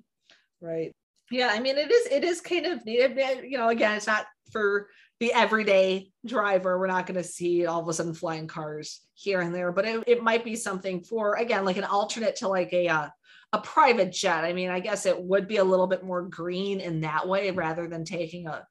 Right. 0.61 0.93
Yeah. 1.33 1.49
I 1.51 1.59
mean, 1.59 1.77
it 1.79 1.91
is. 1.91 2.05
It 2.11 2.23
is 2.23 2.41
kind 2.41 2.67
of 2.67 2.85
needed. 2.85 3.17
You 3.43 3.57
know, 3.57 3.69
again, 3.69 3.97
it's 3.97 4.05
not 4.05 4.27
for 4.51 4.87
the 5.19 5.33
everyday 5.33 6.11
driver. 6.27 6.77
We're 6.77 6.85
not 6.85 7.07
going 7.07 7.17
to 7.17 7.23
see 7.23 7.65
all 7.65 7.81
of 7.81 7.87
a 7.87 7.93
sudden 7.93 8.13
flying 8.13 8.45
cars 8.45 9.01
here 9.15 9.41
and 9.41 9.53
there, 9.53 9.71
but 9.71 9.85
it, 9.85 10.03
it 10.05 10.23
might 10.23 10.45
be 10.45 10.55
something 10.55 11.01
for 11.03 11.35
again, 11.35 11.65
like 11.65 11.77
an 11.77 11.85
alternate 11.85 12.35
to 12.37 12.47
like 12.49 12.71
a 12.71 12.87
uh, 12.87 13.07
a 13.51 13.59
private 13.61 14.11
jet. 14.11 14.43
I 14.43 14.53
mean, 14.53 14.69
I 14.69 14.79
guess 14.79 15.07
it 15.07 15.19
would 15.19 15.47
be 15.47 15.57
a 15.57 15.63
little 15.63 15.87
bit 15.87 16.03
more 16.03 16.21
green 16.21 16.79
in 16.79 17.01
that 17.01 17.27
way 17.27 17.49
rather 17.49 17.87
than 17.87 18.05
taking 18.05 18.45
a, 18.45 18.67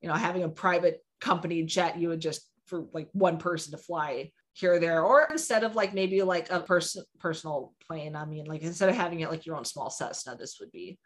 you 0.00 0.08
know, 0.08 0.14
having 0.14 0.44
a 0.44 0.48
private 0.48 1.04
company 1.20 1.64
jet. 1.64 1.98
You 1.98 2.10
would 2.10 2.20
just 2.20 2.48
for 2.66 2.84
like 2.92 3.08
one 3.10 3.38
person 3.38 3.72
to 3.72 3.78
fly 3.78 4.30
here 4.52 4.74
or 4.74 4.78
there, 4.78 5.02
or 5.02 5.26
instead 5.32 5.64
of 5.64 5.74
like 5.74 5.94
maybe 5.94 6.22
like 6.22 6.48
a 6.52 6.60
person 6.60 7.02
personal 7.18 7.74
plane. 7.88 8.14
I 8.14 8.24
mean, 8.24 8.44
like 8.44 8.62
instead 8.62 8.88
of 8.88 8.94
having 8.94 9.18
it 9.18 9.30
like 9.30 9.46
your 9.46 9.56
own 9.56 9.64
small 9.64 9.90
Cessna, 9.90 10.36
this 10.36 10.58
would 10.60 10.70
be 10.70 10.96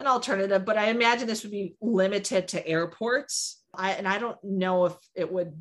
an 0.00 0.06
alternative. 0.06 0.64
But 0.64 0.78
I 0.78 0.86
imagine 0.86 1.26
this 1.26 1.42
would 1.42 1.52
be 1.52 1.76
limited 1.80 2.48
to 2.48 2.66
airports. 2.66 3.62
I 3.74 3.92
and 3.92 4.06
I 4.06 4.18
don't 4.18 4.38
know 4.42 4.86
if 4.86 4.94
it 5.14 5.32
would, 5.32 5.60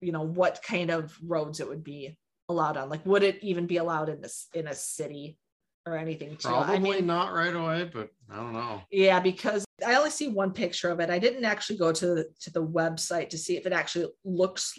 you 0.00 0.12
know, 0.12 0.22
what 0.22 0.62
kind 0.62 0.90
of 0.90 1.16
roads 1.24 1.60
it 1.60 1.68
would 1.68 1.84
be 1.84 2.16
allowed 2.48 2.76
on. 2.76 2.88
Like, 2.88 3.04
would 3.06 3.22
it 3.22 3.38
even 3.42 3.66
be 3.66 3.78
allowed 3.78 4.08
in 4.08 4.20
this 4.20 4.48
in 4.54 4.66
a 4.66 4.74
city 4.74 5.38
or 5.86 5.96
anything? 5.96 6.30
Too? 6.30 6.48
Probably 6.48 6.76
I 6.76 6.78
mean, 6.78 7.06
not 7.06 7.32
right 7.32 7.54
away, 7.54 7.90
but 7.92 8.10
I 8.30 8.36
don't 8.36 8.52
know. 8.52 8.82
yeah, 8.90 9.20
because 9.20 9.64
I 9.86 9.94
only 9.94 10.10
see 10.10 10.28
one 10.28 10.52
picture 10.52 10.90
of 10.90 11.00
it. 11.00 11.10
I 11.10 11.18
didn't 11.18 11.44
actually 11.44 11.78
go 11.78 11.92
to 11.92 12.06
the, 12.06 12.28
to 12.40 12.52
the 12.52 12.64
website 12.64 13.30
to 13.30 13.38
see 13.38 13.56
if 13.56 13.66
it 13.66 13.72
actually 13.72 14.08
looks 14.24 14.78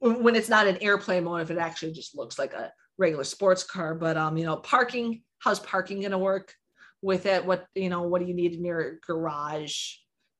when 0.00 0.36
it's 0.36 0.48
not 0.48 0.66
an 0.66 0.78
airplane 0.82 1.24
mode, 1.24 1.40
if 1.40 1.50
it 1.50 1.58
actually 1.58 1.92
just 1.92 2.16
looks 2.16 2.38
like 2.38 2.52
a 2.52 2.70
regular 2.98 3.24
sports 3.24 3.64
car. 3.64 3.94
But 3.94 4.16
um, 4.16 4.36
you 4.36 4.44
know, 4.44 4.56
parking, 4.56 5.22
how's 5.38 5.60
parking 5.60 6.02
gonna 6.02 6.18
work 6.18 6.54
with 7.04 7.26
it? 7.26 7.44
What 7.44 7.66
you 7.74 7.90
know, 7.90 8.02
what 8.02 8.20
do 8.20 8.26
you 8.26 8.34
need 8.34 8.54
in 8.54 8.64
your 8.64 8.98
garage? 9.06 9.76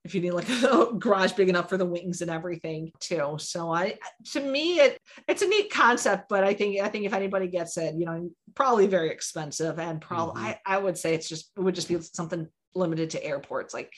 If 0.04 0.14
you 0.14 0.20
need 0.20 0.32
like 0.32 0.48
a 0.62 0.88
garage 0.98 1.32
big 1.32 1.48
enough 1.48 1.68
for 1.68 1.76
the 1.78 1.86
wings 1.86 2.20
and 2.22 2.30
everything 2.30 2.90
too. 3.00 3.36
So 3.38 3.72
I 3.72 3.98
to 4.32 4.40
me 4.40 4.80
it 4.80 4.98
it's 5.28 5.42
a 5.42 5.46
neat 5.48 5.70
concept, 5.70 6.28
but 6.28 6.42
I 6.44 6.54
think 6.54 6.80
I 6.80 6.88
think 6.88 7.04
if 7.06 7.12
anybody 7.12 7.48
gets 7.48 7.76
it, 7.78 7.94
you 7.94 8.06
know, 8.06 8.30
probably 8.54 8.86
very 8.86 9.10
expensive 9.10 9.78
and 9.78 10.00
probably 10.00 10.42
Mhm. 10.42 10.46
I, 10.46 10.60
I 10.66 10.78
would 10.78 10.98
say 10.98 11.14
it's 11.14 11.28
just 11.28 11.50
it 11.56 11.60
would 11.60 11.74
just 11.74 11.88
be 11.88 12.00
something 12.00 12.48
limited 12.74 13.10
to 13.10 13.24
airports, 13.24 13.72
like 13.72 13.92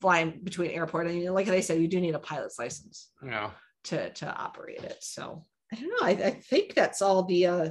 flying 0.00 0.40
between 0.44 0.70
airport. 0.70 1.06
And 1.08 1.16
you 1.18 1.26
know, 1.26 1.32
like 1.34 1.48
I 1.48 1.60
said, 1.60 1.80
you 1.80 1.88
do 1.88 2.00
need 2.00 2.14
a 2.14 2.18
pilot's 2.20 2.58
license 2.58 3.10
Yeah. 3.24 3.50
to 3.84 4.10
to 4.10 4.26
operate 4.36 4.82
it. 4.84 4.98
So 5.00 5.44
I 5.72 5.76
don't 5.76 5.88
know. 5.88 6.06
I, 6.06 6.10
I 6.28 6.30
think 6.50 6.74
that's 6.74 7.02
all 7.02 7.24
the 7.24 7.46
uh 7.46 7.68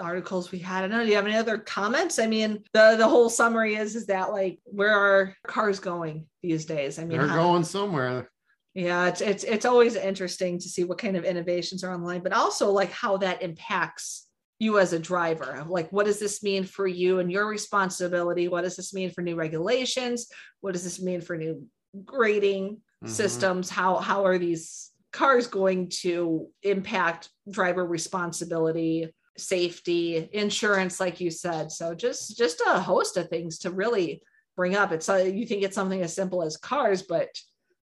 articles 0.00 0.50
we 0.50 0.58
had. 0.58 0.78
I 0.84 0.88
don't 0.88 0.90
know. 0.98 1.04
Do 1.04 1.10
you 1.10 1.16
have 1.16 1.26
any 1.26 1.36
other 1.36 1.58
comments? 1.58 2.18
I 2.18 2.26
mean, 2.26 2.62
the 2.72 2.96
the 2.96 3.06
whole 3.08 3.28
summary 3.28 3.74
is 3.76 3.94
is 3.94 4.06
that 4.06 4.32
like 4.32 4.58
where 4.64 4.94
are 4.94 5.34
cars 5.46 5.78
going 5.78 6.26
these 6.42 6.64
days? 6.64 6.98
I 6.98 7.04
mean, 7.04 7.18
They're 7.18 7.28
how- 7.28 7.42
going 7.42 7.64
somewhere. 7.64 8.30
yeah, 8.74 9.06
it's 9.08 9.20
it's 9.20 9.44
it's 9.44 9.64
always 9.66 9.94
interesting 9.96 10.58
to 10.58 10.68
see 10.68 10.84
what 10.84 10.98
kind 10.98 11.16
of 11.16 11.24
innovations 11.24 11.84
are 11.84 11.92
online, 11.94 12.22
but 12.22 12.32
also 12.32 12.70
like 12.70 12.90
how 12.90 13.16
that 13.18 13.42
impacts 13.42 14.26
you 14.58 14.78
as 14.78 14.92
a 14.92 14.98
driver. 14.98 15.64
Like, 15.66 15.90
what 15.90 16.04
does 16.06 16.18
this 16.18 16.42
mean 16.42 16.64
for 16.64 16.86
you 16.86 17.18
and 17.18 17.30
your 17.32 17.46
responsibility? 17.46 18.46
What 18.48 18.62
does 18.62 18.76
this 18.76 18.92
mean 18.92 19.10
for 19.10 19.22
new 19.22 19.34
regulations? 19.34 20.26
What 20.60 20.72
does 20.72 20.84
this 20.84 21.00
mean 21.00 21.20
for 21.22 21.36
new 21.36 21.66
grading 22.04 22.82
Mhm. 23.04 23.08
systems? 23.08 23.70
How 23.70 23.96
how 23.96 24.24
are 24.26 24.38
these 24.38 24.90
cars 25.12 25.46
going 25.48 25.88
to 25.88 26.46
impact 26.62 27.30
driver 27.50 27.84
responsibility, 27.84 29.12
safety, 29.40 30.28
insurance, 30.32 31.00
like 31.00 31.20
you 31.20 31.30
said? 31.30 31.72
So 31.72 31.94
just 31.94 32.36
just 32.36 32.62
a 32.66 32.80
host 32.80 33.16
of 33.16 33.28
things 33.28 33.58
to 33.60 33.70
really 33.70 34.22
bring 34.56 34.76
up. 34.76 34.92
It's 34.92 35.08
uh, 35.08 35.16
you 35.16 35.46
think 35.46 35.62
it's 35.62 35.74
something 35.74 36.02
as 36.02 36.14
simple 36.14 36.42
as 36.42 36.56
cars, 36.56 37.02
but 37.02 37.28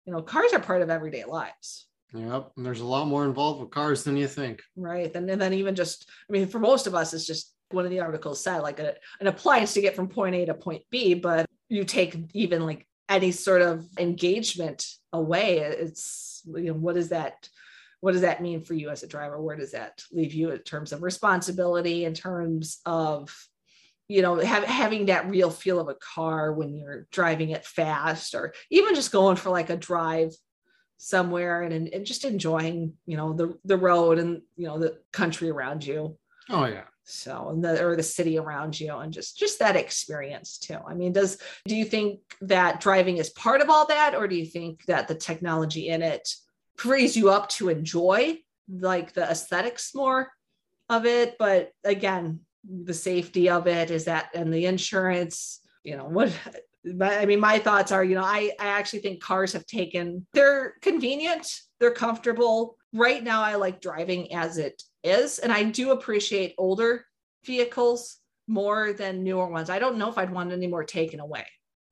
you 0.06 0.12
know, 0.12 0.22
cars 0.22 0.52
are 0.52 0.60
part 0.60 0.82
of 0.82 0.90
everyday 0.90 1.24
lives, 1.24 1.86
Yep. 2.14 2.52
And 2.56 2.64
there's 2.64 2.80
a 2.80 2.86
lot 2.86 3.08
more 3.08 3.24
involved 3.24 3.60
with 3.60 3.70
cars 3.70 4.04
than 4.04 4.16
you 4.16 4.28
think. 4.28 4.62
right? 4.76 5.14
And, 5.14 5.28
and 5.28 5.40
then 5.40 5.52
even 5.52 5.74
just, 5.74 6.08
I 6.28 6.32
mean, 6.32 6.46
for 6.46 6.60
most 6.60 6.86
of 6.86 6.94
us, 6.94 7.12
it's 7.12 7.26
just 7.26 7.52
one 7.70 7.84
of 7.84 7.90
the 7.90 8.00
articles 8.00 8.42
said 8.42 8.60
like 8.60 8.78
a, 8.78 8.94
an 9.20 9.26
appliance 9.26 9.74
to 9.74 9.80
get 9.80 9.96
from 9.96 10.08
point 10.08 10.34
A 10.36 10.46
to 10.46 10.54
point 10.54 10.82
B, 10.90 11.14
but 11.14 11.46
you 11.68 11.84
take 11.84 12.16
even 12.32 12.64
like 12.64 12.86
any 13.08 13.32
sort 13.32 13.62
of 13.62 13.84
engagement 13.98 14.86
away, 15.12 15.58
it's 15.58 16.42
you 16.46 16.64
know, 16.64 16.74
what 16.74 16.96
is 16.96 17.08
that? 17.08 17.48
What 18.04 18.12
does 18.12 18.20
that 18.20 18.42
mean 18.42 18.60
for 18.60 18.74
you 18.74 18.90
as 18.90 19.02
a 19.02 19.06
driver? 19.06 19.40
Where 19.40 19.56
does 19.56 19.72
that 19.72 20.02
leave 20.12 20.34
you 20.34 20.50
in 20.50 20.58
terms 20.58 20.92
of 20.92 21.02
responsibility, 21.02 22.04
in 22.04 22.12
terms 22.12 22.82
of 22.84 23.34
you 24.08 24.20
know 24.20 24.36
have, 24.36 24.64
having 24.64 25.06
that 25.06 25.30
real 25.30 25.48
feel 25.48 25.80
of 25.80 25.88
a 25.88 25.94
car 25.94 26.52
when 26.52 26.74
you're 26.74 27.06
driving 27.10 27.48
it 27.48 27.64
fast 27.64 28.34
or 28.34 28.52
even 28.70 28.94
just 28.94 29.10
going 29.10 29.36
for 29.36 29.48
like 29.48 29.70
a 29.70 29.76
drive 29.78 30.34
somewhere 30.98 31.62
and, 31.62 31.88
and 31.88 32.04
just 32.04 32.26
enjoying 32.26 32.92
you 33.06 33.16
know 33.16 33.32
the 33.32 33.54
the 33.64 33.78
road 33.78 34.18
and 34.18 34.42
you 34.54 34.66
know 34.66 34.78
the 34.78 34.98
country 35.10 35.48
around 35.48 35.82
you 35.82 36.18
Oh 36.50 36.66
yeah. 36.66 36.84
so 37.04 37.48
and 37.48 37.64
the 37.64 37.82
or 37.82 37.96
the 37.96 38.02
city 38.02 38.36
around 38.36 38.78
you 38.78 38.94
and 38.94 39.14
just 39.14 39.38
just 39.38 39.60
that 39.60 39.76
experience 39.76 40.58
too 40.58 40.76
i 40.86 40.92
mean 40.92 41.14
does 41.14 41.38
do 41.64 41.74
you 41.74 41.86
think 41.86 42.20
that 42.42 42.82
driving 42.82 43.16
is 43.16 43.30
part 43.30 43.62
of 43.62 43.70
all 43.70 43.86
that 43.86 44.14
or 44.14 44.28
do 44.28 44.36
you 44.36 44.44
think 44.44 44.84
that 44.84 45.08
the 45.08 45.14
technology 45.14 45.88
in 45.88 46.02
it 46.02 46.28
frees 46.76 47.16
you 47.16 47.30
up 47.30 47.48
to 47.48 47.68
enjoy 47.68 48.38
like 48.68 49.12
the 49.12 49.22
aesthetics 49.22 49.94
more 49.94 50.30
of 50.88 51.06
it 51.06 51.36
but 51.38 51.70
again 51.84 52.40
the 52.64 52.94
safety 52.94 53.48
of 53.48 53.66
it 53.66 53.90
is 53.90 54.04
that 54.04 54.30
and 54.34 54.52
the 54.52 54.66
insurance 54.66 55.60
you 55.82 55.96
know 55.96 56.04
what 56.04 56.32
I 57.02 57.24
mean, 57.24 57.40
my 57.40 57.58
thoughts 57.58 57.92
are, 57.92 58.04
you 58.04 58.14
know, 58.14 58.24
I, 58.24 58.52
I 58.60 58.66
actually 58.66 58.98
think 58.98 59.22
cars 59.22 59.52
have 59.54 59.66
taken, 59.66 60.26
they're 60.34 60.74
convenient, 60.82 61.46
they're 61.80 61.90
comfortable. 61.90 62.76
Right 62.92 63.22
now, 63.22 63.42
I 63.42 63.54
like 63.54 63.80
driving 63.80 64.34
as 64.34 64.58
it 64.58 64.82
is. 65.02 65.38
And 65.38 65.50
I 65.50 65.62
do 65.64 65.92
appreciate 65.92 66.54
older 66.58 67.06
vehicles 67.44 68.18
more 68.46 68.92
than 68.92 69.24
newer 69.24 69.48
ones. 69.48 69.70
I 69.70 69.78
don't 69.78 69.96
know 69.96 70.10
if 70.10 70.18
I'd 70.18 70.30
want 70.30 70.52
any 70.52 70.66
more 70.66 70.84
taken 70.84 71.20
away 71.20 71.46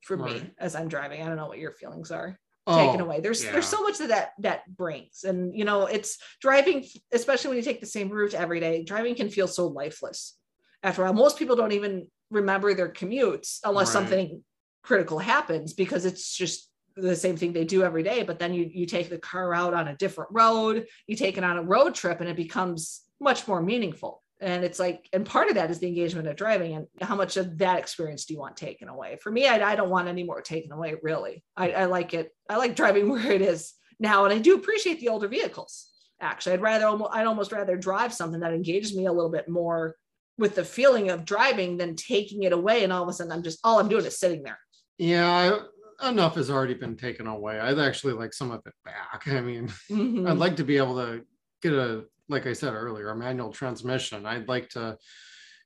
from 0.04 0.22
right. 0.22 0.42
me 0.42 0.50
as 0.58 0.74
I'm 0.74 0.88
driving. 0.88 1.22
I 1.22 1.26
don't 1.26 1.36
know 1.36 1.48
what 1.48 1.58
your 1.58 1.72
feelings 1.72 2.10
are. 2.10 2.38
Oh, 2.66 2.86
taken 2.86 3.00
away. 3.00 3.20
There's 3.20 3.44
yeah. 3.44 3.52
there's 3.52 3.66
so 3.66 3.82
much 3.82 3.98
that, 3.98 4.08
that 4.08 4.32
that 4.38 4.76
brings. 4.76 5.24
And 5.24 5.56
you 5.56 5.64
know, 5.64 5.86
it's 5.86 6.18
driving, 6.40 6.84
especially 7.12 7.48
when 7.48 7.56
you 7.56 7.64
take 7.64 7.80
the 7.80 7.86
same 7.86 8.08
route 8.08 8.34
every 8.34 8.60
day, 8.60 8.84
driving 8.84 9.14
can 9.16 9.30
feel 9.30 9.48
so 9.48 9.66
lifeless. 9.66 10.36
After 10.84 11.04
all, 11.04 11.12
most 11.12 11.38
people 11.38 11.56
don't 11.56 11.72
even 11.72 12.06
remember 12.30 12.74
their 12.74 12.88
commutes 12.88 13.58
unless 13.64 13.88
right. 13.88 13.92
something 13.92 14.44
critical 14.82 15.18
happens 15.18 15.72
because 15.72 16.04
it's 16.04 16.36
just 16.36 16.68
the 16.96 17.16
same 17.16 17.36
thing 17.36 17.52
they 17.52 17.64
do 17.64 17.82
every 17.82 18.02
day 18.02 18.22
but 18.22 18.38
then 18.38 18.52
you 18.52 18.68
you 18.70 18.84
take 18.84 19.08
the 19.08 19.18
car 19.18 19.54
out 19.54 19.72
on 19.72 19.88
a 19.88 19.96
different 19.96 20.30
road 20.32 20.86
you 21.06 21.16
take 21.16 21.38
it 21.38 21.44
on 21.44 21.56
a 21.56 21.62
road 21.62 21.94
trip 21.94 22.20
and 22.20 22.28
it 22.28 22.36
becomes 22.36 23.02
much 23.20 23.48
more 23.48 23.62
meaningful 23.62 24.21
and 24.42 24.64
it's 24.64 24.78
like 24.78 25.08
and 25.12 25.24
part 25.24 25.48
of 25.48 25.54
that 25.54 25.70
is 25.70 25.78
the 25.78 25.86
engagement 25.86 26.26
of 26.26 26.36
driving 26.36 26.74
and 26.74 26.86
how 27.00 27.14
much 27.14 27.36
of 27.36 27.56
that 27.58 27.78
experience 27.78 28.24
do 28.24 28.34
you 28.34 28.40
want 28.40 28.56
taken 28.56 28.88
away 28.88 29.16
for 29.22 29.30
me 29.30 29.46
i, 29.46 29.72
I 29.72 29.76
don't 29.76 29.88
want 29.88 30.08
any 30.08 30.24
more 30.24 30.42
taken 30.42 30.72
away 30.72 30.96
really 31.02 31.44
I, 31.56 31.70
I 31.70 31.84
like 31.86 32.12
it 32.12 32.34
i 32.50 32.56
like 32.56 32.76
driving 32.76 33.08
where 33.10 33.32
it 33.32 33.40
is 33.40 33.72
now 33.98 34.24
and 34.24 34.34
i 34.34 34.38
do 34.38 34.56
appreciate 34.56 35.00
the 35.00 35.08
older 35.08 35.28
vehicles 35.28 35.88
actually 36.20 36.54
i'd 36.54 36.60
rather 36.60 36.86
i'd 37.12 37.26
almost 37.26 37.52
rather 37.52 37.76
drive 37.76 38.12
something 38.12 38.40
that 38.40 38.52
engages 38.52 38.94
me 38.94 39.06
a 39.06 39.12
little 39.12 39.30
bit 39.30 39.48
more 39.48 39.96
with 40.38 40.54
the 40.54 40.64
feeling 40.64 41.10
of 41.10 41.24
driving 41.24 41.76
than 41.76 41.94
taking 41.94 42.42
it 42.42 42.52
away 42.52 42.82
and 42.82 42.92
all 42.92 43.02
of 43.02 43.08
a 43.08 43.12
sudden 43.12 43.32
i'm 43.32 43.42
just 43.42 43.60
all 43.64 43.78
i'm 43.78 43.88
doing 43.88 44.04
is 44.04 44.18
sitting 44.18 44.42
there 44.42 44.58
yeah 44.98 45.58
enough 46.04 46.34
has 46.34 46.50
already 46.50 46.74
been 46.74 46.96
taken 46.96 47.26
away. 47.26 47.60
I'd 47.60 47.78
actually 47.78 48.14
like 48.14 48.32
some 48.32 48.50
of 48.50 48.60
it 48.66 48.74
back. 48.84 49.22
I 49.28 49.40
mean, 49.40 49.68
mm-hmm. 49.90 50.26
I'd 50.26 50.38
like 50.38 50.56
to 50.56 50.64
be 50.64 50.76
able 50.76 50.96
to 50.96 51.22
get 51.62 51.72
a, 51.72 52.04
like 52.32 52.46
I 52.46 52.52
said 52.52 52.74
earlier, 52.74 53.10
a 53.10 53.16
manual 53.16 53.52
transmission. 53.52 54.26
I'd 54.26 54.48
like 54.48 54.70
to, 54.70 54.98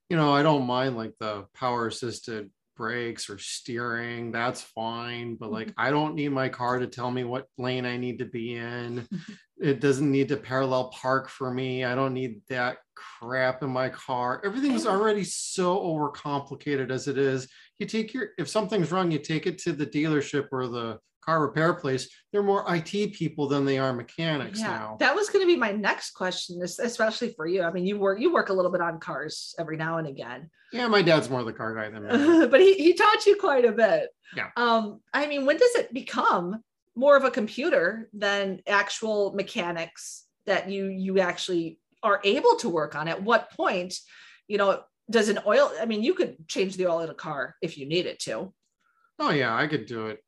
you 0.09 0.17
know, 0.17 0.33
I 0.33 0.43
don't 0.43 0.67
mind 0.67 0.97
like 0.97 1.15
the 1.19 1.47
power 1.55 1.87
assisted 1.87 2.51
brakes 2.77 3.31
or 3.31 3.39
steering. 3.39 4.33
That's 4.33 4.61
fine. 4.61 5.37
But 5.37 5.51
like, 5.51 5.69
mm-hmm. 5.69 5.81
I 5.81 5.91
don't 5.91 6.15
need 6.15 6.33
my 6.33 6.51
car 6.51 6.79
to 6.79 6.87
tell 6.87 7.11
me 7.11 7.25
what 7.25 7.47
lane 7.57 7.87
I 7.87 7.97
need 7.97 8.19
to 8.19 8.27
be 8.27 8.57
in. 8.57 9.09
it 9.59 9.81
doesn't 9.81 10.11
need 10.11 10.29
to 10.29 10.37
parallel 10.37 10.91
park 10.91 11.31
for 11.31 11.51
me. 11.51 11.85
I 11.85 11.95
don't 11.95 12.13
need 12.13 12.43
that 12.51 12.79
crap 12.95 13.63
in 13.63 13.71
my 13.71 13.89
car. 13.89 14.43
Everything's 14.45 14.87
already 14.87 15.25
so 15.25 15.79
overcomplicated 15.79 16.91
as 16.91 17.09
it 17.09 17.17
is 17.17 17.49
you 17.79 17.87
take 17.87 18.15
your 18.15 18.29
if 18.39 18.49
something's 18.49 18.91
wrong 18.91 19.11
you 19.11 19.19
take 19.19 19.47
it 19.47 19.59
to 19.59 19.73
the 19.73 19.87
dealership 19.87 20.49
or 20.53 20.69
the 20.69 20.99
car 21.27 21.43
repair 21.43 21.75
place 21.75 22.09
they're 22.33 22.43
more 22.43 22.65
it 22.69 23.13
people 23.13 23.49
than 23.49 23.65
they 23.65 23.79
are 23.79 23.93
mechanics 23.93 24.61
yeah, 24.61 24.69
now. 24.69 24.97
that 25.01 25.15
was 25.15 25.29
going 25.29 25.43
to 25.43 25.47
be 25.47 25.57
my 25.57 25.73
next 25.73 26.13
question 26.13 26.63
especially 26.63 27.33
for 27.37 27.47
you. 27.47 27.63
I 27.63 27.73
mean 27.73 27.87
you 27.87 27.99
work 27.99 28.21
you 28.21 28.33
work 28.33 28.49
a 28.49 28.53
little 28.53 28.71
bit 28.71 28.81
on 28.81 29.01
cars 29.01 29.55
every 29.59 29.77
now 29.77 29.99
and 29.99 30.07
again. 30.07 30.51
Yeah 30.73 30.87
my 30.87 31.03
dad's 31.03 31.29
more 31.29 31.41
of 31.41 31.47
the 31.47 31.53
car 31.53 31.75
guy 31.75 31.91
than 31.91 32.05
me. 32.05 32.47
But 32.51 32.61
he, 32.61 32.75
he 32.75 32.95
taught 32.95 33.27
you 33.27 33.37
quite 33.37 33.65
a 33.65 33.73
bit. 33.73 34.11
Yeah. 34.37 34.51
Um 34.57 35.01
i 35.13 35.27
mean 35.27 35.47
when 35.47 35.57
does 35.57 35.75
it 35.75 35.93
become 35.93 36.63
more 36.95 37.17
of 37.17 37.25
a 37.25 37.31
computer 37.31 38.09
than 38.13 38.61
actual 38.67 39.35
mechanics 39.35 40.25
that 40.47 40.71
you 40.71 40.87
you 40.87 41.19
actually 41.19 41.81
are 42.03 42.21
able 42.23 42.57
to 42.57 42.69
work 42.69 42.95
on? 42.95 43.09
At 43.09 43.23
what 43.23 43.51
point 43.51 43.99
you 44.47 44.59
know 44.59 44.83
does 45.09 45.29
an 45.29 45.39
oil 45.47 45.71
i 45.81 45.87
mean 45.87 46.03
you 46.03 46.15
could 46.15 46.37
change 46.49 46.77
the 46.77 46.87
oil 46.87 47.01
in 47.01 47.11
a 47.11 47.15
car 47.15 47.57
if 47.63 47.77
you 47.79 47.87
needed 47.87 48.19
to. 48.21 48.53
Oh 49.19 49.31
yeah 49.31 49.57
i 49.57 49.67
could 49.67 49.87
do 49.87 50.07
it 50.07 50.23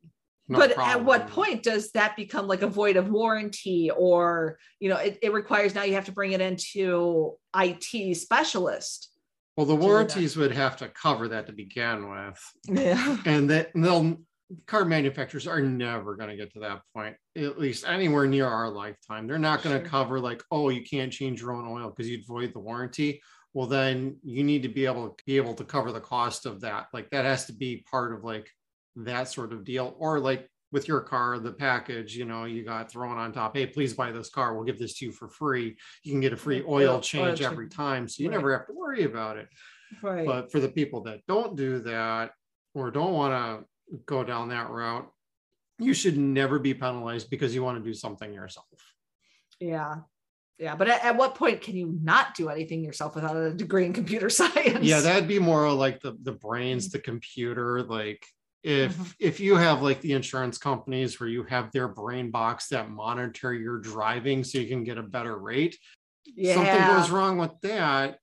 no 0.49 0.59
but 0.59 0.75
problem. 0.75 0.97
at 0.97 1.05
what 1.05 1.29
point 1.29 1.63
does 1.63 1.91
that 1.93 2.17
become 2.17 2.47
like 2.47 2.63
a 2.63 2.67
void 2.67 2.97
of 2.97 3.11
warranty 3.11 3.91
or 3.91 4.59
you 4.81 4.89
know 4.89 4.97
it, 4.97 5.19
it 5.23 5.33
requires 5.33 5.75
now 5.75 5.83
you 5.83 5.95
have 5.95 6.07
to 6.07 6.13
bring 6.13 6.33
it 6.33 6.41
into 6.41 7.35
it 7.55 8.17
specialist 8.17 9.11
well 9.59 9.67
the 9.67 9.75
warranties 9.75 10.37
would 10.37 10.53
have 10.53 10.77
to 10.77 10.87
cover 10.87 11.27
that 11.27 11.49
to 11.49 11.53
begin 11.53 12.09
with. 12.09 12.41
Yeah. 12.69 13.17
And 13.25 13.51
that 13.51 13.75
and 13.75 13.85
they'll 13.85 14.17
car 14.67 14.85
manufacturers 14.85 15.49
are 15.49 15.61
never 15.61 16.15
going 16.15 16.31
to 16.31 16.37
get 16.37 16.53
to 16.53 16.61
that 16.61 16.81
point 16.95 17.17
at 17.37 17.59
least 17.59 17.85
anywhere 17.85 18.27
near 18.29 18.47
our 18.47 18.71
lifetime. 18.71 19.27
They're 19.27 19.37
not 19.37 19.63
going 19.63 19.77
to 19.77 19.83
sure. 19.83 19.91
cover 19.91 20.21
like 20.21 20.45
oh 20.53 20.69
you 20.69 20.85
can't 20.85 21.13
change 21.13 21.41
your 21.41 21.53
own 21.53 21.67
oil 21.67 21.91
because 21.91 22.09
you'd 22.09 22.25
void 22.25 22.55
the 22.55 22.61
warranty. 22.61 23.21
Well 23.53 23.67
then 23.67 24.19
you 24.23 24.45
need 24.45 24.63
to 24.63 24.69
be 24.69 24.87
able 24.87 25.09
to 25.09 25.25
be 25.27 25.37
able 25.37 25.55
to 25.55 25.65
cover 25.65 25.91
the 25.91 26.01
cost 26.01 26.47
of 26.47 26.61
that. 26.61 26.87
Like 26.93 27.11
that 27.11 27.25
has 27.25 27.47
to 27.47 27.53
be 27.53 27.85
part 27.91 28.15
of 28.15 28.23
like 28.23 28.49
that 29.05 29.29
sort 29.29 29.53
of 29.53 29.65
deal. 29.65 29.95
Or 29.99 30.21
like 30.21 30.49
with 30.73 30.87
your 30.87 31.01
car 31.01 31.39
the 31.39 31.53
package 31.53 32.17
you 32.17 32.25
know 32.25 32.45
you 32.45 32.63
got 32.63 32.91
thrown 32.91 33.17
on 33.17 33.33
top 33.33 33.57
hey 33.57 33.67
please 33.67 33.95
buy 33.95 34.13
this 34.13 34.29
car. 34.29 34.55
We'll 34.55 34.65
give 34.65 34.79
this 34.79 34.99
to 34.99 35.07
you 35.07 35.13
for 35.13 35.29
free. 35.29 35.77
You 36.03 36.13
can 36.13 36.21
get 36.21 36.33
a 36.33 36.37
free 36.37 36.63
oil 36.67 37.01
change 37.01 37.41
every 37.41 37.69
time 37.69 38.09
so 38.09 38.23
you 38.23 38.29
right. 38.29 38.37
never 38.37 38.57
have 38.57 38.67
to 38.67 38.75
worry 38.75 39.05
about 39.05 39.37
it. 39.37 39.49
Right. 40.03 40.27
But 40.27 40.53
for 40.53 40.61
the 40.61 40.69
people 40.69 41.03
that 41.03 41.21
don't 41.27 41.57
do 41.57 41.79
that 41.81 42.33
or 42.75 42.91
don't 42.91 43.15
want 43.15 43.33
to 43.33 43.99
go 44.05 44.23
down 44.23 44.51
that 44.51 44.71
route 44.71 45.11
you 45.79 45.95
should 45.95 46.19
never 46.19 46.59
be 46.59 46.75
penalized 46.75 47.31
because 47.31 47.55
you 47.55 47.63
want 47.63 47.79
to 47.79 47.85
do 47.85 47.95
something 47.95 48.35
yourself. 48.35 48.67
Yeah. 49.61 49.97
Yeah 50.59 50.75
but 50.75 50.89
at, 50.89 51.05
at, 51.05 51.17
what 51.17 51.37
point 51.37 51.61
can 51.61 51.77
you 51.77 51.99
not 52.03 52.35
do 52.35 52.49
anything 52.49 52.83
yourself 52.83 53.15
without 53.15 53.37
a 53.37 53.55
degree 53.55 53.87
in 53.87 53.93
computer 53.93 54.29
science? 54.41 54.85
Yeah 54.85 55.01
that'd 55.01 55.29
be 55.29 55.39
more 55.39 55.73
like 55.73 56.03
the 56.03 56.19
the 56.23 56.33
brains 56.33 56.89
mm. 56.89 56.93
the 56.93 56.99
computer 56.99 57.83
like 57.85 58.27
if 58.63 58.93
mm-hmm. 58.93 59.05
if 59.21 59.41
you 59.41 59.57
have 59.57 59.83
like 59.83 60.01
the 60.01 60.13
insurance 60.13 60.59
companies 60.59 61.21
where 61.21 61.29
you 61.29 61.45
have 61.45 61.71
their 61.71 61.89
brain 61.89 62.31
box 62.31 62.69
that 62.69 62.91
monitor 62.91 63.55
your 63.55 63.79
driving 63.79 64.43
so 64.43 64.59
you 64.59 64.67
can 64.67 64.85
get 64.85 64.99
a 64.99 65.03
better 65.03 65.39
rate 65.39 65.79
yeah. 66.35 66.55
something 66.55 66.97
goes 66.97 67.11
wrong 67.11 67.39
with 67.39 67.53
that 67.63 68.19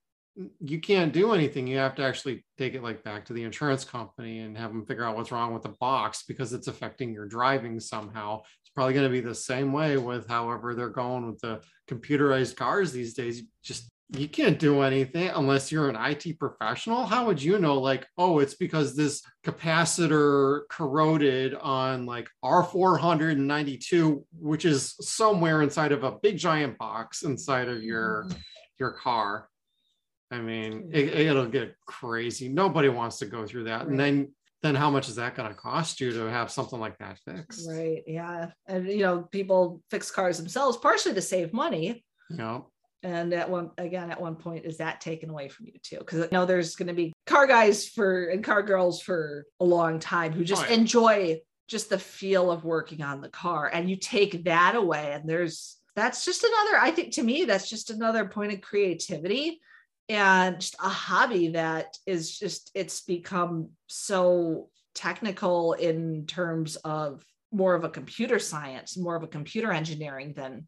you 0.60 0.82
can't 0.82 1.14
do 1.14 1.34
anything 1.34 1.66
you 1.66 1.78
have 1.78 1.96
to 1.96 2.04
actually 2.04 2.44
take 2.58 2.74
it 2.74 2.84
like 2.84 3.04
back 3.04 3.24
to 3.24 3.34
the 3.34 3.44
insurance 3.44 3.86
company 3.86 4.40
and 4.40 4.58
have 4.58 4.72
them 4.72 4.86
figure 4.86 5.06
out 5.06 5.16
what's 5.16 5.32
wrong 5.32 5.54
with 5.54 5.64
the 5.64 5.74
box 5.80 6.24
because 6.28 6.52
it's 6.52 6.68
affecting 6.68 7.14
your 7.14 7.26
driving 7.26 7.80
somehow 7.80 8.42
it's 8.62 8.72
probably 8.76 8.94
going 8.94 9.06
to 9.06 9.12
be 9.12 9.22
the 9.22 9.34
same 9.34 9.72
way 9.72 9.96
with 9.96 10.28
however 10.28 10.76
they're 10.76 10.90
going 10.90 11.26
with 11.26 11.40
the 11.40 11.62
computerized 11.90 12.58
cars 12.58 12.92
these 12.92 13.14
days 13.14 13.44
just 13.64 13.90
you 14.12 14.28
can't 14.28 14.60
do 14.60 14.82
anything 14.82 15.30
unless 15.30 15.72
you're 15.72 15.90
an 15.90 15.96
IT 15.96 16.38
professional. 16.38 17.06
How 17.06 17.26
would 17.26 17.42
you 17.42 17.58
know, 17.58 17.80
like, 17.80 18.06
oh, 18.18 18.40
it's 18.40 18.54
because 18.54 18.96
this 18.96 19.24
capacitor 19.44 20.62
corroded 20.70 21.56
on 21.56 22.06
like 22.06 22.30
R492, 22.44 24.24
which 24.40 24.66
is 24.66 24.96
somewhere 25.02 25.64
inside 25.64 25.92
of 25.92 26.04
a 26.04 26.12
big 26.12 26.38
giant 26.38 26.78
box 26.78 27.24
inside 27.24 27.68
of 27.68 27.82
your 27.82 28.26
mm-hmm. 28.28 28.38
your 28.80 28.92
car. 28.92 29.50
I 30.32 30.40
mean, 30.40 30.90
it, 30.92 31.34
will 31.34 31.48
get 31.48 31.76
crazy. 31.86 32.48
Nobody 32.48 32.90
wants 32.90 33.20
to 33.20 33.26
go 33.26 33.46
through 33.46 33.66
that. 33.66 33.82
Right. 33.82 33.88
And 33.90 34.00
then 34.00 34.34
then 34.62 34.76
how 34.76 34.90
much 34.90 35.10
is 35.10 35.16
that 35.16 35.36
going 35.36 35.50
to 35.50 35.56
cost 35.56 36.02
you 36.02 36.12
to 36.12 36.26
have 36.26 36.52
something 36.52 36.80
like 36.80 36.98
that 37.00 37.20
fixed? 37.20 37.70
Right. 37.70 38.04
Yeah. 38.06 38.52
And 38.68 38.88
you 38.88 39.00
know, 39.00 39.22
people 39.32 39.82
fix 39.90 40.12
cars 40.12 40.38
themselves 40.38 40.78
partially 40.78 41.14
to 41.16 41.22
save 41.22 41.54
money. 41.54 42.04
Yeah. 42.30 42.62
And 43.06 43.36
at 43.36 43.48
one 43.48 43.70
again, 43.78 44.10
at 44.10 44.20
one 44.20 44.36
point, 44.36 44.66
is 44.66 44.78
that 44.78 45.00
taken 45.00 45.30
away 45.30 45.48
from 45.48 45.68
you 45.68 45.74
too? 45.84 46.00
Because 46.00 46.22
I 46.22 46.28
know 46.32 46.48
there's 46.48 46.76
going 46.76 46.88
to 46.88 46.94
be 46.96 47.14
car 47.28 47.46
guys 47.46 47.88
for 47.88 48.26
and 48.26 48.44
car 48.44 48.64
girls 48.64 49.00
for 49.00 49.46
a 49.60 49.64
long 49.64 50.00
time 50.00 50.32
who 50.34 50.44
just 50.44 50.64
oh, 50.64 50.68
yeah. 50.68 50.74
enjoy 50.74 51.40
just 51.68 51.92
the 51.92 52.00
feel 52.00 52.50
of 52.50 52.66
working 52.66 53.04
on 53.04 53.22
the 53.22 53.30
car, 53.30 53.70
and 53.72 53.88
you 53.88 53.96
take 53.96 54.46
that 54.46 54.74
away, 54.74 55.12
and 55.14 55.30
there's 55.30 55.78
that's 55.96 56.26
just 56.26 56.44
another. 56.44 56.80
I 56.82 56.90
think 56.90 57.14
to 57.14 57.24
me, 57.24 57.46
that's 57.46 57.70
just 57.70 57.92
another 57.92 58.26
point 58.26 58.54
of 58.54 58.62
creativity 58.62 59.62
and 60.10 60.60
just 60.60 60.76
a 60.84 60.90
hobby 60.90 61.50
that 61.50 61.98
is 62.08 62.38
just 62.38 62.72
it's 62.74 63.02
become 63.02 63.70
so 63.86 64.70
technical 64.96 65.74
in 65.74 66.26
terms 66.26 66.76
of 66.78 67.24
more 67.52 67.76
of 67.76 67.84
a 67.84 67.90
computer 67.90 68.38
science 68.38 68.98
more 68.98 69.16
of 69.16 69.24
a 69.24 69.28
computer 69.28 69.72
engineering 69.72 70.34
than 70.36 70.68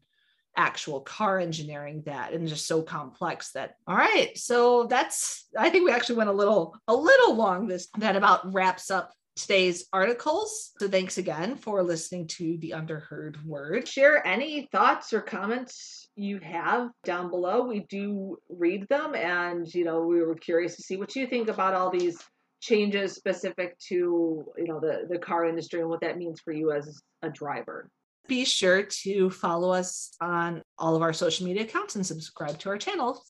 actual 0.58 1.00
car 1.00 1.38
engineering 1.38 2.02
that 2.04 2.32
and 2.32 2.48
just 2.48 2.66
so 2.66 2.82
complex 2.82 3.52
that 3.52 3.76
all 3.86 3.96
right 3.96 4.36
so 4.36 4.86
that's 4.90 5.46
i 5.56 5.70
think 5.70 5.84
we 5.84 5.92
actually 5.92 6.16
went 6.16 6.28
a 6.28 6.32
little 6.32 6.76
a 6.88 6.94
little 6.94 7.34
long 7.36 7.68
this 7.68 7.88
that 7.98 8.16
about 8.16 8.52
wraps 8.52 8.90
up 8.90 9.12
today's 9.38 9.86
articles. 9.92 10.72
So 10.80 10.88
thanks 10.88 11.16
again 11.16 11.56
for 11.56 11.82
listening 11.82 12.26
to 12.28 12.58
the 12.58 12.70
Underheard 12.70 13.42
Word. 13.44 13.86
Share 13.86 14.26
any 14.26 14.68
thoughts 14.72 15.12
or 15.12 15.20
comments 15.20 16.08
you 16.16 16.40
have 16.40 16.90
down 17.04 17.30
below. 17.30 17.64
We 17.64 17.86
do 17.88 18.38
read 18.48 18.88
them 18.88 19.14
and 19.14 19.72
you 19.72 19.84
know, 19.84 20.02
we 20.02 20.20
were 20.20 20.34
curious 20.34 20.76
to 20.76 20.82
see 20.82 20.96
what 20.96 21.14
you 21.14 21.26
think 21.26 21.48
about 21.48 21.74
all 21.74 21.90
these 21.90 22.18
changes 22.60 23.14
specific 23.14 23.78
to, 23.78 24.44
you 24.56 24.66
know, 24.66 24.80
the 24.80 25.06
the 25.08 25.18
car 25.18 25.46
industry 25.46 25.80
and 25.80 25.88
what 25.88 26.00
that 26.00 26.18
means 26.18 26.40
for 26.40 26.52
you 26.52 26.72
as 26.72 27.00
a 27.22 27.30
driver. 27.30 27.88
Be 28.28 28.44
sure 28.44 28.82
to 28.82 29.30
follow 29.30 29.72
us 29.72 30.14
on 30.20 30.62
all 30.78 30.94
of 30.94 31.02
our 31.02 31.14
social 31.14 31.46
media 31.46 31.62
accounts 31.62 31.96
and 31.96 32.04
subscribe 32.04 32.58
to 32.58 32.68
our 32.68 32.76
channel 32.76 33.16